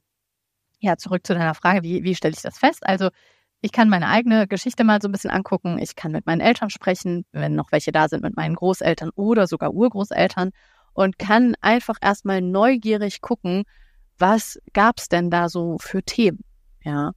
ja, 0.80 0.98
zurück 0.98 1.26
zu 1.26 1.34
deiner 1.34 1.56
Frage, 1.56 1.84
wie, 1.84 2.04
wie 2.04 2.16
stelle 2.16 2.34
ich 2.34 2.42
das 2.42 2.58
fest? 2.58 2.86
Also 2.86 3.10
ich 3.62 3.72
kann 3.72 3.90
meine 3.90 4.08
eigene 4.08 4.48
Geschichte 4.48 4.84
mal 4.84 5.02
so 5.02 5.08
ein 5.08 5.12
bisschen 5.12 5.32
angucken. 5.32 5.80
Ich 5.80 5.96
kann 5.96 6.12
mit 6.12 6.26
meinen 6.26 6.42
Eltern 6.42 6.70
sprechen, 6.70 7.26
wenn 7.32 7.56
noch 7.56 7.72
welche 7.72 7.92
da 7.92 8.08
sind, 8.08 8.22
mit 8.22 8.36
meinen 8.36 8.56
Großeltern 8.56 9.10
oder 9.16 9.48
sogar 9.48 9.74
Urgroßeltern 9.74 10.52
und 10.94 11.18
kann 11.18 11.56
einfach 11.62 11.98
erstmal 12.02 12.42
neugierig 12.42 13.22
gucken, 13.22 13.64
was 14.18 14.60
gab's 14.74 15.10
denn 15.10 15.30
da 15.30 15.50
so 15.50 15.78
für 15.80 16.04
Themen? 16.04 16.44
Ja. 16.84 17.14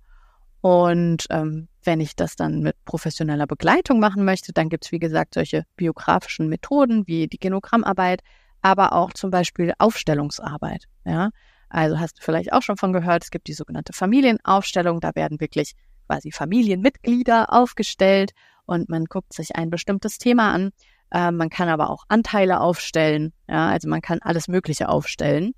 Und 0.61 1.27
ähm, 1.31 1.69
wenn 1.89 2.01
ich 2.01 2.15
das 2.15 2.37
dann 2.37 2.61
mit 2.61 2.77
professioneller 2.85 3.47
Begleitung 3.47 3.99
machen 3.99 4.23
möchte, 4.23 4.53
dann 4.53 4.69
gibt's 4.69 4.93
wie 4.93 4.99
gesagt, 4.99 5.33
solche 5.33 5.65
biografischen 5.77 6.51
Methoden 6.51 7.07
wie 7.07 7.29
die 7.29 7.39
Genogrammarbeit, 7.39 8.21
aber 8.61 8.93
auch 8.93 9.15
zum 9.15 9.31
Beispiel 9.31 9.73
Aufstellungsarbeit. 9.79 10.85
Ja. 11.07 11.31
Also 11.71 11.99
hast 11.99 12.19
du 12.19 12.23
vielleicht 12.23 12.53
auch 12.53 12.61
schon 12.61 12.77
von 12.77 12.93
gehört, 12.93 13.25
es 13.25 13.31
gibt 13.31 13.49
die 13.49 13.55
sogenannte 13.55 13.95
Familienaufstellung, 13.95 15.01
da 15.01 15.15
werden 15.15 15.41
wirklich 15.41 15.73
quasi 16.07 16.31
Familienmitglieder 16.31 17.55
aufgestellt 17.55 18.33
und 18.67 18.91
man 18.91 19.07
guckt 19.07 19.33
sich 19.33 19.57
ein 19.57 19.71
bestimmtes 19.71 20.19
Thema 20.19 20.53
an. 20.53 20.73
Äh, 21.11 21.31
man 21.31 21.49
kann 21.49 21.71
aber 21.71 21.89
auch 21.89 22.05
Anteile 22.09 22.61
aufstellen, 22.61 23.33
ja, 23.49 23.71
also 23.71 23.89
man 23.89 24.03
kann 24.03 24.19
alles 24.21 24.47
Mögliche 24.47 24.91
aufstellen 24.91 25.55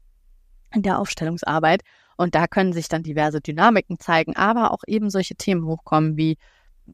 in 0.73 0.83
der 0.83 1.01
Aufstellungsarbeit. 1.01 1.83
Und 2.21 2.35
da 2.35 2.47
können 2.47 2.75
sich 2.75 2.89
dann 2.89 3.03
diverse 3.03 3.41
Dynamiken 3.41 3.99
zeigen, 3.99 4.37
aber 4.37 4.73
auch 4.73 4.83
eben 4.87 5.09
solche 5.09 5.37
Themen 5.37 5.65
hochkommen 5.65 6.19
wie 6.19 6.37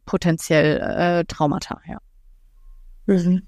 potenziell 0.04 0.78
äh, 0.78 1.24
Traumata, 1.24 1.80
ja. 1.88 1.98
Mhm. 3.06 3.42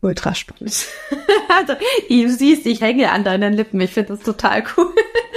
Ultra 0.00 0.34
spannend. 0.34 0.86
also, 1.48 1.74
du 2.08 2.28
siehst, 2.28 2.66
ich 2.66 2.80
hänge 2.80 3.12
an 3.12 3.22
deinen 3.22 3.52
Lippen. 3.54 3.80
Ich 3.80 3.92
finde 3.92 4.14
das 4.16 4.24
total 4.24 4.64
cool. 4.76 4.92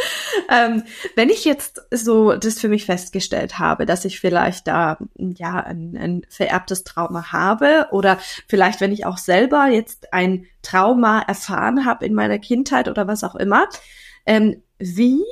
ähm, 0.49 0.81
wenn 1.15 1.29
ich 1.29 1.45
jetzt 1.45 1.79
so 1.91 2.33
das 2.33 2.59
für 2.59 2.67
mich 2.67 2.85
festgestellt 2.85 3.59
habe, 3.59 3.85
dass 3.85 4.05
ich 4.05 4.19
vielleicht 4.19 4.67
da 4.67 4.97
ja 5.15 5.59
ein, 5.59 5.95
ein 5.95 6.21
vererbtes 6.29 6.83
Trauma 6.83 7.31
habe 7.31 7.87
oder 7.91 8.17
vielleicht, 8.47 8.81
wenn 8.81 8.91
ich 8.91 9.05
auch 9.05 9.19
selber 9.19 9.67
jetzt 9.67 10.11
ein 10.11 10.47
Trauma 10.63 11.21
erfahren 11.21 11.85
habe 11.85 12.07
in 12.07 12.15
meiner 12.15 12.39
Kindheit 12.39 12.87
oder 12.87 13.07
was 13.07 13.23
auch 13.23 13.35
immer, 13.35 13.67
ähm, 14.29 14.61
wie 14.77 15.23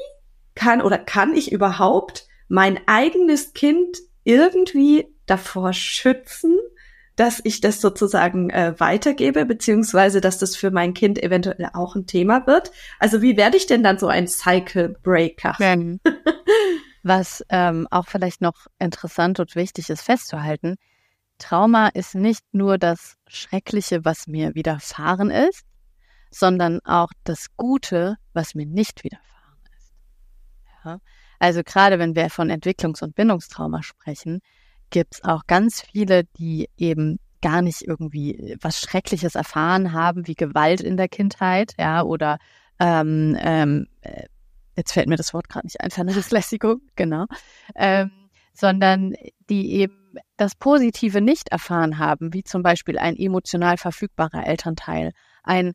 kann 0.55 0.81
oder 0.81 0.97
kann 0.97 1.35
ich 1.35 1.51
überhaupt 1.51 2.27
mein 2.49 2.79
eigenes 2.87 3.53
Kind 3.53 3.99
irgendwie 4.23 5.05
davor 5.27 5.71
schützen, 5.71 6.57
dass 7.15 7.39
ich 7.43 7.61
das 7.61 7.79
sozusagen 7.79 8.49
äh, 8.49 8.73
weitergebe, 8.79 9.45
beziehungsweise 9.45 10.19
dass 10.19 10.39
das 10.39 10.55
für 10.55 10.71
mein 10.71 10.95
Kind 10.95 11.21
eventuell 11.21 11.69
auch 11.73 11.95
ein 11.95 12.07
Thema 12.07 12.47
wird. 12.47 12.71
Also 12.99 13.21
wie 13.21 13.37
werde 13.37 13.57
ich 13.57 13.67
denn 13.67 13.83
dann 13.83 13.99
so 13.99 14.07
ein 14.07 14.27
Cycle 14.27 14.95
Breaker? 15.03 15.55
Was 17.03 17.45
ähm, 17.49 17.87
auch 17.91 18.07
vielleicht 18.07 18.41
noch 18.41 18.65
interessant 18.79 19.39
und 19.39 19.55
wichtig 19.55 19.89
ist 19.89 20.01
festzuhalten, 20.01 20.75
Trauma 21.37 21.89
ist 21.89 22.15
nicht 22.15 22.43
nur 22.51 22.79
das 22.79 23.15
Schreckliche, 23.27 24.03
was 24.03 24.25
mir 24.25 24.55
widerfahren 24.55 25.29
ist, 25.29 25.66
sondern 26.31 26.79
auch 26.85 27.09
das 27.23 27.55
Gute, 27.55 28.17
was 28.33 28.55
mir 28.55 28.65
nicht 28.65 29.03
widerfahren 29.03 29.59
ist. 29.77 29.93
Ja? 30.83 30.99
Also 31.39 31.61
gerade 31.63 31.99
wenn 31.99 32.15
wir 32.15 32.29
von 32.29 32.49
Entwicklungs- 32.49 33.03
und 33.03 33.15
Bindungstrauma 33.15 33.83
sprechen, 33.83 34.41
gibt 34.89 35.15
es 35.15 35.23
auch 35.23 35.45
ganz 35.47 35.81
viele, 35.81 36.23
die 36.23 36.69
eben 36.77 37.19
gar 37.41 37.61
nicht 37.61 37.83
irgendwie 37.83 38.57
was 38.61 38.79
Schreckliches 38.79 39.35
erfahren 39.35 39.93
haben, 39.93 40.27
wie 40.27 40.35
Gewalt 40.35 40.81
in 40.81 40.97
der 40.97 41.07
Kindheit, 41.07 41.73
ja, 41.77 42.01
oder 42.01 42.39
ähm, 42.79 43.37
ähm, 43.39 43.87
äh, 44.01 44.23
jetzt 44.75 44.93
fällt 44.93 45.07
mir 45.07 45.17
das 45.17 45.33
Wort 45.33 45.49
gerade 45.49 45.67
nicht 45.67 45.81
ein, 45.81 45.91
Vernachlässigung, 45.91 46.81
genau, 46.95 47.25
ähm, 47.75 48.11
sondern 48.53 49.13
die 49.49 49.73
eben 49.73 49.93
das 50.37 50.55
Positive 50.55 51.21
nicht 51.21 51.49
erfahren 51.49 51.99
haben, 51.99 52.33
wie 52.33 52.43
zum 52.43 52.63
Beispiel 52.63 52.97
ein 52.97 53.15
emotional 53.15 53.77
verfügbarer 53.77 54.45
Elternteil, 54.47 55.11
ein 55.43 55.73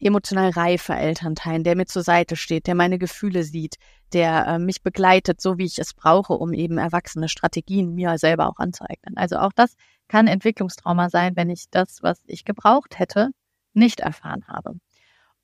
emotional 0.00 0.50
reifer 0.50 0.96
Elternteil, 0.96 1.62
der 1.62 1.76
mir 1.76 1.86
zur 1.86 2.02
Seite 2.02 2.36
steht, 2.36 2.66
der 2.66 2.74
meine 2.74 2.98
Gefühle 2.98 3.44
sieht, 3.44 3.76
der 4.12 4.46
äh, 4.46 4.58
mich 4.58 4.82
begleitet, 4.82 5.40
so 5.40 5.58
wie 5.58 5.64
ich 5.64 5.78
es 5.78 5.94
brauche, 5.94 6.34
um 6.34 6.52
eben 6.52 6.78
erwachsene 6.78 7.28
Strategien 7.28 7.94
mir 7.94 8.18
selber 8.18 8.48
auch 8.48 8.58
anzueignen. 8.58 9.16
Also 9.16 9.38
auch 9.38 9.52
das 9.54 9.74
kann 10.08 10.26
Entwicklungstrauma 10.26 11.10
sein, 11.10 11.36
wenn 11.36 11.50
ich 11.50 11.64
das, 11.70 12.02
was 12.02 12.20
ich 12.26 12.44
gebraucht 12.44 12.98
hätte, 12.98 13.30
nicht 13.72 14.00
erfahren 14.00 14.46
habe. 14.46 14.74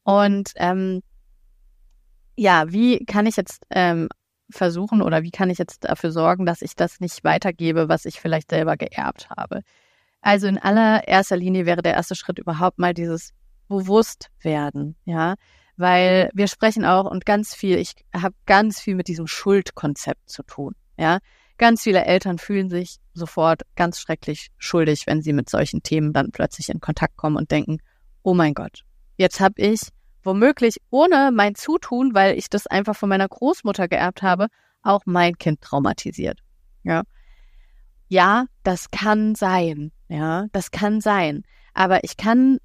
Und 0.04 0.52
ähm, 0.56 1.02
ja, 2.36 2.72
wie 2.72 3.04
kann 3.04 3.26
ich 3.26 3.36
jetzt 3.36 3.64
ähm, 3.70 4.08
versuchen 4.50 5.02
oder 5.02 5.22
wie 5.22 5.30
kann 5.30 5.50
ich 5.50 5.58
jetzt 5.58 5.84
dafür 5.84 6.12
sorgen, 6.12 6.46
dass 6.46 6.62
ich 6.62 6.76
das 6.76 7.00
nicht 7.00 7.24
weitergebe, 7.24 7.88
was 7.88 8.04
ich 8.04 8.20
vielleicht 8.20 8.50
selber 8.50 8.76
geerbt 8.76 9.28
habe? 9.30 9.62
Also 10.20 10.46
in 10.46 10.58
allererster 10.58 11.36
Linie 11.36 11.66
wäre 11.66 11.82
der 11.82 11.94
erste 11.94 12.14
Schritt 12.14 12.38
überhaupt 12.38 12.78
mal 12.78 12.94
dieses 12.94 13.32
bewusst 13.72 14.30
werden, 14.40 14.96
ja, 15.04 15.34
weil 15.76 16.30
wir 16.32 16.46
sprechen 16.46 16.84
auch 16.84 17.10
und 17.10 17.26
ganz 17.26 17.54
viel, 17.54 17.78
ich 17.78 17.94
habe 18.14 18.34
ganz 18.46 18.80
viel 18.80 18.94
mit 18.94 19.08
diesem 19.08 19.26
Schuldkonzept 19.26 20.30
zu 20.30 20.42
tun, 20.44 20.74
ja. 20.96 21.18
Ganz 21.58 21.82
viele 21.82 22.04
Eltern 22.04 22.38
fühlen 22.38 22.70
sich 22.70 22.96
sofort 23.14 23.62
ganz 23.76 24.00
schrecklich 24.00 24.48
schuldig, 24.58 25.06
wenn 25.06 25.22
sie 25.22 25.32
mit 25.32 25.48
solchen 25.48 25.82
Themen 25.82 26.12
dann 26.12 26.32
plötzlich 26.32 26.70
in 26.70 26.80
Kontakt 26.80 27.16
kommen 27.16 27.36
und 27.36 27.52
denken, 27.52 27.78
oh 28.22 28.34
mein 28.34 28.54
Gott, 28.54 28.82
jetzt 29.16 29.38
habe 29.38 29.60
ich 29.62 29.80
womöglich 30.24 30.78
ohne 30.90 31.30
mein 31.32 31.54
Zutun, 31.54 32.14
weil 32.14 32.36
ich 32.36 32.48
das 32.48 32.66
einfach 32.66 32.96
von 32.96 33.08
meiner 33.08 33.28
Großmutter 33.28 33.86
geerbt 33.88 34.22
habe, 34.22 34.48
auch 34.82 35.02
mein 35.04 35.36
Kind 35.38 35.60
traumatisiert. 35.60 36.40
Ja. 36.82 37.02
Ja, 38.08 38.46
das 38.62 38.90
kann 38.90 39.34
sein. 39.34 39.92
Ja, 40.08 40.46
das 40.52 40.70
kann 40.70 41.00
sein. 41.00 41.44
Aber 41.74 42.04
ich 42.04 42.16
kann 42.16 42.58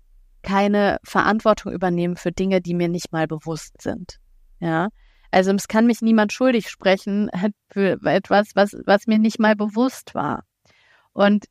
keine 0.44 1.00
Verantwortung 1.04 1.74
übernehmen 1.74 2.16
für 2.16 2.32
Dinge, 2.32 2.62
die 2.62 2.74
mir 2.74 2.90
nicht 2.90 3.12
mal 3.12 3.28
bewusst 3.28 3.82
sind. 3.82 4.20
Ja. 4.60 4.90
Also 5.32 5.52
es 5.52 5.68
kann 5.68 5.88
mich 5.88 6.02
niemand 6.02 6.32
schuldig 6.32 6.70
sprechen 6.70 7.30
für 7.70 8.00
etwas, 8.06 8.52
was, 8.56 8.76
was 8.86 9.08
mir 9.08 9.20
nicht 9.20 9.40
mal 9.40 9.56
bewusst 9.56 10.16
war. 10.16 10.44
Und 11.14 11.46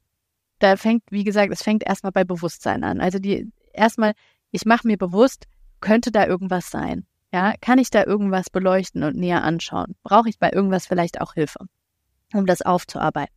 da 0.58 0.76
fängt, 0.76 1.02
wie 1.10 1.24
gesagt, 1.24 1.52
es 1.52 1.62
fängt 1.62 1.86
erstmal 1.86 2.12
bei 2.12 2.24
Bewusstsein 2.24 2.84
an. 2.84 3.00
Also 3.00 3.18
die 3.18 3.50
erstmal, 3.72 4.12
ich 4.50 4.64
mache 4.64 4.86
mir 4.86 4.96
bewusst, 4.96 5.46
könnte 5.80 6.10
da 6.10 6.26
irgendwas 6.26 6.70
sein? 6.70 7.06
Ja, 7.32 7.54
kann 7.60 7.78
ich 7.78 7.90
da 7.90 8.04
irgendwas 8.04 8.48
beleuchten 8.48 9.02
und 9.02 9.16
näher 9.16 9.44
anschauen? 9.44 9.94
Brauche 10.02 10.28
ich 10.28 10.38
bei 10.38 10.50
irgendwas 10.50 10.86
vielleicht 10.86 11.20
auch 11.20 11.34
Hilfe, 11.34 11.66
um 12.32 12.46
das 12.46 12.62
aufzuarbeiten? 12.62 13.34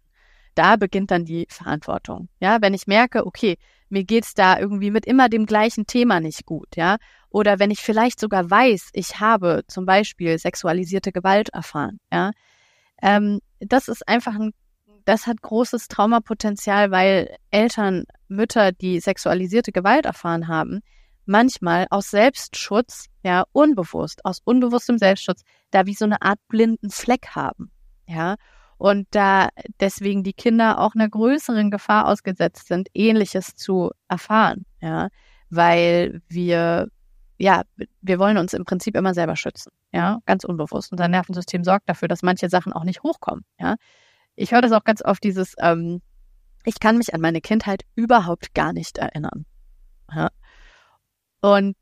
Da 0.60 0.76
beginnt 0.76 1.10
dann 1.10 1.24
die 1.24 1.48
Verantwortung. 1.50 2.28
Ja, 2.42 2.62
wenn 2.62 2.74
ich 2.74 2.86
merke, 2.86 3.26
okay, 3.26 3.58
mir 3.88 4.04
geht's 4.04 4.34
da 4.34 4.60
irgendwie 4.60 4.92
mit 4.92 5.06
immer 5.06 5.30
dem 5.30 5.46
gleichen 5.46 5.88
Thema 5.88 6.20
nicht 6.20 6.46
gut, 6.46 6.76
ja. 6.76 6.98
Oder 7.30 7.60
wenn 7.60 7.72
ich 7.72 7.80
vielleicht 7.80 8.20
sogar 8.20 8.52
weiß, 8.52 8.90
ich 8.92 9.22
habe 9.22 9.64
zum 9.68 9.86
Beispiel 9.86 10.38
sexualisierte 10.38 11.14
Gewalt 11.14 11.48
erfahren, 11.48 12.02
ja. 12.12 12.32
Ähm, 13.02 13.40
das 13.62 13.88
ist 13.88 14.06
einfach 14.06 14.36
ein, 14.36 14.52
das 15.06 15.28
hat 15.28 15.42
großes 15.42 15.88
Traumapotenzial, 15.88 16.92
weil 16.92 17.38
Eltern, 17.52 18.04
Mütter, 18.28 18.74
die 18.74 19.00
sexualisierte 19.00 19.72
Gewalt 19.72 20.06
erfahren 20.06 20.50
haben, 20.50 20.82
manchmal 21.26 21.88
aus 21.90 22.10
Selbstschutz, 22.10 23.06
ja, 23.24 23.46
unbewusst, 23.54 24.26
aus 24.26 24.42
unbewusstem 24.44 24.98
Selbstschutz, 24.98 25.44
da 25.72 25.86
wie 25.86 25.94
so 25.94 26.04
eine 26.04 26.22
Art 26.22 26.40
blinden 26.50 26.90
Fleck 26.90 27.28
haben, 27.34 27.72
ja 28.08 28.36
und 28.80 29.08
da 29.12 29.50
deswegen 29.82 30.24
die 30.24 30.34
Kinder 30.34 30.80
auch 30.80 30.96
einer 30.96 31.10
größeren 31.10 31.70
Gefahr 31.70 32.08
ausgesetzt 32.08 32.68
sind, 32.68 32.88
ähnliches 32.94 33.56
zu 33.56 33.92
erfahren, 34.08 34.66
ja, 34.82 35.10
weil 35.50 36.22
wir 36.30 36.88
ja, 37.38 37.64
wir 38.02 38.20
wollen 38.20 38.38
uns 38.38 38.54
im 38.54 38.66
Prinzip 38.66 38.96
immer 38.96 39.14
selber 39.14 39.36
schützen, 39.36 39.72
ja, 39.94 40.20
ganz 40.26 40.44
unbewusst. 40.46 40.92
Unser 40.92 41.08
Nervensystem 41.10 41.64
sorgt 41.64 41.88
dafür, 41.88 42.08
dass 42.08 42.22
manche 42.22 42.50
Sachen 42.50 42.74
auch 42.74 42.86
nicht 42.86 43.04
hochkommen, 43.04 43.46
ja. 43.60 43.76
Ich 44.36 44.54
höre 44.54 44.62
das 44.62 44.72
auch 44.72 44.86
ganz 44.86 45.04
oft, 45.04 45.24
dieses, 45.24 45.56
ähm, 45.60 46.02
ich 46.64 46.80
kann 46.80 46.98
mich 46.98 47.14
an 47.14 47.20
meine 47.22 47.42
Kindheit 47.42 47.84
überhaupt 47.96 48.54
gar 48.54 48.72
nicht 48.72 48.98
erinnern. 48.98 49.46
Ja. 50.14 50.30
Und 51.42 51.76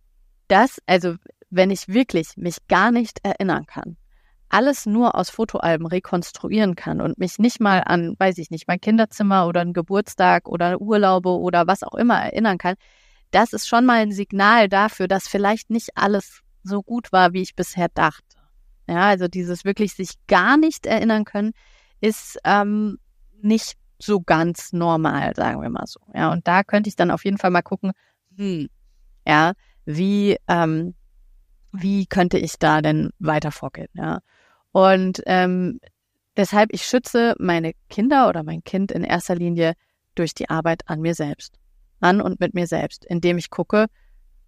das, 0.47 0.79
also 0.87 1.15
wenn 1.51 1.69
ich 1.69 1.87
wirklich 1.87 2.37
mich 2.37 2.57
gar 2.67 2.91
nicht 2.91 3.19
erinnern 3.23 3.67
kann, 3.67 3.97
alles 4.49 4.85
nur 4.85 5.15
aus 5.15 5.29
Fotoalben 5.29 5.87
rekonstruieren 5.87 6.75
kann 6.75 7.01
und 7.01 7.17
mich 7.17 7.39
nicht 7.39 7.59
mal 7.59 7.83
an, 7.85 8.15
weiß 8.17 8.37
ich 8.37 8.49
nicht, 8.49 8.67
mein 8.67 8.79
Kinderzimmer 8.79 9.47
oder 9.47 9.61
einen 9.61 9.73
Geburtstag 9.73 10.47
oder 10.47 10.79
Urlaube 10.81 11.29
oder 11.29 11.67
was 11.67 11.83
auch 11.83 11.95
immer 11.95 12.19
erinnern 12.19 12.57
kann, 12.57 12.75
das 13.31 13.53
ist 13.53 13.67
schon 13.67 13.85
mal 13.85 13.99
ein 13.99 14.11
Signal 14.11 14.69
dafür, 14.69 15.07
dass 15.07 15.27
vielleicht 15.27 15.69
nicht 15.69 15.89
alles 15.95 16.41
so 16.63 16.81
gut 16.81 17.11
war, 17.11 17.33
wie 17.33 17.41
ich 17.41 17.55
bisher 17.55 17.89
dachte. 17.93 18.37
Ja, 18.87 19.07
also 19.07 19.27
dieses 19.27 19.65
wirklich 19.65 19.93
sich 19.93 20.11
gar 20.27 20.57
nicht 20.57 20.85
erinnern 20.85 21.25
können, 21.25 21.51
ist 21.99 22.39
ähm, 22.45 22.99
nicht 23.41 23.77
so 23.99 24.21
ganz 24.21 24.71
normal, 24.73 25.33
sagen 25.35 25.61
wir 25.61 25.69
mal 25.69 25.87
so. 25.87 25.99
Ja, 26.13 26.31
und 26.31 26.47
da 26.47 26.63
könnte 26.63 26.87
ich 26.87 26.95
dann 26.95 27.11
auf 27.11 27.25
jeden 27.25 27.37
Fall 27.37 27.51
mal 27.51 27.63
gucken, 27.63 27.91
hm, 28.35 28.69
ja, 29.27 29.53
wie, 29.85 30.37
ähm, 30.47 30.95
wie 31.71 32.05
könnte 32.05 32.37
ich 32.37 32.59
da 32.59 32.81
denn 32.81 33.09
weiter 33.19 33.51
vorgehen, 33.51 33.89
ja. 33.93 34.19
Und 34.77 35.23
ähm, 35.25 35.79
deshalb, 36.35 36.69
ich 36.71 36.85
schütze 36.85 37.33
meine 37.39 37.71
Kinder 37.89 38.29
oder 38.29 38.43
mein 38.43 38.63
Kind 38.63 38.91
in 38.91 39.03
erster 39.03 39.33
Linie 39.33 39.73
durch 40.13 40.35
die 40.35 40.51
Arbeit 40.51 40.83
an 40.85 41.01
mir 41.01 41.15
selbst. 41.15 41.55
An 41.99 42.21
und 42.21 42.39
mit 42.39 42.53
mir 42.53 42.67
selbst, 42.67 43.03
indem 43.03 43.39
ich 43.39 43.49
gucke, 43.49 43.87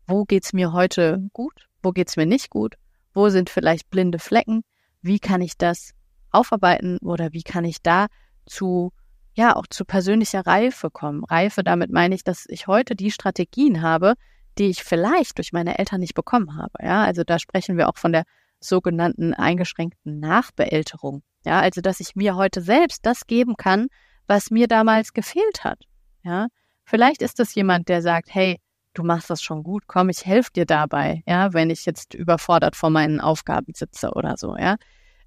wo 0.06 0.26
geht's 0.26 0.54
mir 0.54 0.72
heute 0.72 1.28
gut, 1.34 1.68
wo 1.82 1.90
geht's 1.90 2.16
mir 2.16 2.28
nicht 2.28 2.52
gut, 2.52 2.76
wo 3.16 3.30
sind 3.30 3.50
vielleicht 3.50 3.90
blinde 3.90 4.20
Flecken, 4.20 4.62
wie 5.02 5.18
kann 5.18 5.42
ich 5.42 5.58
das 5.58 5.96
aufarbeiten 6.30 7.00
oder 7.00 7.34
wie 7.34 7.42
kann 7.42 7.66
ich 7.66 7.82
da 7.82 8.06
zu, 8.46 8.92
ja, 9.34 9.56
auch 9.56 9.66
zu 9.66 9.84
persönlicher 9.84 10.46
Reife 10.46 10.92
kommen. 10.92 11.24
Reife, 11.24 11.64
damit 11.64 11.90
meine 11.92 12.14
ich, 12.14 12.24
dass 12.24 12.46
ich 12.50 12.68
heute 12.68 12.96
die 12.96 13.10
Strategien 13.10 13.82
habe, 13.82 14.14
die 14.60 14.66
ich 14.66 14.84
vielleicht 14.84 15.40
durch 15.40 15.54
meine 15.54 15.80
Eltern 15.80 16.02
nicht 16.02 16.14
bekommen 16.14 16.56
habe. 16.56 16.84
Ja, 16.84 17.04
also 17.04 17.24
da 17.24 17.40
sprechen 17.40 17.78
wir 17.78 17.90
auch 17.90 17.98
von 17.98 18.12
der 18.12 18.26
sogenannten 18.60 19.34
eingeschränkten 19.34 20.20
Nachbeälterung. 20.20 21.24
Ja, 21.46 21.60
also 21.62 21.82
dass 21.82 22.00
ich 22.00 22.16
mir 22.16 22.36
heute 22.36 22.62
selbst 22.62 23.06
das 23.06 23.26
geben 23.26 23.56
kann, 23.56 23.88
was 24.28 24.52
mir 24.52 24.68
damals 24.68 25.14
gefehlt 25.14 25.64
hat. 25.64 25.84
Ja, 26.24 26.48
vielleicht 26.84 27.22
ist 27.22 27.40
es 27.40 27.56
jemand, 27.56 27.88
der 27.88 28.02
sagt, 28.02 28.34
hey, 28.34 28.60
du 28.94 29.04
machst 29.04 29.30
das 29.30 29.42
schon 29.42 29.64
gut, 29.64 29.84
komm, 29.88 30.10
ich 30.10 30.26
helfe 30.26 30.52
dir 30.54 30.66
dabei, 30.66 31.24
ja, 31.26 31.54
wenn 31.54 31.70
ich 31.70 31.86
jetzt 31.86 32.14
überfordert 32.14 32.76
vor 32.76 32.90
meinen 32.90 33.22
Aufgaben 33.22 33.74
sitze 33.74 34.12
oder 34.12 34.36
so, 34.38 34.58
ja. 34.58 34.76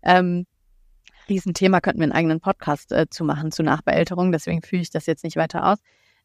Ähm, 0.02 0.46
Riesenthema, 1.28 1.80
könnten 1.80 2.00
wir 2.00 2.04
einen 2.04 2.12
eigenen 2.12 2.40
Podcast 2.40 2.92
äh, 2.92 3.08
zu 3.08 3.24
machen, 3.24 3.52
zu 3.52 3.62
Nachbeälterung. 3.62 4.32
Deswegen 4.32 4.62
fühle 4.62 4.82
ich 4.82 4.90
das 4.90 5.06
jetzt 5.06 5.24
nicht 5.24 5.36
weiter 5.36 5.66
aus. 5.66 5.78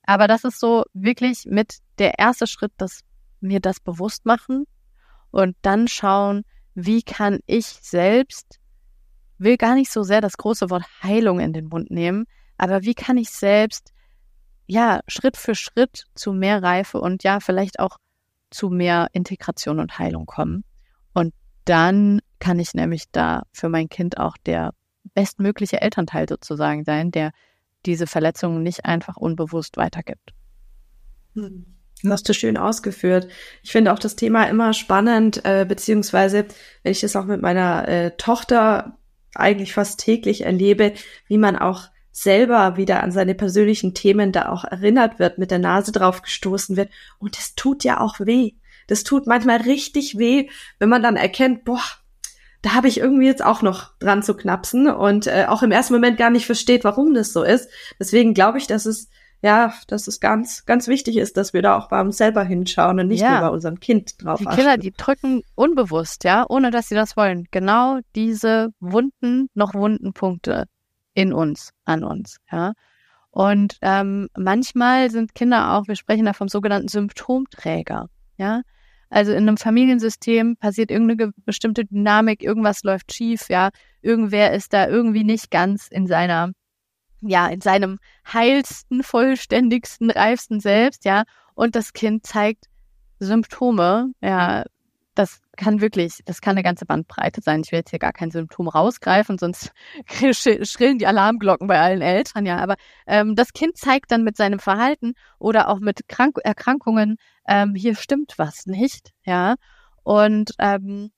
Aber 0.04 0.28
das 0.28 0.44
ist 0.44 0.60
so 0.60 0.86
wirklich 0.94 1.46
mit 1.46 1.78
der 2.00 2.18
erste 2.20 2.48
Schritt, 2.48 2.72
dass 2.78 3.02
mir 3.40 3.60
das 3.60 3.80
bewusst 3.80 4.26
machen 4.26 4.66
und 5.32 5.56
dann 5.62 5.88
schauen, 5.88 6.44
wie 6.80 7.02
kann 7.02 7.40
ich 7.48 7.66
selbst, 7.66 8.60
will 9.40 9.58
gar 9.58 9.74
nicht 9.74 9.92
so 9.92 10.04
sehr 10.04 10.22
das 10.22 10.38
große 10.38 10.70
Wort 10.70 10.84
Heilung 11.02 11.40
in 11.40 11.52
den 11.52 11.70
Mund 11.70 11.90
nehmen, 11.90 12.26
aber 12.56 12.84
wie 12.84 12.94
kann 12.94 13.18
ich 13.18 13.32
selbst, 13.32 13.94
ja, 14.68 15.00
Schritt 15.08 15.38
für 15.38 15.56
Schritt 15.56 16.04
zu 16.14 16.34
mehr 16.34 16.62
Reife 16.62 17.02
und 17.02 17.24
ja, 17.24 17.40
vielleicht 17.40 17.80
auch 17.80 17.98
zu 18.52 18.70
mehr 18.70 19.08
Integration 19.14 19.80
und 19.80 19.98
Heilung 19.98 20.28
kommen. 20.28 20.64
Und 21.16 21.34
dann 21.66 22.22
kann 22.38 22.60
ich 22.60 22.76
nämlich 22.76 23.06
da 23.12 23.42
für 23.52 23.70
mein 23.70 23.90
Kind 23.90 24.20
auch 24.20 24.38
der 24.46 24.76
bestmögliche 25.16 25.82
Elternteil 25.82 26.30
sozusagen 26.30 26.84
sein, 26.84 27.10
der 27.10 27.32
diese 27.88 28.06
Verletzungen 28.06 28.62
nicht 28.62 28.86
einfach 28.86 29.18
unbewusst 29.18 29.78
weitergibt. 29.78 30.36
Hm. 31.34 31.77
Das 32.04 32.12
hast 32.12 32.30
du 32.30 32.34
schön 32.34 32.58
ausgeführt. 32.58 33.28
Ich 33.64 33.72
finde 33.72 33.92
auch 33.92 34.00
das 34.00 34.16
Thema 34.16 34.44
immer 34.44 34.74
spannend, 34.74 35.44
äh, 35.46 35.66
beziehungsweise 35.68 36.46
wenn 36.84 36.92
ich 36.92 37.02
das 37.02 37.16
auch 37.16 37.26
mit 37.26 37.42
meiner 37.42 37.88
äh, 37.88 38.12
Tochter 38.18 38.98
eigentlich 39.34 39.74
fast 39.74 40.00
täglich 40.00 40.42
erlebe, 40.42 40.94
wie 41.28 41.38
man 41.38 41.56
auch 41.56 41.90
selber 42.12 42.78
wieder 42.78 43.04
an 43.04 43.12
seine 43.12 43.36
persönlichen 43.36 43.94
Themen 43.94 44.32
da 44.32 44.50
auch 44.50 44.64
erinnert 44.64 45.20
wird, 45.20 45.38
mit 45.38 45.52
der 45.52 45.60
Nase 45.60 45.92
drauf 45.92 46.22
gestoßen 46.24 46.76
wird. 46.76 46.90
Und 47.20 47.38
es 47.38 47.56
tut 47.56 47.84
ja 47.84 48.00
auch 48.00 48.20
weh. 48.20 48.54
Das 48.88 49.04
tut 49.04 49.28
manchmal 49.28 49.58
richtig 49.58 50.18
weh, 50.18 50.50
wenn 50.80 50.90
man 50.90 51.04
dann 51.04 51.16
erkennt, 51.16 51.64
boah, 51.66 51.82
da 52.64 52.74
habe 52.74 52.88
ich 52.88 53.00
irgendwie 53.00 53.28
jetzt 53.28 53.46
auch 53.46 53.62
noch 53.62 53.98
dran 54.00 54.24
zu 54.24 54.36
knapsen 54.36 54.88
und 54.90 55.28
äh, 55.28 55.46
auch 55.48 55.62
im 55.62 55.72
ersten 55.72 55.94
Moment 55.94 56.18
gar 56.18 56.32
nicht 56.32 56.48
versteht, 56.48 56.84
warum 56.84 57.14
das 57.14 57.34
so 57.34 57.44
ist. 57.44 57.70
Deswegen 58.00 58.34
glaube 58.34 58.58
ich, 58.58 58.66
dass 58.66 58.86
es 58.86 59.10
ja, 59.42 59.74
dass 59.88 60.08
es 60.08 60.20
ganz, 60.20 60.66
ganz 60.66 60.88
wichtig 60.88 61.18
ist, 61.18 61.38
dass 61.38 61.54
wir 61.54 61.62
da 61.62 61.78
auch 61.78 61.90
bei 61.90 62.02
uns 62.02 62.18
selber 62.18 62.44
hinschauen 62.44 63.00
und 63.00 63.08
nicht 63.08 63.22
ja. 63.22 63.32
nur 63.40 63.42
bei 63.42 63.54
unserem 63.54 63.80
Kind 63.80 64.24
drauf 64.24 64.40
Die 64.40 64.46
Kinder, 64.46 64.78
die 64.78 64.92
drücken 64.92 65.42
unbewusst, 65.56 66.24
ja, 66.24 66.46
ohne 66.50 66.72
dass 66.72 66.90
sie 66.90 66.96
das 66.96 67.16
wollen, 67.16 67.46
genau 67.52 68.00
diese 68.16 68.70
wunden, 68.80 69.48
noch 69.54 69.74
wunden 69.74 70.14
Punkte 70.14 70.66
in 71.14 71.34
uns, 71.34 71.72
an 71.86 72.04
uns, 72.04 72.38
ja. 72.52 72.74
Und 73.30 73.78
ähm, 73.82 74.30
manchmal 74.36 75.12
sind 75.12 75.36
Kinder 75.36 75.74
auch, 75.74 75.88
wir 75.88 75.96
sprechen 75.96 76.26
da 76.26 76.34
vom 76.34 76.48
sogenannten 76.48 76.88
Symptomträger, 76.88 78.08
ja. 78.38 78.62
Also 79.10 79.32
in 79.32 79.48
einem 79.48 79.58
Familiensystem 79.58 80.58
passiert 80.58 80.92
irgendeine 80.92 81.32
bestimmte 81.46 81.86
Dynamik, 81.86 82.44
irgendwas 82.44 82.84
läuft 82.84 83.14
schief, 83.14 83.50
ja. 83.50 83.70
Irgendwer 84.02 84.54
ist 84.54 84.74
da 84.74 84.88
irgendwie 84.88 85.24
nicht 85.24 85.52
ganz 85.52 85.88
in 85.88 86.08
seiner 86.08 86.52
ja, 87.22 87.48
in 87.48 87.62
seinem 87.62 88.00
heilsten, 88.32 89.04
vollständigsten, 89.04 90.12
reifsten 90.12 90.60
Selbst, 90.60 91.06
ja, 91.06 91.24
und 91.56 91.76
das 91.76 91.94
Kind 91.94 92.26
zeigt 92.26 92.66
Symptome, 93.20 94.12
ja, 94.22 94.64
das 95.18 95.42
kann 95.58 95.82
wirklich, 95.82 96.20
das 96.26 96.42
kann 96.42 96.52
eine 96.52 96.64
ganze 96.64 96.86
Bandbreite 96.86 97.42
sein. 97.42 97.62
Ich 97.66 97.72
will 97.72 97.80
jetzt 97.80 97.90
hier 97.90 98.00
gar 98.00 98.14
kein 98.14 98.30
Symptom 98.30 98.68
rausgreifen, 98.68 99.38
sonst 99.38 99.72
schrillen 100.32 101.00
die 101.00 101.08
Alarmglocken 101.08 101.68
bei 101.68 101.80
allen 101.80 102.02
Eltern, 102.02 102.46
ja. 102.46 102.58
Aber 102.58 102.76
ähm, 103.08 103.36
das 103.36 103.54
Kind 103.54 103.78
zeigt 103.78 104.12
dann 104.12 104.24
mit 104.24 104.38
seinem 104.38 104.60
Verhalten 104.60 105.14
oder 105.40 105.70
auch 105.70 105.80
mit 105.80 106.08
Krank 106.08 106.38
Erkrankungen, 106.44 107.18
ähm, 107.48 107.74
hier 107.76 107.96
stimmt 107.96 108.36
was 108.38 108.68
nicht, 108.68 109.12
ja. 109.26 109.56
Und 110.04 110.52
ähm, 110.60 111.12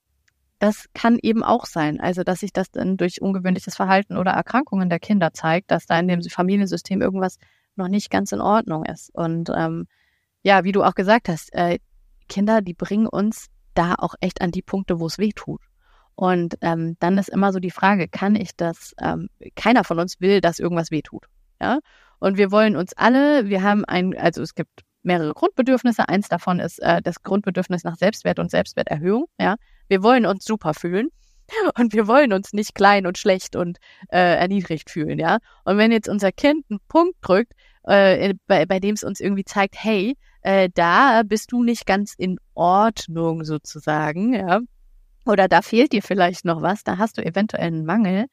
das 0.59 0.85
kann 0.93 1.17
eben 1.21 1.43
auch 1.43 1.65
sein. 1.65 1.99
Also, 1.99 2.23
dass 2.23 2.41
sich 2.41 2.53
das 2.53 2.69
dann 2.69 2.97
durch 2.97 3.21
ungewöhnliches 3.21 3.75
Verhalten 3.75 4.17
oder 4.17 4.31
Erkrankungen 4.31 4.89
der 4.89 4.99
Kinder 4.99 5.33
zeigt, 5.33 5.71
dass 5.71 5.85
da 5.85 5.97
in 5.99 6.07
dem 6.07 6.21
Familiensystem 6.21 7.01
irgendwas 7.01 7.37
noch 7.75 7.87
nicht 7.87 8.09
ganz 8.09 8.31
in 8.31 8.41
Ordnung 8.41 8.85
ist. 8.85 9.09
Und 9.13 9.49
ähm, 9.55 9.87
ja, 10.43 10.63
wie 10.63 10.73
du 10.73 10.83
auch 10.83 10.95
gesagt 10.95 11.29
hast, 11.29 11.53
äh, 11.53 11.79
Kinder, 12.27 12.61
die 12.61 12.73
bringen 12.73 13.07
uns 13.07 13.47
da 13.73 13.95
auch 13.97 14.15
echt 14.19 14.41
an 14.41 14.51
die 14.51 14.61
Punkte, 14.61 14.99
wo 14.99 15.07
es 15.07 15.17
weh 15.17 15.31
tut. 15.33 15.61
Und 16.15 16.57
ähm, 16.61 16.97
dann 16.99 17.17
ist 17.17 17.29
immer 17.29 17.53
so 17.53 17.59
die 17.59 17.71
Frage, 17.71 18.09
kann 18.09 18.35
ich 18.35 18.55
das, 18.57 18.93
ähm, 19.01 19.29
keiner 19.55 19.85
von 19.85 19.99
uns 19.99 20.19
will, 20.19 20.41
dass 20.41 20.59
irgendwas 20.59 20.91
weh 20.91 21.01
tut. 21.01 21.27
Ja? 21.61 21.79
Und 22.19 22.37
wir 22.37 22.51
wollen 22.51 22.75
uns 22.75 22.91
alle, 22.93 23.47
wir 23.47 23.63
haben 23.63 23.85
ein, 23.85 24.17
also 24.17 24.41
es 24.41 24.53
gibt 24.53 24.81
mehrere 25.03 25.33
Grundbedürfnisse. 25.33 26.07
Eins 26.09 26.27
davon 26.27 26.59
ist 26.59 26.79
äh, 26.79 27.01
das 27.01 27.23
Grundbedürfnis 27.23 27.83
nach 27.83 27.97
Selbstwert 27.97 28.39
und 28.39 28.51
Selbstwerterhöhung. 28.51 29.25
Ja, 29.39 29.55
wir 29.87 30.03
wollen 30.03 30.25
uns 30.25 30.45
super 30.45 30.73
fühlen 30.73 31.09
und 31.77 31.93
wir 31.93 32.07
wollen 32.07 32.33
uns 32.33 32.53
nicht 32.53 32.75
klein 32.75 33.05
und 33.05 33.17
schlecht 33.17 33.55
und 33.55 33.77
äh, 34.09 34.37
erniedrigt 34.37 34.89
fühlen, 34.89 35.19
ja. 35.19 35.39
Und 35.63 35.77
wenn 35.77 35.91
jetzt 35.91 36.09
unser 36.09 36.31
Kind 36.31 36.65
einen 36.69 36.79
Punkt 36.87 37.15
drückt, 37.21 37.53
äh, 37.83 38.33
bei, 38.47 38.65
bei 38.65 38.79
dem 38.79 38.95
es 38.95 39.03
uns 39.03 39.19
irgendwie 39.19 39.45
zeigt, 39.45 39.75
hey, 39.77 40.15
äh, 40.41 40.69
da 40.73 41.23
bist 41.25 41.51
du 41.51 41.63
nicht 41.63 41.85
ganz 41.85 42.13
in 42.13 42.37
Ordnung 42.53 43.43
sozusagen, 43.43 44.33
ja, 44.33 44.59
oder 45.25 45.47
da 45.47 45.61
fehlt 45.61 45.91
dir 45.93 46.01
vielleicht 46.01 46.45
noch 46.45 46.61
was, 46.61 46.83
da 46.83 46.97
hast 46.97 47.17
du 47.17 47.25
eventuell 47.25 47.67
einen 47.67 47.85
Mangel, 47.85 48.25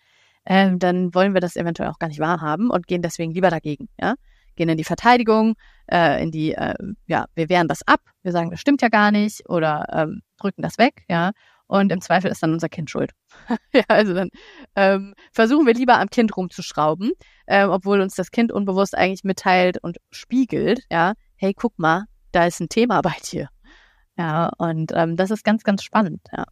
äh, 0.45 0.71
dann 0.77 1.15
wollen 1.15 1.35
wir 1.35 1.41
das 1.41 1.57
eventuell 1.57 1.89
auch 1.91 1.99
gar 1.99 2.09
nicht 2.09 2.21
wahrhaben 2.21 2.71
und 2.71 2.87
gehen 2.87 3.03
deswegen 3.03 3.33
lieber 3.33 3.51
dagegen, 3.51 3.89
ja 4.01 4.15
gehen 4.57 4.69
in 4.69 4.79
die 4.79 4.85
Verteidigung, 4.85 5.55
äh, 5.91 6.23
in 6.23 6.31
die, 6.31 6.53
äh, 6.53 6.75
ja, 7.07 7.27
wir 7.35 7.49
wehren 7.49 7.69
das 7.69 7.87
ab, 7.87 8.01
wir 8.23 8.33
sagen, 8.33 8.51
das 8.51 8.61
stimmt 8.61 8.83
ja 8.83 8.89
gar 8.89 9.11
nicht 9.11 9.49
oder 9.49 9.87
ähm, 9.93 10.23
drücken 10.39 10.63
das 10.63 10.79
weg, 10.79 11.05
ja. 11.09 11.33
Und 11.69 11.91
im 11.91 12.01
Zweifel 12.01 12.31
ist 12.31 12.43
dann 12.43 12.53
unser 12.53 12.69
Kind 12.69 12.91
schuld. 12.91 13.11
ja, 13.75 13.83
also 13.89 14.15
dann 14.15 14.29
ähm, 14.77 15.15
versuchen 15.33 15.67
wir 15.67 15.75
lieber 15.75 15.99
am 15.99 16.09
Kind 16.09 16.37
rumzuschrauben, 16.37 17.11
äh, 17.47 17.65
obwohl 17.65 18.01
uns 18.01 18.15
das 18.15 18.31
Kind 18.31 18.53
unbewusst 18.53 18.97
eigentlich 18.97 19.25
mitteilt 19.25 19.83
und 19.83 19.97
spiegelt, 20.11 20.85
ja, 20.91 21.15
hey, 21.35 21.55
guck 21.55 21.77
mal, 21.79 22.05
da 22.31 22.47
ist 22.47 22.61
ein 22.61 22.69
Thema 22.69 23.01
bei 23.03 23.15
dir. 23.25 23.49
Ja, 24.19 24.51
und 24.57 24.93
ähm, 24.95 25.17
das 25.17 25.31
ist 25.31 25.45
ganz, 25.45 25.63
ganz 25.63 25.83
spannend, 25.83 26.21
ja. 26.35 26.47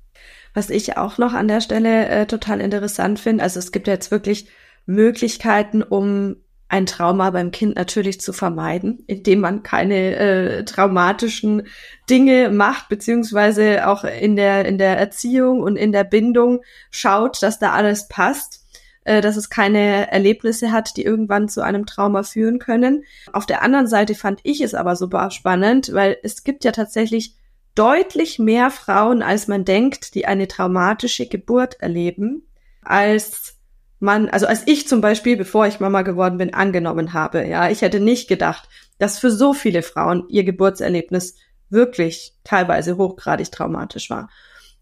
Was 0.52 0.68
ich 0.68 0.96
auch 0.98 1.16
noch 1.16 1.32
an 1.32 1.48
der 1.48 1.60
Stelle 1.60 2.08
äh, 2.08 2.26
total 2.26 2.60
interessant 2.60 3.18
finde, 3.18 3.42
also 3.42 3.58
es 3.58 3.72
gibt 3.72 3.86
jetzt 3.86 4.10
wirklich 4.10 4.48
Möglichkeiten, 4.86 5.82
um 5.82 6.36
ein 6.74 6.86
Trauma 6.86 7.30
beim 7.30 7.52
Kind 7.52 7.76
natürlich 7.76 8.20
zu 8.20 8.32
vermeiden, 8.32 9.04
indem 9.06 9.38
man 9.38 9.62
keine 9.62 10.16
äh, 10.16 10.64
traumatischen 10.64 11.68
Dinge 12.10 12.50
macht, 12.50 12.88
beziehungsweise 12.88 13.86
auch 13.86 14.02
in 14.02 14.34
der, 14.34 14.64
in 14.64 14.76
der 14.76 14.98
Erziehung 14.98 15.60
und 15.60 15.76
in 15.76 15.92
der 15.92 16.02
Bindung 16.02 16.62
schaut, 16.90 17.44
dass 17.44 17.60
da 17.60 17.70
alles 17.70 18.08
passt, 18.08 18.66
äh, 19.04 19.20
dass 19.20 19.36
es 19.36 19.50
keine 19.50 20.10
Erlebnisse 20.10 20.72
hat, 20.72 20.96
die 20.96 21.04
irgendwann 21.04 21.48
zu 21.48 21.62
einem 21.62 21.86
Trauma 21.86 22.24
führen 22.24 22.58
können. 22.58 23.04
Auf 23.32 23.46
der 23.46 23.62
anderen 23.62 23.86
Seite 23.86 24.16
fand 24.16 24.40
ich 24.42 24.60
es 24.60 24.74
aber 24.74 24.96
super 24.96 25.30
spannend, 25.30 25.92
weil 25.92 26.16
es 26.24 26.42
gibt 26.42 26.64
ja 26.64 26.72
tatsächlich 26.72 27.36
deutlich 27.76 28.40
mehr 28.40 28.72
Frauen, 28.72 29.22
als 29.22 29.46
man 29.46 29.64
denkt, 29.64 30.16
die 30.16 30.26
eine 30.26 30.48
traumatische 30.48 31.28
Geburt 31.28 31.80
erleben, 31.80 32.48
als 32.82 33.54
man, 34.00 34.28
also 34.28 34.46
als 34.46 34.62
ich 34.66 34.86
zum 34.88 35.00
Beispiel, 35.00 35.36
bevor 35.36 35.66
ich 35.66 35.80
Mama 35.80 36.02
geworden 36.02 36.38
bin, 36.38 36.52
angenommen 36.52 37.12
habe, 37.12 37.46
ja, 37.46 37.70
ich 37.70 37.82
hätte 37.82 38.00
nicht 38.00 38.28
gedacht, 38.28 38.68
dass 38.98 39.18
für 39.18 39.30
so 39.30 39.52
viele 39.54 39.82
Frauen 39.82 40.24
ihr 40.28 40.44
Geburtserlebnis 40.44 41.36
wirklich 41.70 42.34
teilweise 42.44 42.96
hochgradig 42.96 43.50
traumatisch 43.50 44.10
war. 44.10 44.28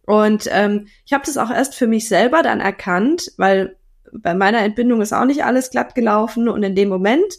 Und 0.05 0.49
ähm, 0.51 0.89
ich 1.07 1.13
habe 1.13 1.25
das 1.25 1.37
auch 1.37 1.51
erst 1.51 1.75
für 1.75 1.87
mich 1.87 2.09
selber 2.09 2.43
dann 2.43 2.61
erkannt, 2.61 3.33
weil 3.37 3.77
bei 4.13 4.35
meiner 4.35 4.61
Entbindung 4.61 5.01
ist 5.01 5.13
auch 5.13 5.25
nicht 5.25 5.45
alles 5.45 5.71
glatt 5.71 5.95
gelaufen 5.95 6.49
und 6.49 6.63
in 6.63 6.75
dem 6.75 6.89
Moment 6.89 7.35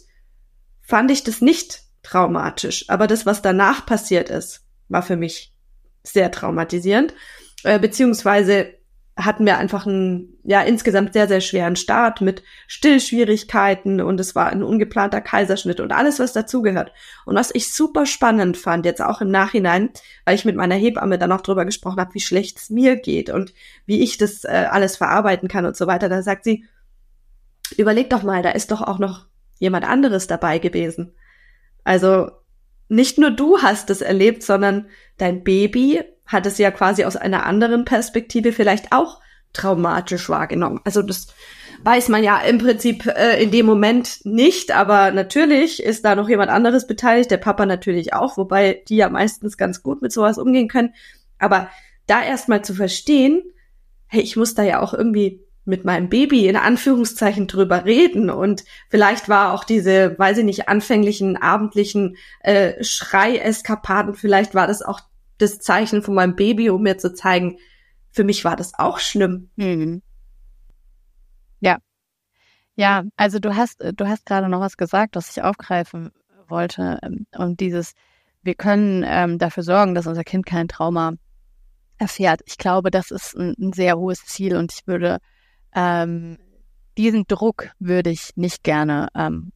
fand 0.80 1.10
ich 1.10 1.22
das 1.22 1.40
nicht 1.40 1.82
traumatisch. 2.02 2.88
Aber 2.88 3.06
das, 3.06 3.26
was 3.26 3.42
danach 3.42 3.86
passiert 3.86 4.28
ist, 4.30 4.64
war 4.88 5.02
für 5.02 5.16
mich 5.16 5.52
sehr 6.02 6.30
traumatisierend. 6.30 7.14
Äh, 7.62 7.78
beziehungsweise 7.78 8.73
hatten 9.16 9.46
wir 9.46 9.58
einfach 9.58 9.86
einen, 9.86 10.36
ja, 10.42 10.62
insgesamt 10.62 11.12
sehr, 11.12 11.28
sehr 11.28 11.40
schweren 11.40 11.76
Start 11.76 12.20
mit 12.20 12.42
Stillschwierigkeiten 12.66 14.00
und 14.00 14.18
es 14.18 14.34
war 14.34 14.48
ein 14.48 14.64
ungeplanter 14.64 15.20
Kaiserschnitt 15.20 15.78
und 15.78 15.92
alles, 15.92 16.18
was 16.18 16.32
dazugehört. 16.32 16.92
Und 17.24 17.36
was 17.36 17.54
ich 17.54 17.72
super 17.72 18.06
spannend 18.06 18.56
fand, 18.56 18.84
jetzt 18.84 19.00
auch 19.00 19.20
im 19.20 19.30
Nachhinein, 19.30 19.90
weil 20.24 20.34
ich 20.34 20.44
mit 20.44 20.56
meiner 20.56 20.74
Hebamme 20.74 21.16
dann 21.18 21.30
auch 21.30 21.42
drüber 21.42 21.64
gesprochen 21.64 22.00
habe, 22.00 22.14
wie 22.14 22.20
schlecht 22.20 22.58
es 22.58 22.70
mir 22.70 22.96
geht 22.96 23.30
und 23.30 23.54
wie 23.86 24.02
ich 24.02 24.18
das 24.18 24.44
äh, 24.44 24.66
alles 24.70 24.96
verarbeiten 24.96 25.48
kann 25.48 25.64
und 25.64 25.76
so 25.76 25.86
weiter, 25.86 26.08
da 26.08 26.22
sagt 26.22 26.42
sie, 26.42 26.64
überleg 27.76 28.10
doch 28.10 28.24
mal, 28.24 28.42
da 28.42 28.50
ist 28.50 28.72
doch 28.72 28.82
auch 28.82 28.98
noch 28.98 29.26
jemand 29.60 29.88
anderes 29.88 30.26
dabei 30.26 30.58
gewesen. 30.58 31.14
Also 31.84 32.30
nicht 32.88 33.18
nur 33.18 33.30
du 33.30 33.58
hast 33.58 33.90
es 33.90 34.00
erlebt, 34.00 34.42
sondern 34.42 34.86
dein 35.18 35.44
Baby 35.44 36.02
hat 36.26 36.46
es 36.46 36.58
ja 36.58 36.70
quasi 36.70 37.04
aus 37.04 37.16
einer 37.16 37.46
anderen 37.46 37.84
Perspektive 37.84 38.52
vielleicht 38.52 38.92
auch 38.92 39.20
traumatisch 39.52 40.28
wahrgenommen. 40.28 40.80
Also 40.84 41.02
das 41.02 41.28
weiß 41.82 42.08
man 42.08 42.24
ja 42.24 42.38
im 42.40 42.58
Prinzip 42.58 43.06
äh, 43.06 43.42
in 43.42 43.50
dem 43.50 43.66
Moment 43.66 44.24
nicht, 44.24 44.72
aber 44.72 45.10
natürlich 45.10 45.82
ist 45.82 46.04
da 46.04 46.14
noch 46.14 46.28
jemand 46.28 46.50
anderes 46.50 46.86
beteiligt, 46.86 47.30
der 47.30 47.36
Papa 47.38 47.66
natürlich 47.66 48.14
auch, 48.14 48.36
wobei 48.36 48.82
die 48.88 48.96
ja 48.96 49.08
meistens 49.08 49.56
ganz 49.56 49.82
gut 49.82 50.02
mit 50.02 50.12
sowas 50.12 50.38
umgehen 50.38 50.68
können. 50.68 50.94
Aber 51.38 51.68
da 52.06 52.22
erstmal 52.22 52.64
zu 52.64 52.74
verstehen, 52.74 53.42
hey, 54.06 54.22
ich 54.22 54.36
muss 54.36 54.54
da 54.54 54.62
ja 54.62 54.80
auch 54.80 54.94
irgendwie 54.94 55.44
mit 55.64 55.84
meinem 55.84 56.08
Baby 56.10 56.46
in 56.46 56.56
Anführungszeichen 56.56 57.46
drüber 57.46 57.84
reden 57.84 58.28
und 58.28 58.64
vielleicht 58.90 59.28
war 59.28 59.54
auch 59.54 59.64
diese, 59.64 60.18
weiß 60.18 60.38
ich 60.38 60.44
nicht, 60.44 60.68
anfänglichen 60.68 61.36
abendlichen 61.36 62.16
äh, 62.40 62.82
Schrei-Eskapaden, 62.82 64.14
vielleicht 64.14 64.54
war 64.54 64.66
das 64.66 64.82
auch 64.82 65.00
das 65.38 65.58
Zeichen 65.58 66.02
von 66.02 66.14
meinem 66.14 66.36
Baby, 66.36 66.70
um 66.70 66.82
mir 66.82 66.98
zu 66.98 67.12
zeigen, 67.14 67.58
für 68.10 68.24
mich 68.24 68.44
war 68.44 68.56
das 68.56 68.74
auch 68.78 68.98
schlimm. 68.98 69.50
Mhm. 69.56 70.02
Ja. 71.60 71.78
Ja, 72.76 73.04
also 73.16 73.38
du 73.38 73.56
hast, 73.56 73.80
du 73.80 74.08
hast 74.08 74.26
gerade 74.26 74.48
noch 74.48 74.60
was 74.60 74.76
gesagt, 74.76 75.16
was 75.16 75.30
ich 75.30 75.42
aufgreifen 75.42 76.10
wollte. 76.48 76.98
Ähm, 77.02 77.26
und 77.36 77.60
dieses, 77.60 77.92
wir 78.42 78.54
können 78.54 79.04
ähm, 79.06 79.38
dafür 79.38 79.62
sorgen, 79.62 79.94
dass 79.94 80.06
unser 80.06 80.24
Kind 80.24 80.46
kein 80.46 80.68
Trauma 80.68 81.14
erfährt. 81.98 82.40
Ich 82.46 82.58
glaube, 82.58 82.90
das 82.90 83.10
ist 83.10 83.34
ein, 83.36 83.54
ein 83.58 83.72
sehr 83.72 83.96
hohes 83.96 84.24
Ziel 84.26 84.56
und 84.56 84.72
ich 84.72 84.86
würde 84.86 85.18
ähm, 85.74 86.38
diesen 86.96 87.24
Druck 87.26 87.70
würde 87.78 88.10
ich 88.10 88.30
nicht 88.36 88.62
gerne 88.62 89.08
ähm, 89.14 89.52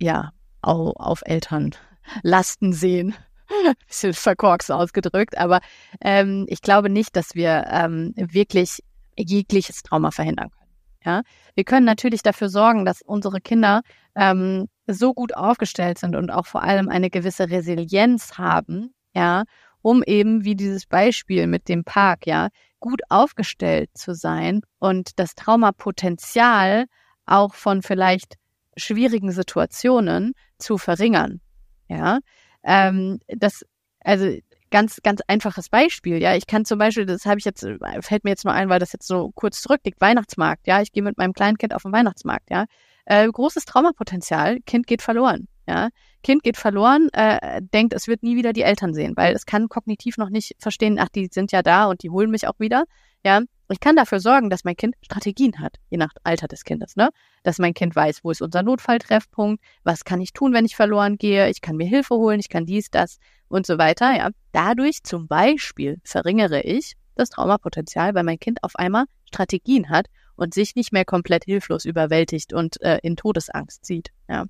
ja 0.00 0.32
auf, 0.62 0.94
auf 0.96 1.22
Eltern 1.24 1.74
lasten 2.22 2.72
sehen. 2.72 3.14
Bisschen 3.86 4.14
verkorkst 4.14 4.70
ausgedrückt, 4.70 5.38
aber 5.38 5.60
ähm, 6.00 6.46
ich 6.48 6.62
glaube 6.62 6.90
nicht, 6.90 7.16
dass 7.16 7.34
wir 7.34 7.66
ähm, 7.70 8.12
wirklich 8.16 8.82
jegliches 9.16 9.82
Trauma 9.82 10.10
verhindern 10.10 10.50
können. 10.50 10.70
Ja, 11.04 11.22
wir 11.54 11.64
können 11.64 11.86
natürlich 11.86 12.22
dafür 12.22 12.48
sorgen, 12.48 12.84
dass 12.84 13.02
unsere 13.02 13.40
Kinder 13.40 13.82
ähm, 14.16 14.68
so 14.86 15.14
gut 15.14 15.34
aufgestellt 15.34 15.98
sind 15.98 16.16
und 16.16 16.30
auch 16.30 16.46
vor 16.46 16.62
allem 16.62 16.88
eine 16.88 17.08
gewisse 17.08 17.50
Resilienz 17.50 18.36
haben, 18.36 18.92
ja, 19.14 19.44
um 19.80 20.02
eben 20.02 20.44
wie 20.44 20.56
dieses 20.56 20.86
Beispiel 20.86 21.46
mit 21.46 21.68
dem 21.68 21.84
Park, 21.84 22.26
ja, 22.26 22.48
gut 22.80 23.00
aufgestellt 23.08 23.90
zu 23.94 24.14
sein 24.14 24.60
und 24.78 25.18
das 25.18 25.34
Traumapotenzial 25.34 26.86
auch 27.26 27.54
von 27.54 27.82
vielleicht 27.82 28.34
schwierigen 28.76 29.30
Situationen 29.32 30.32
zu 30.58 30.78
verringern. 30.78 31.40
Ja, 31.88 32.18
ähm, 32.64 33.20
das, 33.28 33.64
also 34.00 34.36
ganz, 34.70 35.00
ganz 35.02 35.20
einfaches 35.26 35.68
Beispiel. 35.68 36.20
Ja, 36.20 36.34
ich 36.34 36.46
kann 36.46 36.64
zum 36.64 36.78
Beispiel, 36.78 37.06
das 37.06 37.24
habe 37.24 37.38
ich 37.38 37.44
jetzt, 37.44 37.66
fällt 38.00 38.24
mir 38.24 38.30
jetzt 38.30 38.44
nur 38.44 38.54
ein, 38.54 38.68
weil 38.68 38.80
das 38.80 38.92
jetzt 38.92 39.06
so 39.06 39.30
kurz 39.34 39.60
zurückliegt, 39.62 40.00
Weihnachtsmarkt. 40.00 40.66
Ja, 40.66 40.82
ich 40.82 40.92
gehe 40.92 41.02
mit 41.02 41.18
meinem 41.18 41.32
kleinen 41.32 41.58
Kind 41.58 41.74
auf 41.74 41.82
den 41.82 41.92
Weihnachtsmarkt. 41.92 42.50
Ja, 42.50 42.66
äh, 43.06 43.26
großes 43.26 43.64
Traumapotenzial, 43.64 44.60
Kind 44.66 44.86
geht 44.86 45.02
verloren. 45.02 45.48
Ja, 45.66 45.88
Kind 46.22 46.42
geht 46.42 46.56
verloren, 46.56 47.08
äh, 47.12 47.60
denkt, 47.62 47.92
es 47.92 48.08
wird 48.08 48.22
nie 48.22 48.36
wieder 48.36 48.52
die 48.54 48.62
Eltern 48.62 48.94
sehen, 48.94 49.14
weil 49.16 49.34
es 49.34 49.44
kann 49.44 49.68
kognitiv 49.68 50.16
noch 50.16 50.30
nicht 50.30 50.54
verstehen, 50.58 50.98
ach, 50.98 51.10
die 51.10 51.28
sind 51.30 51.52
ja 51.52 51.62
da 51.62 51.86
und 51.86 52.02
die 52.02 52.10
holen 52.10 52.30
mich 52.30 52.48
auch 52.48 52.58
wieder. 52.58 52.84
Ja, 53.24 53.42
ich 53.72 53.80
kann 53.80 53.96
dafür 53.96 54.20
sorgen, 54.20 54.50
dass 54.50 54.64
mein 54.64 54.76
Kind 54.76 54.94
Strategien 55.02 55.60
hat, 55.60 55.76
je 55.90 55.98
nach 55.98 56.10
Alter 56.24 56.48
des 56.48 56.64
Kindes, 56.64 56.96
ne? 56.96 57.10
Dass 57.42 57.58
mein 57.58 57.74
Kind 57.74 57.94
weiß, 57.94 58.24
wo 58.24 58.30
ist 58.30 58.40
unser 58.40 58.62
Notfalltreffpunkt, 58.62 59.62
was 59.84 60.04
kann 60.04 60.20
ich 60.20 60.32
tun, 60.32 60.52
wenn 60.54 60.64
ich 60.64 60.76
verloren 60.76 61.18
gehe, 61.18 61.50
ich 61.50 61.60
kann 61.60 61.76
mir 61.76 61.86
Hilfe 61.86 62.14
holen, 62.14 62.40
ich 62.40 62.48
kann 62.48 62.66
dies, 62.66 62.90
das 62.90 63.18
und 63.48 63.66
so 63.66 63.78
weiter, 63.78 64.16
ja. 64.16 64.30
Dadurch 64.52 65.02
zum 65.02 65.28
Beispiel 65.28 66.00
verringere 66.04 66.62
ich 66.62 66.94
das 67.14 67.30
Traumapotenzial, 67.30 68.14
weil 68.14 68.24
mein 68.24 68.38
Kind 68.38 68.62
auf 68.62 68.76
einmal 68.76 69.04
Strategien 69.26 69.90
hat 69.90 70.06
und 70.36 70.54
sich 70.54 70.74
nicht 70.74 70.92
mehr 70.92 71.04
komplett 71.04 71.44
hilflos 71.44 71.84
überwältigt 71.84 72.52
und 72.52 72.80
äh, 72.80 72.98
in 73.02 73.16
Todesangst 73.16 73.84
sieht, 73.84 74.10
ja. 74.28 74.46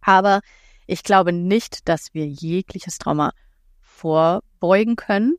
Aber 0.00 0.40
ich 0.86 1.04
glaube 1.04 1.32
nicht, 1.32 1.88
dass 1.88 2.14
wir 2.14 2.26
jegliches 2.26 2.98
Trauma 2.98 3.32
vorbeugen 3.80 4.96
können. 4.96 5.36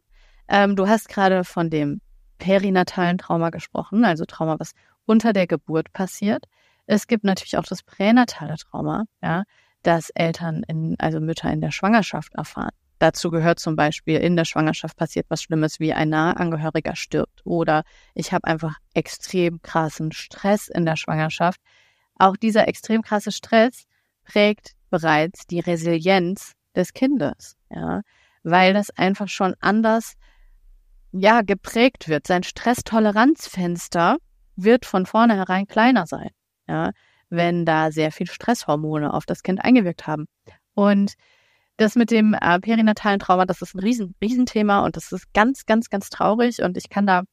Ähm, 0.48 0.76
du 0.76 0.88
hast 0.88 1.10
gerade 1.10 1.44
von 1.44 1.70
dem 1.70 2.00
perinatalen 2.42 3.20
Trauma 3.20 3.52
gesprochen, 3.52 4.04
also 4.04 4.26
Trauma, 4.26 4.60
was 4.60 4.72
unter 5.06 5.32
der 5.32 5.48
Geburt 5.48 5.94
passiert. 5.94 6.46
Es 6.88 7.08
gibt 7.08 7.24
natürlich 7.24 7.58
auch 7.58 7.64
das 7.64 7.84
pränatale 7.84 8.56
Trauma, 8.58 9.06
ja, 9.22 9.44
das 9.84 10.10
Eltern 10.10 10.64
in, 10.68 10.96
also 11.00 11.20
Mütter 11.20 11.52
in 11.52 11.62
der 11.62 11.72
Schwangerschaft 11.72 12.34
erfahren. 12.34 12.72
Dazu 12.98 13.32
gehört 13.32 13.60
zum 13.60 13.76
Beispiel, 13.76 14.18
in 14.20 14.36
der 14.36 14.46
Schwangerschaft 14.46 14.98
passiert 14.98 15.28
was 15.30 15.42
Schlimmes, 15.42 15.80
wie 15.80 15.94
ein 15.94 16.10
Nahangehöriger 16.10 16.96
stirbt 16.96 17.42
oder 17.46 17.84
ich 18.16 18.34
habe 18.34 18.46
einfach 18.46 18.78
extrem 18.94 19.62
krassen 19.62 20.12
Stress 20.12 20.68
in 20.68 20.86
der 20.86 20.96
Schwangerschaft. 20.96 21.62
Auch 22.18 22.38
dieser 22.38 22.68
extrem 22.68 23.02
krasse 23.04 23.32
Stress 23.32 23.86
prägt 24.24 24.74
bereits 24.90 25.48
die 25.48 25.60
Resilienz 25.60 26.54
des 26.76 26.94
Kindes, 26.94 27.56
ja, 27.70 28.02
weil 28.44 28.74
das 28.74 28.90
einfach 28.92 29.28
schon 29.28 29.56
anders, 29.60 30.14
ja, 31.12 31.42
geprägt 31.42 32.08
wird. 32.08 32.28
Sein 32.28 32.44
Stresstoleranzfenster 32.44 34.18
wird 34.56 34.86
von 34.86 35.06
vornherein 35.06 35.68
kleiner 35.68 36.06
sein, 36.06 36.30
ja, 36.68 36.92
wenn 37.30 37.66
da 37.66 37.92
sehr 37.92 38.12
viel 38.12 38.28
Stresshormone 38.28 39.14
auf 39.14 39.26
das 39.26 39.44
Kind 39.44 39.64
eingewirkt 39.64 40.08
haben. 40.08 40.28
Und 40.74 41.14
das 41.78 41.96
mit 41.96 42.12
dem 42.12 42.34
äh, 42.34 42.60
perinatalen 42.60 43.20
Trauma, 43.20 43.46
das 43.46 43.62
ist 43.62 43.76
ein 43.76 43.80
riesen, 43.80 44.16
Riesenthema 44.22 44.86
und 44.86 44.98
das 44.98 45.12
ist 45.12 45.34
ganz, 45.34 45.66
ganz, 45.66 45.90
ganz 45.90 46.10
traurig 46.10 46.62
und 46.62 46.78
ich 46.78 46.90
kann 46.90 47.08
da 47.08 47.24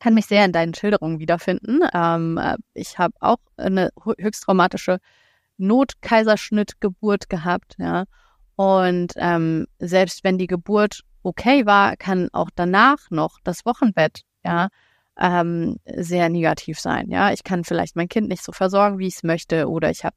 kann 0.00 0.14
mich 0.14 0.26
sehr 0.26 0.44
in 0.44 0.52
deinen 0.52 0.74
Schilderungen 0.74 1.18
wiederfinden. 1.18 1.80
Ähm, 1.92 2.38
äh, 2.38 2.56
ich 2.74 2.98
habe 2.98 3.14
auch 3.20 3.38
eine 3.56 3.90
höchst 4.18 4.44
traumatische 4.44 4.98
Notkaiserschnittgeburt 5.56 7.28
gehabt, 7.28 7.76
ja. 7.78 8.04
Und 8.56 9.12
ähm, 9.16 9.66
selbst 9.78 10.24
wenn 10.24 10.38
die 10.38 10.46
Geburt 10.46 11.02
okay 11.22 11.66
war, 11.66 11.96
kann 11.96 12.28
auch 12.32 12.50
danach 12.54 13.10
noch 13.10 13.38
das 13.44 13.64
Wochenbett, 13.64 14.22
ja, 14.44 14.68
ähm, 15.18 15.78
sehr 15.86 16.28
negativ 16.28 16.78
sein. 16.78 17.10
Ja, 17.10 17.32
ich 17.32 17.44
kann 17.44 17.64
vielleicht 17.64 17.96
mein 17.96 18.08
Kind 18.08 18.28
nicht 18.28 18.42
so 18.44 18.52
versorgen, 18.52 18.98
wie 18.98 19.08
ich 19.08 19.16
es 19.16 19.22
möchte, 19.24 19.68
oder 19.68 19.90
ich 19.90 20.04
habe 20.04 20.16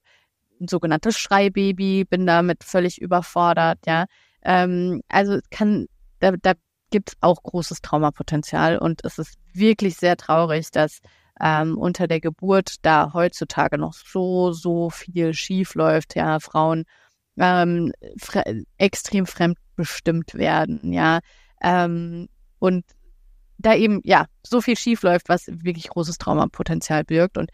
ein 0.59 0.67
sogenanntes 0.67 1.17
Schreibaby, 1.17 2.05
bin 2.05 2.27
damit 2.27 2.63
völlig 2.63 3.01
überfordert. 3.01 3.79
Ja, 3.85 4.05
ähm, 4.43 5.01
also 5.09 5.39
kann, 5.49 5.87
da, 6.19 6.31
da 6.41 6.53
gibt 6.91 7.09
es 7.09 7.17
auch 7.21 7.41
großes 7.43 7.81
Traumapotenzial 7.81 8.77
und 8.77 9.03
es 9.03 9.17
ist 9.17 9.35
wirklich 9.53 9.97
sehr 9.97 10.17
traurig, 10.17 10.71
dass 10.71 10.99
ähm, 11.39 11.77
unter 11.77 12.07
der 12.07 12.19
Geburt 12.19 12.75
da 12.83 13.13
heutzutage 13.13 13.77
noch 13.77 13.93
so, 13.93 14.51
so 14.51 14.89
viel 14.89 15.33
schief 15.33 15.73
läuft, 15.73 16.15
ja, 16.15 16.39
Frauen 16.39 16.85
ähm, 17.37 17.91
fre 18.19 18.43
extrem 18.77 19.25
fremdbestimmt 19.75 20.33
werden, 20.33 20.93
ja, 20.93 21.19
ähm, 21.61 22.27
und 22.59 22.85
da 23.57 23.75
eben, 23.75 24.01
ja, 24.03 24.25
so 24.43 24.61
viel 24.61 24.75
schief 24.75 25.03
läuft, 25.03 25.29
was 25.29 25.47
wirklich 25.47 25.89
großes 25.89 26.17
Traumapotenzial 26.17 27.03
birgt. 27.03 27.37
Und 27.37 27.51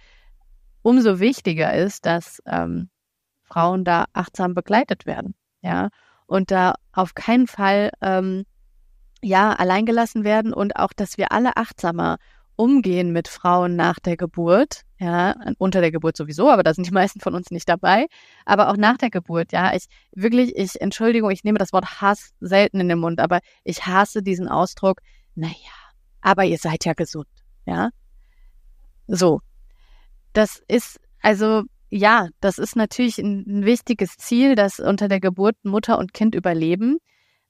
umso 0.81 1.19
wichtiger 1.19 1.73
ist, 1.73 2.05
dass 2.05 2.41
ähm, 2.45 2.89
Frauen 3.43 3.83
da 3.83 4.05
achtsam 4.13 4.53
begleitet 4.53 5.05
werden, 5.05 5.35
ja, 5.61 5.89
und 6.25 6.51
da 6.51 6.75
auf 6.91 7.13
keinen 7.15 7.47
Fall 7.47 7.91
ähm, 8.01 8.45
ja 9.21 9.53
alleingelassen 9.53 10.23
werden 10.23 10.53
und 10.53 10.75
auch, 10.75 10.93
dass 10.93 11.17
wir 11.17 11.31
alle 11.31 11.57
achtsamer 11.57 12.17
umgehen 12.55 13.11
mit 13.11 13.27
Frauen 13.27 13.75
nach 13.75 13.99
der 13.99 14.17
Geburt, 14.17 14.81
ja, 14.99 15.35
unter 15.57 15.81
der 15.81 15.91
Geburt 15.91 16.17
sowieso, 16.17 16.49
aber 16.49 16.63
da 16.63 16.73
sind 16.73 16.87
die 16.87 16.91
meisten 16.93 17.19
von 17.19 17.35
uns 17.35 17.51
nicht 17.51 17.69
dabei, 17.69 18.07
aber 18.45 18.69
auch 18.69 18.77
nach 18.77 18.97
der 18.97 19.09
Geburt, 19.09 19.51
ja, 19.51 19.73
ich 19.73 19.85
wirklich, 20.13 20.55
ich, 20.55 20.79
Entschuldigung, 20.81 21.31
ich 21.31 21.43
nehme 21.43 21.59
das 21.59 21.73
Wort 21.73 22.01
Hass 22.01 22.33
selten 22.39 22.79
in 22.79 22.89
den 22.89 22.99
Mund, 22.99 23.19
aber 23.19 23.39
ich 23.63 23.85
hasse 23.85 24.23
diesen 24.23 24.47
Ausdruck, 24.47 25.01
naja, 25.35 25.53
aber 26.21 26.45
ihr 26.45 26.57
seid 26.57 26.85
ja 26.85 26.93
gesund, 26.93 27.27
ja. 27.65 27.89
So. 29.07 29.41
Das 30.33 30.61
ist, 30.67 30.99
also, 31.21 31.63
ja, 31.89 32.27
das 32.41 32.57
ist 32.57 32.75
natürlich 32.75 33.17
ein, 33.17 33.45
ein 33.47 33.65
wichtiges 33.65 34.17
Ziel, 34.17 34.55
dass 34.55 34.79
unter 34.79 35.07
der 35.07 35.19
Geburt 35.19 35.55
Mutter 35.63 35.97
und 35.97 36.13
Kind 36.13 36.35
überleben, 36.35 36.97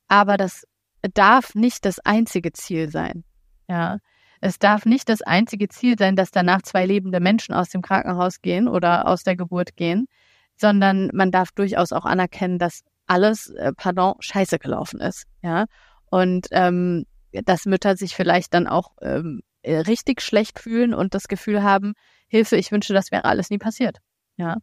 aber 0.07 0.37
das 0.37 0.65
darf 1.13 1.55
nicht 1.55 1.85
das 1.85 1.99
einzige 1.99 2.51
Ziel 2.53 2.89
sein, 2.89 3.23
ja. 3.67 3.99
Es 4.41 4.59
darf 4.59 4.85
nicht 4.85 5.09
das 5.09 5.21
einzige 5.21 5.67
Ziel 5.67 5.97
sein, 5.97 6.15
dass 6.15 6.31
danach 6.31 6.61
zwei 6.61 6.85
lebende 6.85 7.19
Menschen 7.19 7.53
aus 7.53 7.69
dem 7.69 7.81
Krankenhaus 7.81 8.41
gehen 8.41 8.67
oder 8.67 9.07
aus 9.07 9.23
der 9.23 9.35
Geburt 9.35 9.75
gehen, 9.75 10.07
sondern 10.55 11.09
man 11.13 11.31
darf 11.31 11.51
durchaus 11.51 11.91
auch 11.91 12.05
anerkennen, 12.05 12.59
dass 12.59 12.83
alles, 13.07 13.49
äh, 13.49 13.71
pardon, 13.75 14.15
scheiße 14.19 14.59
gelaufen 14.59 14.99
ist. 14.99 15.25
Ja. 15.41 15.65
Und 16.09 16.47
ähm, 16.51 17.05
dass 17.31 17.65
Mütter 17.65 17.97
sich 17.97 18.15
vielleicht 18.15 18.53
dann 18.53 18.67
auch 18.67 18.91
ähm, 19.01 19.41
richtig 19.65 20.21
schlecht 20.21 20.59
fühlen 20.59 20.93
und 20.93 21.13
das 21.13 21.27
Gefühl 21.27 21.63
haben, 21.63 21.93
Hilfe, 22.27 22.57
ich 22.57 22.71
wünsche, 22.71 22.93
das 22.93 23.11
wäre 23.11 23.25
alles 23.25 23.49
nie 23.49 23.57
passiert. 23.57 23.97
Ja. 24.37 24.57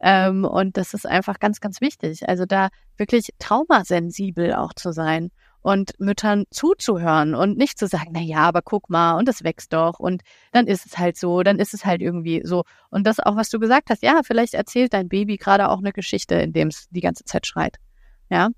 Ähm, 0.00 0.44
und 0.44 0.76
das 0.76 0.94
ist 0.94 1.06
einfach 1.06 1.38
ganz, 1.38 1.60
ganz 1.60 1.80
wichtig. 1.80 2.28
Also 2.28 2.44
da 2.46 2.68
wirklich 2.96 3.30
traumasensibel 3.38 4.54
auch 4.54 4.72
zu 4.74 4.92
sein 4.92 5.30
und 5.62 5.98
Müttern 5.98 6.44
zuzuhören 6.50 7.34
und 7.34 7.58
nicht 7.58 7.78
zu 7.78 7.86
sagen, 7.86 8.10
na 8.12 8.20
ja, 8.20 8.38
aber 8.38 8.62
guck 8.62 8.88
mal 8.90 9.14
und 9.14 9.28
das 9.28 9.44
wächst 9.44 9.72
doch 9.72 9.98
und 9.98 10.22
dann 10.52 10.66
ist 10.66 10.86
es 10.86 10.98
halt 10.98 11.16
so, 11.16 11.42
dann 11.42 11.58
ist 11.58 11.74
es 11.74 11.84
halt 11.84 12.00
irgendwie 12.00 12.42
so. 12.44 12.64
Und 12.90 13.06
das 13.06 13.20
auch, 13.20 13.36
was 13.36 13.50
du 13.50 13.58
gesagt 13.58 13.90
hast, 13.90 14.02
ja, 14.02 14.20
vielleicht 14.22 14.54
erzählt 14.54 14.92
dein 14.92 15.08
Baby 15.08 15.36
gerade 15.36 15.68
auch 15.68 15.78
eine 15.78 15.92
Geschichte, 15.92 16.36
in 16.36 16.52
dem 16.52 16.68
es 16.68 16.88
die 16.90 17.00
ganze 17.00 17.24
Zeit 17.24 17.46
schreit. 17.46 17.76
Ja, 18.30 18.48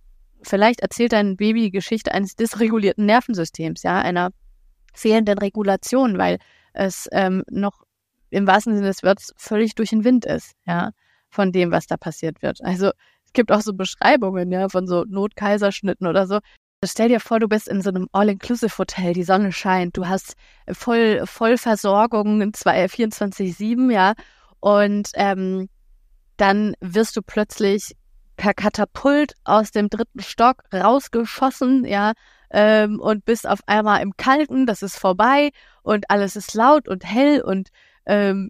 vielleicht 0.42 0.80
erzählt 0.80 1.12
dein 1.12 1.36
Baby 1.36 1.62
die 1.62 1.70
Geschichte 1.70 2.12
eines 2.12 2.36
dysregulierten 2.36 3.06
Nervensystems, 3.06 3.82
ja, 3.82 3.98
einer 4.00 4.30
fehlenden 4.94 5.38
Regulation, 5.38 6.18
weil 6.18 6.38
es 6.72 7.08
ähm, 7.12 7.44
noch 7.50 7.82
im 8.30 8.46
wahrsten 8.46 8.74
Sinne 8.74 8.88
des 8.88 9.02
Wortes 9.02 9.32
völlig 9.36 9.74
durch 9.74 9.90
den 9.90 10.04
Wind 10.04 10.24
ist, 10.24 10.52
ja, 10.66 10.90
von 11.30 11.52
dem, 11.52 11.70
was 11.70 11.86
da 11.86 11.96
passiert 11.96 12.42
wird. 12.42 12.62
Also 12.62 12.88
es 13.24 13.32
gibt 13.32 13.52
auch 13.52 13.60
so 13.60 13.74
Beschreibungen, 13.74 14.50
ja, 14.50 14.68
von 14.68 14.86
so 14.86 15.04
Notkaiserschnitten 15.08 16.06
oder 16.06 16.26
so. 16.26 16.38
Stell 16.82 17.08
dir 17.08 17.20
vor, 17.20 17.38
du 17.40 17.46
bist 17.46 17.68
in 17.68 17.82
so 17.82 17.90
einem 17.90 18.08
All-Inclusive-Hotel, 18.12 19.12
die 19.12 19.22
Sonne 19.22 19.52
scheint, 19.52 19.98
du 19.98 20.08
hast 20.08 20.32
voll, 20.72 21.26
voll 21.26 21.58
Versorgung 21.58 22.40
24-7, 22.42 23.92
ja, 23.92 24.14
und 24.60 25.10
ähm, 25.12 25.68
dann 26.38 26.74
wirst 26.80 27.18
du 27.18 27.20
plötzlich 27.20 27.96
per 28.36 28.54
Katapult 28.54 29.34
aus 29.44 29.72
dem 29.72 29.90
dritten 29.90 30.20
Stock 30.22 30.62
rausgeschossen, 30.72 31.84
ja, 31.84 32.12
ähm, 32.50 32.98
und 32.98 33.26
bist 33.26 33.46
auf 33.46 33.60
einmal 33.66 34.00
im 34.00 34.16
Kalten, 34.16 34.64
das 34.64 34.80
ist 34.80 34.96
vorbei 34.96 35.50
und 35.82 36.08
alles 36.08 36.34
ist 36.34 36.54
laut 36.54 36.88
und 36.88 37.04
hell 37.04 37.42
und 37.42 37.68
ähm, 38.06 38.48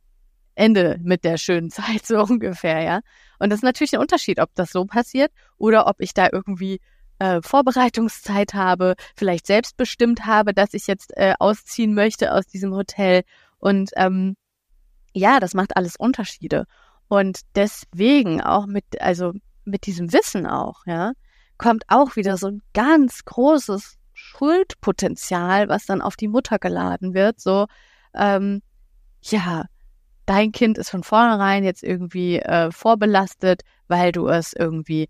Ende 0.55 1.01
mit 1.03 1.25
der 1.25 1.37
schönen 1.37 1.71
Zeit, 1.73 2.07
so 2.07 2.23
ungefähr, 2.23 2.81
ja. 2.81 3.01
Und 3.41 3.51
das 3.51 3.59
ist 3.59 3.65
natürlich 3.65 3.95
ein 3.95 4.01
Unterschied, 4.01 4.39
ob 4.39 4.55
das 4.55 4.71
so 4.71 4.85
passiert 4.85 5.33
oder 5.59 5.89
ob 5.89 5.97
ich 6.01 6.15
da 6.15 6.29
irgendwie 6.31 6.81
äh, 7.21 7.41
Vorbereitungszeit 7.43 8.55
habe, 8.55 8.95
vielleicht 9.15 9.47
selbstbestimmt 9.47 10.27
habe, 10.27 10.53
dass 10.55 10.75
ich 10.75 10.87
jetzt 10.87 11.17
äh, 11.17 11.35
ausziehen 11.39 11.95
möchte 11.95 12.33
aus 12.35 12.47
diesem 12.47 12.75
Hotel. 12.75 13.23
Und 13.59 13.91
ähm, 13.97 14.37
ja, 15.13 15.39
das 15.39 15.55
macht 15.55 15.77
alles 15.77 15.97
Unterschiede. 15.97 16.65
Und 17.09 17.41
deswegen 17.55 18.41
auch 18.41 18.67
mit, 18.67 19.01
also 19.01 19.33
mit 19.65 19.87
diesem 19.87 20.13
Wissen 20.13 20.47
auch, 20.47 20.87
ja, 20.87 21.13
kommt 21.59 21.85
auch 21.89 22.17
wieder 22.17 22.37
so 22.37 22.49
ein 22.49 22.63
ganz 22.73 23.25
großes 23.25 23.97
Schuldpotenzial, 24.15 25.69
was 25.69 25.87
dann 25.87 26.01
auf 26.01 26.17
die 26.17 26.29
Mutter 26.29 26.59
geladen 26.59 27.13
wird. 27.13 27.39
So, 27.39 27.67
ähm, 28.15 28.63
ja, 29.23 29.67
dein 30.25 30.53
Kind 30.53 30.79
ist 30.79 30.91
von 30.91 31.03
vornherein 31.03 31.65
jetzt 31.65 31.83
irgendwie 31.83 32.39
äh, 32.39 32.71
vorbelastet, 32.71 33.63
weil 33.89 34.13
du 34.13 34.29
es 34.29 34.55
irgendwie 34.55 35.09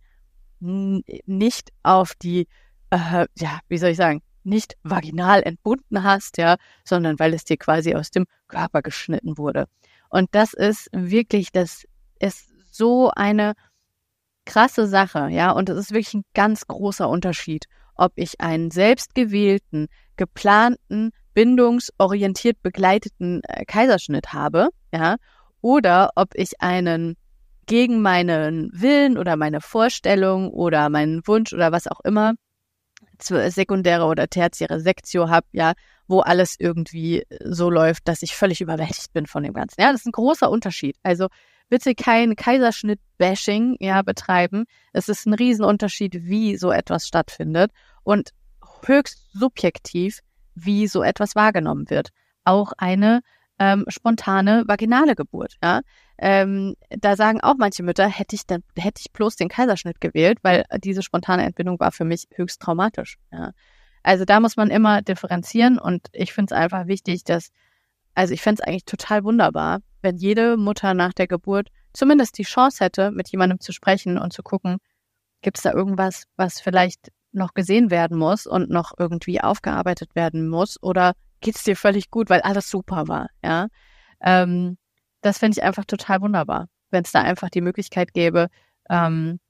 nicht 0.61 1.71
auf 1.83 2.15
die, 2.15 2.47
äh, 2.91 3.27
ja, 3.39 3.61
wie 3.69 3.79
soll 3.79 3.91
ich 3.91 3.97
sagen, 3.97 4.23
nicht 4.43 4.77
vaginal 4.83 5.43
entbunden 5.43 6.03
hast, 6.03 6.39
ja, 6.39 6.57
sondern 6.85 7.19
weil 7.19 7.35
es 7.35 7.45
dir 7.45 7.57
quasi 7.57 7.95
aus 7.95 8.11
dem 8.11 8.27
Körper 8.49 8.83
geschnitten 8.83 9.39
wurde. 9.39 9.67
Und 10.09 10.29
das 10.33 10.55
ist 10.55 10.89
wirklich, 10.93 11.53
das 11.53 11.85
ist 12.19 12.49
so 12.71 13.11
eine 13.15 13.55
krasse 14.45 14.87
Sache, 14.87 15.29
ja, 15.31 15.53
und 15.53 15.69
es 15.69 15.77
ist 15.77 15.91
wirklich 15.93 16.15
ein 16.15 16.25
ganz 16.35 16.67
großer 16.67 17.09
Unterschied, 17.09 17.67
ob 17.95 18.13
ich 18.17 18.41
einen 18.41 18.71
selbstgewählten, 18.71 19.89
geplanten, 20.17 21.11
bindungsorientiert 21.35 22.63
begleiteten 22.63 23.43
äh, 23.45 23.65
Kaiserschnitt 23.65 24.33
habe, 24.33 24.71
ja, 24.93 25.17
oder 25.61 26.11
ob 26.17 26.31
ich 26.35 26.61
einen 26.61 27.17
gegen 27.71 28.03
meinen 28.03 28.69
Willen 28.73 29.17
oder 29.17 29.37
meine 29.37 29.61
Vorstellung 29.61 30.51
oder 30.51 30.89
meinen 30.89 31.25
Wunsch 31.29 31.53
oder 31.53 31.71
was 31.71 31.87
auch 31.87 32.01
immer 32.01 32.35
sekundäre 33.23 34.07
oder 34.07 34.27
tertiäre 34.27 34.81
Sektio 34.81 35.29
habe, 35.29 35.47
ja, 35.53 35.75
wo 36.09 36.19
alles 36.19 36.57
irgendwie 36.59 37.23
so 37.45 37.71
läuft, 37.71 38.09
dass 38.09 38.23
ich 38.23 38.35
völlig 38.35 38.61
überwältigt 38.61 39.13
bin 39.13 39.27
von 39.27 39.45
dem 39.45 39.53
Ganzen. 39.53 39.81
Ja, 39.81 39.93
das 39.93 40.01
ist 40.01 40.09
ein 40.09 40.13
großer 40.13 40.51
Unterschied. 40.51 40.97
Also 41.05 41.29
bitte 41.69 41.95
kein 41.95 42.35
Kaiserschnitt-Bashing 42.35 43.77
ja, 43.79 44.03
betreiben. 44.03 44.65
Es 44.93 45.09
ist 45.09 45.27
ein 45.27 45.35
Riesenunterschied, 45.35 46.25
wie 46.25 46.57
so 46.57 46.73
etwas 46.73 47.07
stattfindet 47.07 47.71
und 48.03 48.31
höchst 48.85 49.31
subjektiv, 49.33 50.23
wie 50.57 50.89
so 50.89 51.05
etwas 51.05 51.37
wahrgenommen 51.37 51.89
wird. 51.89 52.09
Auch 52.43 52.73
eine 52.79 53.21
ähm, 53.61 53.85
spontane 53.89 54.65
vaginale 54.67 55.15
Geburt. 55.15 55.57
Ja? 55.63 55.83
Ähm, 56.19 56.75
da 56.89 57.15
sagen 57.15 57.41
auch 57.43 57.55
manche 57.59 57.83
Mütter, 57.83 58.09
hätte 58.09 58.35
ich 58.35 58.47
dann, 58.47 58.65
hätte 58.77 59.01
ich 59.05 59.13
bloß 59.13 59.37
den 59.37 59.49
Kaiserschnitt 59.49 60.01
gewählt, 60.01 60.39
weil 60.43 60.65
diese 60.83 61.03
spontane 61.03 61.45
Entbindung 61.45 61.79
war 61.79 61.93
für 61.93 62.05
mich 62.05 62.27
höchst 62.35 62.61
traumatisch. 62.61 63.19
Ja? 63.31 63.53
Also 64.03 64.25
da 64.25 64.41
muss 64.41 64.57
man 64.57 64.71
immer 64.71 65.03
differenzieren 65.03 65.79
und 65.79 66.09
ich 66.13 66.33
finde 66.33 66.55
es 66.55 66.61
einfach 66.61 66.87
wichtig, 66.87 67.23
dass, 67.23 67.51
also 68.15 68.33
ich 68.33 68.41
fände 68.41 68.63
es 68.63 68.67
eigentlich 68.67 68.87
total 68.87 69.25
wunderbar, 69.25 69.81
wenn 70.01 70.17
jede 70.17 70.57
Mutter 70.57 70.95
nach 70.95 71.13
der 71.13 71.27
Geburt 71.27 71.69
zumindest 71.93 72.39
die 72.39 72.45
Chance 72.45 72.83
hätte, 72.83 73.11
mit 73.11 73.29
jemandem 73.29 73.61
zu 73.61 73.73
sprechen 73.73 74.17
und 74.17 74.33
zu 74.33 74.43
gucken, 74.43 74.79
gibt 75.43 75.59
es 75.59 75.65
da 75.65 75.73
irgendwas, 75.73 76.25
was 76.37 76.61
vielleicht 76.61 77.11
noch 77.33 77.53
gesehen 77.53 77.91
werden 77.91 78.17
muss 78.17 78.47
und 78.47 78.71
noch 78.71 78.93
irgendwie 78.99 79.43
aufgearbeitet 79.43 80.15
werden 80.15 80.49
muss 80.49 80.83
oder 80.83 81.13
geht 81.41 81.57
es 81.57 81.65
dir 81.65 81.77
völlig 81.77 82.11
gut, 82.11 82.31
weil 82.31 82.41
alles 82.41 82.71
super 82.71 83.09
war, 83.09 83.29
ja. 83.43 83.69
Ähm, 84.21 84.77
das 85.23 85.39
finde 85.39 85.59
ich 85.59 85.63
einfach 85.63 85.85
total 85.85 86.21
wunderbar, 86.21 86.69
wenn 86.91 87.05
es 87.05 87.13
da 87.13 87.21
einfach 87.23 87.51
die 87.51 87.61
Möglichkeit 87.61 88.13
gäbe. 88.15 88.49
Ähm, 88.89 89.41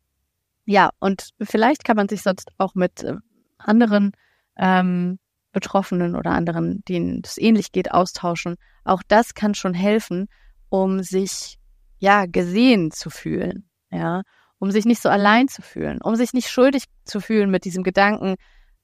ja, 0.64 0.90
und 0.98 1.30
vielleicht 1.40 1.84
kann 1.84 1.96
man 1.96 2.08
sich 2.08 2.22
sonst 2.22 2.50
auch 2.58 2.74
mit 2.74 3.02
äh, 3.02 3.14
anderen 3.58 4.12
ähm, 4.56 5.18
Betroffenen 5.52 6.14
oder 6.14 6.30
anderen, 6.30 6.84
denen 6.86 7.22
es 7.24 7.38
ähnlich 7.38 7.72
geht, 7.72 7.90
austauschen. 7.90 8.56
Auch 8.84 9.02
das 9.06 9.34
kann 9.34 9.54
schon 9.54 9.74
helfen, 9.74 10.28
um 10.68 11.02
sich 11.02 11.58
ja 11.98 12.26
gesehen 12.26 12.90
zu 12.90 13.10
fühlen, 13.10 13.68
ja, 13.90 14.22
um 14.58 14.70
sich 14.70 14.84
nicht 14.84 15.02
so 15.02 15.08
allein 15.08 15.48
zu 15.48 15.62
fühlen, 15.62 16.00
um 16.00 16.14
sich 16.16 16.32
nicht 16.32 16.48
schuldig 16.48 16.84
zu 17.04 17.20
fühlen 17.20 17.50
mit 17.50 17.64
diesem 17.64 17.82
Gedanken, 17.82 18.36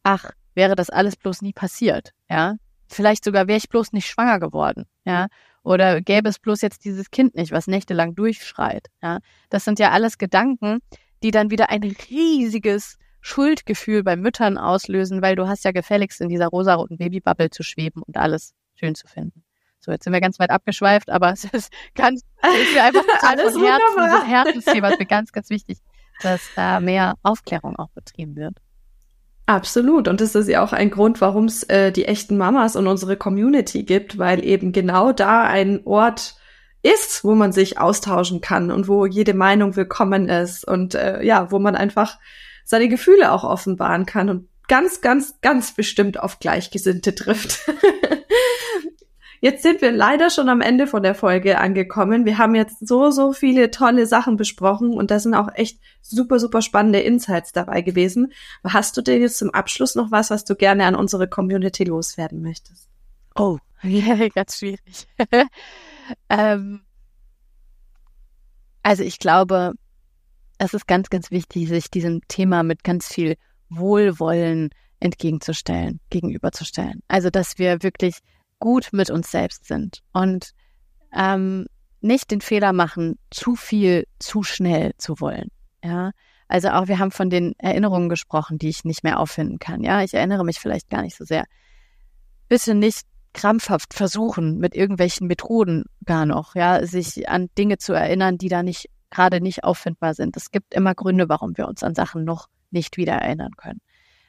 ach, 0.02 0.30
wäre 0.54 0.74
das 0.74 0.90
alles 0.90 1.16
bloß 1.16 1.42
nie 1.42 1.52
passiert, 1.52 2.10
ja. 2.28 2.56
Vielleicht 2.88 3.24
sogar 3.24 3.48
wäre 3.48 3.58
ich 3.58 3.68
bloß 3.68 3.92
nicht 3.92 4.06
schwanger 4.06 4.40
geworden, 4.40 4.86
ja. 5.04 5.26
Oder 5.62 6.00
gäbe 6.00 6.28
es 6.28 6.38
bloß 6.38 6.60
jetzt 6.62 6.84
dieses 6.84 7.10
Kind 7.10 7.34
nicht, 7.34 7.50
was 7.50 7.66
nächtelang 7.66 8.14
durchschreit, 8.14 8.88
ja. 9.02 9.18
Das 9.50 9.64
sind 9.64 9.78
ja 9.78 9.90
alles 9.90 10.18
Gedanken, 10.18 10.78
die 11.22 11.30
dann 11.30 11.50
wieder 11.50 11.70
ein 11.70 11.82
riesiges 11.82 12.98
Schuldgefühl 13.20 14.04
bei 14.04 14.14
Müttern 14.14 14.56
auslösen, 14.56 15.20
weil 15.20 15.34
du 15.34 15.48
hast 15.48 15.64
ja 15.64 15.72
gefälligst 15.72 16.20
in 16.20 16.28
dieser 16.28 16.46
rosaroten 16.46 16.96
Babybubble 16.96 17.50
zu 17.50 17.64
schweben 17.64 18.02
und 18.02 18.16
alles 18.16 18.54
schön 18.76 18.94
zu 18.94 19.08
finden. 19.08 19.42
So, 19.80 19.92
jetzt 19.92 20.04
sind 20.04 20.12
wir 20.12 20.20
ganz 20.20 20.38
weit 20.38 20.50
abgeschweift, 20.50 21.10
aber 21.10 21.30
es 21.32 21.44
ist 21.44 21.72
ganz, 21.94 22.22
es 22.42 22.70
ist 22.70 22.78
einfach 22.78 23.04
alles 23.22 23.54
von 23.54 23.64
Herzen, 23.64 23.98
ein 23.98 24.26
Herzensthema, 24.26 24.90
es 24.90 24.98
mir 24.98 25.06
ganz, 25.06 25.32
ganz 25.32 25.50
wichtig, 25.50 25.78
dass 26.22 26.42
da 26.54 26.80
mehr 26.80 27.14
Aufklärung 27.22 27.76
auch 27.76 27.90
betrieben 27.90 28.36
wird. 28.36 28.58
Absolut. 29.46 30.08
Und 30.08 30.20
das 30.20 30.34
ist 30.34 30.48
ja 30.48 30.62
auch 30.62 30.72
ein 30.72 30.90
Grund, 30.90 31.20
warum 31.20 31.44
es 31.44 31.62
äh, 31.64 31.92
die 31.92 32.04
echten 32.04 32.36
Mamas 32.36 32.74
und 32.74 32.88
unsere 32.88 33.16
Community 33.16 33.84
gibt, 33.84 34.18
weil 34.18 34.44
eben 34.44 34.72
genau 34.72 35.12
da 35.12 35.42
ein 35.42 35.80
Ort 35.84 36.34
ist, 36.82 37.22
wo 37.24 37.34
man 37.34 37.52
sich 37.52 37.78
austauschen 37.78 38.40
kann 38.40 38.72
und 38.72 38.88
wo 38.88 39.06
jede 39.06 39.34
Meinung 39.34 39.76
willkommen 39.76 40.28
ist 40.28 40.66
und 40.66 40.94
äh, 40.94 41.22
ja, 41.22 41.50
wo 41.52 41.60
man 41.60 41.76
einfach 41.76 42.18
seine 42.64 42.88
Gefühle 42.88 43.30
auch 43.30 43.44
offenbaren 43.44 44.04
kann 44.04 44.28
und 44.28 44.48
ganz, 44.66 45.00
ganz, 45.00 45.40
ganz 45.40 45.74
bestimmt 45.74 46.18
auf 46.18 46.40
Gleichgesinnte 46.40 47.14
trifft. 47.14 47.60
Jetzt 49.40 49.62
sind 49.62 49.80
wir 49.80 49.92
leider 49.92 50.30
schon 50.30 50.48
am 50.48 50.60
Ende 50.60 50.86
von 50.86 51.02
der 51.02 51.14
Folge 51.14 51.58
angekommen. 51.58 52.24
Wir 52.24 52.38
haben 52.38 52.54
jetzt 52.54 52.86
so, 52.86 53.10
so 53.10 53.32
viele 53.32 53.70
tolle 53.70 54.06
Sachen 54.06 54.36
besprochen 54.36 54.92
und 54.92 55.10
da 55.10 55.18
sind 55.18 55.34
auch 55.34 55.48
echt 55.54 55.80
super, 56.02 56.38
super 56.38 56.62
spannende 56.62 57.00
Insights 57.00 57.52
dabei 57.52 57.82
gewesen. 57.82 58.32
Hast 58.64 58.96
du 58.96 59.02
denn 59.02 59.20
jetzt 59.20 59.38
zum 59.38 59.50
Abschluss 59.50 59.94
noch 59.94 60.10
was, 60.10 60.30
was 60.30 60.44
du 60.44 60.54
gerne 60.54 60.84
an 60.86 60.94
unsere 60.94 61.28
Community 61.28 61.84
loswerden 61.84 62.42
möchtest? 62.42 62.88
Oh, 63.34 63.58
ganz 64.34 64.58
schwierig. 64.58 65.06
ähm, 66.28 66.80
also 68.82 69.02
ich 69.02 69.18
glaube, 69.18 69.72
es 70.58 70.74
ist 70.74 70.86
ganz, 70.86 71.10
ganz 71.10 71.30
wichtig, 71.30 71.68
sich 71.68 71.90
diesem 71.90 72.20
Thema 72.28 72.62
mit 72.62 72.84
ganz 72.84 73.08
viel 73.08 73.36
Wohlwollen 73.68 74.70
entgegenzustellen, 75.00 76.00
gegenüberzustellen. 76.10 77.02
Also, 77.08 77.30
dass 77.30 77.58
wir 77.58 77.82
wirklich 77.82 78.18
gut 78.66 78.88
mit 78.90 79.10
uns 79.10 79.30
selbst 79.30 79.64
sind 79.66 80.02
und 80.12 80.50
ähm, 81.16 81.66
nicht 82.00 82.32
den 82.32 82.40
Fehler 82.40 82.72
machen, 82.72 83.16
zu 83.30 83.54
viel, 83.54 84.08
zu 84.18 84.42
schnell 84.42 84.90
zu 84.98 85.20
wollen. 85.20 85.52
Ja, 85.84 86.10
also 86.48 86.70
auch 86.70 86.88
wir 86.88 86.98
haben 86.98 87.12
von 87.12 87.30
den 87.30 87.54
Erinnerungen 87.58 88.08
gesprochen, 88.08 88.58
die 88.58 88.68
ich 88.68 88.84
nicht 88.84 89.04
mehr 89.04 89.20
auffinden 89.20 89.60
kann. 89.60 89.84
Ja, 89.84 90.02
ich 90.02 90.14
erinnere 90.14 90.44
mich 90.44 90.58
vielleicht 90.58 90.90
gar 90.90 91.02
nicht 91.02 91.16
so 91.16 91.24
sehr. 91.24 91.44
Bitte 92.48 92.74
nicht 92.74 93.02
krampfhaft 93.34 93.94
versuchen, 93.94 94.58
mit 94.58 94.74
irgendwelchen 94.74 95.28
Methoden 95.28 95.84
gar 96.04 96.26
noch, 96.26 96.56
ja, 96.56 96.84
sich 96.84 97.28
an 97.28 97.48
Dinge 97.56 97.78
zu 97.78 97.92
erinnern, 97.92 98.36
die 98.36 98.48
da 98.48 98.64
nicht 98.64 98.90
gerade 99.10 99.40
nicht 99.40 99.62
auffindbar 99.62 100.14
sind. 100.14 100.36
Es 100.36 100.50
gibt 100.50 100.74
immer 100.74 100.96
Gründe, 100.96 101.28
warum 101.28 101.56
wir 101.56 101.68
uns 101.68 101.84
an 101.84 101.94
Sachen 101.94 102.24
noch 102.24 102.48
nicht 102.72 102.96
wieder 102.96 103.12
erinnern 103.12 103.52
können. 103.56 103.80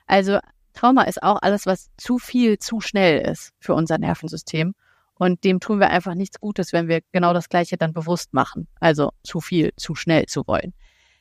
Also 0.06 0.38
Trauma 0.78 1.04
ist 1.04 1.24
auch 1.24 1.42
alles, 1.42 1.66
was 1.66 1.90
zu 1.98 2.20
viel, 2.20 2.60
zu 2.60 2.82
schnell 2.82 3.20
ist 3.20 3.52
für 3.60 3.74
unser 3.74 3.98
Nervensystem. 3.98 4.76
Und 5.16 5.44
dem 5.44 5.60
tun 5.60 5.80
wir 5.80 5.90
einfach 5.90 6.14
nichts 6.14 6.40
Gutes, 6.40 6.72
wenn 6.72 6.88
wir 6.88 7.02
genau 7.12 7.34
das 7.34 7.50
Gleiche 7.50 7.78
dann 7.78 7.94
bewusst 7.94 8.34
machen. 8.34 8.68
Also 8.80 9.12
zu 9.24 9.42
viel, 9.42 9.72
zu 9.76 9.96
schnell 9.96 10.28
zu 10.28 10.46
wollen. 10.46 10.74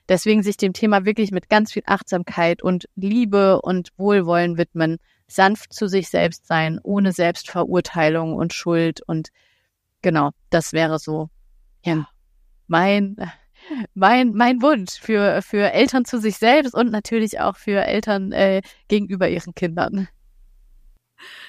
Deswegen 0.09 0.43
sich 0.43 0.59
dem 0.59 0.75
Thema 0.75 1.07
wirklich 1.07 1.31
mit 1.31 1.49
ganz 1.49 1.73
viel 1.73 1.83
Achtsamkeit 1.87 2.63
und 2.63 2.87
Liebe 2.95 3.63
und 3.63 3.91
Wohlwollen 3.97 4.59
widmen, 4.59 4.99
sanft 5.27 5.73
zu 5.73 5.89
sich 5.89 6.09
selbst 6.09 6.47
sein, 6.47 6.79
ohne 6.83 7.13
Selbstverurteilung 7.13 8.35
und 8.35 8.53
Schuld 8.53 9.01
und 9.01 9.31
genau, 10.03 10.31
das 10.51 10.73
wäre 10.73 10.99
so 11.01 11.31
ja, 11.85 12.07
mein, 12.69 13.17
mein, 13.95 14.33
mein 14.33 14.63
Wunsch 14.63 15.01
für, 15.01 15.43
für 15.43 15.73
Eltern 15.73 16.05
zu 16.05 16.19
sich 16.19 16.37
selbst 16.37 16.75
und 16.75 16.91
natürlich 16.91 17.41
auch 17.41 17.57
für 17.57 17.85
Eltern 17.85 18.33
äh, 18.33 18.63
gegenüber 18.89 19.29
ihren 19.29 19.55
Kindern. 19.55 20.09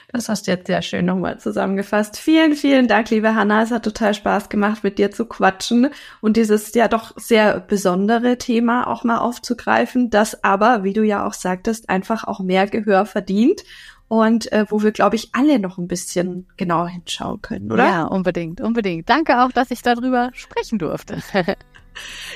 Das 0.09 0.29
hast 0.29 0.47
du 0.47 0.51
jetzt 0.51 0.67
sehr 0.67 0.81
schön 0.81 1.05
nochmal 1.05 1.39
zusammengefasst. 1.39 2.17
Vielen, 2.17 2.55
vielen 2.55 2.87
Dank, 2.87 3.09
liebe 3.09 3.35
Hanna. 3.35 3.61
Es 3.61 3.71
hat 3.71 3.83
total 3.83 4.13
Spaß 4.13 4.47
gemacht, 4.47 4.83
mit 4.83 4.97
dir 4.97 5.11
zu 5.11 5.25
quatschen 5.25 5.89
und 6.21 6.37
dieses 6.37 6.73
ja 6.73 6.87
doch 6.87 7.11
sehr 7.17 7.59
besondere 7.59 8.37
Thema 8.37 8.87
auch 8.87 9.03
mal 9.03 9.17
aufzugreifen, 9.17 10.09
das 10.09 10.45
aber, 10.45 10.83
wie 10.83 10.93
du 10.93 11.03
ja 11.03 11.27
auch 11.27 11.33
sagtest, 11.33 11.89
einfach 11.89 12.23
auch 12.23 12.39
mehr 12.39 12.67
Gehör 12.67 13.05
verdient 13.05 13.63
und 14.07 14.49
äh, 14.53 14.65
wo 14.69 14.81
wir, 14.81 14.91
glaube 14.91 15.17
ich, 15.17 15.29
alle 15.33 15.59
noch 15.59 15.77
ein 15.77 15.89
bisschen 15.89 16.47
genauer 16.55 16.87
hinschauen 16.87 17.41
können, 17.41 17.69
oder? 17.69 17.85
Ja, 17.85 18.03
unbedingt, 18.05 18.61
unbedingt. 18.61 19.09
Danke 19.09 19.43
auch, 19.43 19.51
dass 19.51 19.71
ich 19.71 19.81
darüber 19.81 20.29
sprechen 20.33 20.79
durfte. 20.79 21.21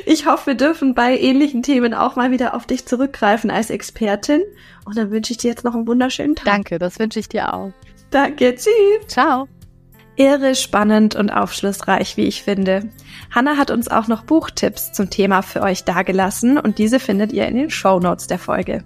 ich 0.05 0.26
hoffe, 0.26 0.47
wir 0.47 0.55
dürfen 0.55 0.93
bei 0.93 1.18
ähnlichen 1.18 1.64
Themen 1.64 1.93
auch 1.93 2.16
mal 2.16 2.32
wieder 2.32 2.53
auf 2.53 2.66
dich 2.66 2.86
zurückgreifen 2.86 3.51
als 3.51 3.70
Expertin. 3.70 4.41
Und 4.86 4.97
dann 4.97 5.12
wünsche 5.12 5.32
ich 5.32 5.38
dir 5.38 5.49
jetzt 5.49 5.64
noch 5.64 5.76
einen 5.76 5.88
wunderschönen 5.88 6.36
Tag. 6.36 6.45
Danke, 6.45 6.80
das 6.80 6.99
wünsche 6.99 7.20
ich 7.20 7.30
dir 7.30 7.53
auch. 7.53 7.72
Danke, 8.09 8.55
tschüss. 8.55 9.07
Ciao. 9.07 9.47
Irre 10.18 10.55
spannend 10.55 11.16
und 11.16 11.30
aufschlussreich, 11.30 12.18
wie 12.18 12.26
ich 12.26 12.43
finde. 12.43 12.89
Hanna 13.34 13.57
hat 13.57 13.72
uns 13.72 13.88
auch 13.88 14.07
noch 14.07 14.24
Buchtipps 14.24 14.91
zum 14.91 15.09
Thema 15.09 15.41
für 15.41 15.62
euch 15.62 15.84
dagelassen 15.84 16.57
und 16.57 16.78
diese 16.78 16.99
findet 16.99 17.32
ihr 17.32 17.47
in 17.47 17.55
den 17.55 17.70
Show 17.70 17.99
Notes 17.99 18.28
der 18.28 18.39
Folge. 18.39 18.84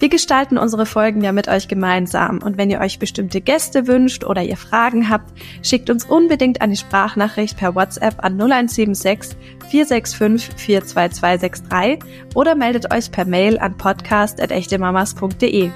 Wir 0.00 0.08
gestalten 0.08 0.56
unsere 0.56 0.86
Folgen 0.86 1.22
ja 1.22 1.30
mit 1.30 1.46
euch 1.46 1.68
gemeinsam 1.68 2.38
und 2.42 2.56
wenn 2.56 2.70
ihr 2.70 2.80
euch 2.80 2.98
bestimmte 2.98 3.42
Gäste 3.42 3.86
wünscht 3.86 4.24
oder 4.24 4.42
ihr 4.42 4.56
Fragen 4.56 5.10
habt, 5.10 5.30
schickt 5.62 5.90
uns 5.90 6.06
unbedingt 6.06 6.62
eine 6.62 6.74
Sprachnachricht 6.74 7.58
per 7.58 7.74
WhatsApp 7.74 8.24
an 8.24 8.40
0176 8.40 9.36
465 9.68 10.56
42263 10.56 11.98
oder 12.34 12.54
meldet 12.54 12.90
euch 12.94 13.12
per 13.12 13.26
Mail 13.26 13.58
an 13.58 13.76
podcast.echtemamas.de. 13.76 15.70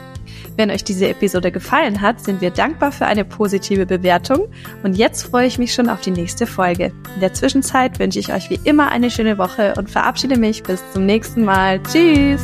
Wenn 0.56 0.70
euch 0.70 0.84
diese 0.84 1.08
Episode 1.08 1.52
gefallen 1.52 2.00
hat, 2.00 2.24
sind 2.24 2.40
wir 2.40 2.50
dankbar 2.50 2.92
für 2.92 3.04
eine 3.04 3.26
positive 3.26 3.84
Bewertung 3.84 4.48
und 4.82 4.96
jetzt 4.96 5.24
freue 5.24 5.46
ich 5.46 5.58
mich 5.58 5.74
schon 5.74 5.90
auf 5.90 6.00
die 6.00 6.12
nächste 6.12 6.46
Folge. 6.46 6.92
In 7.14 7.20
der 7.20 7.34
Zwischenzeit 7.34 7.98
wünsche 7.98 8.20
ich 8.20 8.32
euch 8.32 8.48
wie 8.48 8.60
immer 8.64 8.90
eine 8.90 9.10
schöne 9.10 9.36
Woche 9.36 9.74
und 9.76 9.90
verabschiede 9.90 10.38
mich 10.38 10.62
bis 10.62 10.82
zum 10.94 11.04
nächsten 11.04 11.44
Mal. 11.44 11.82
Tschüss! 11.82 12.42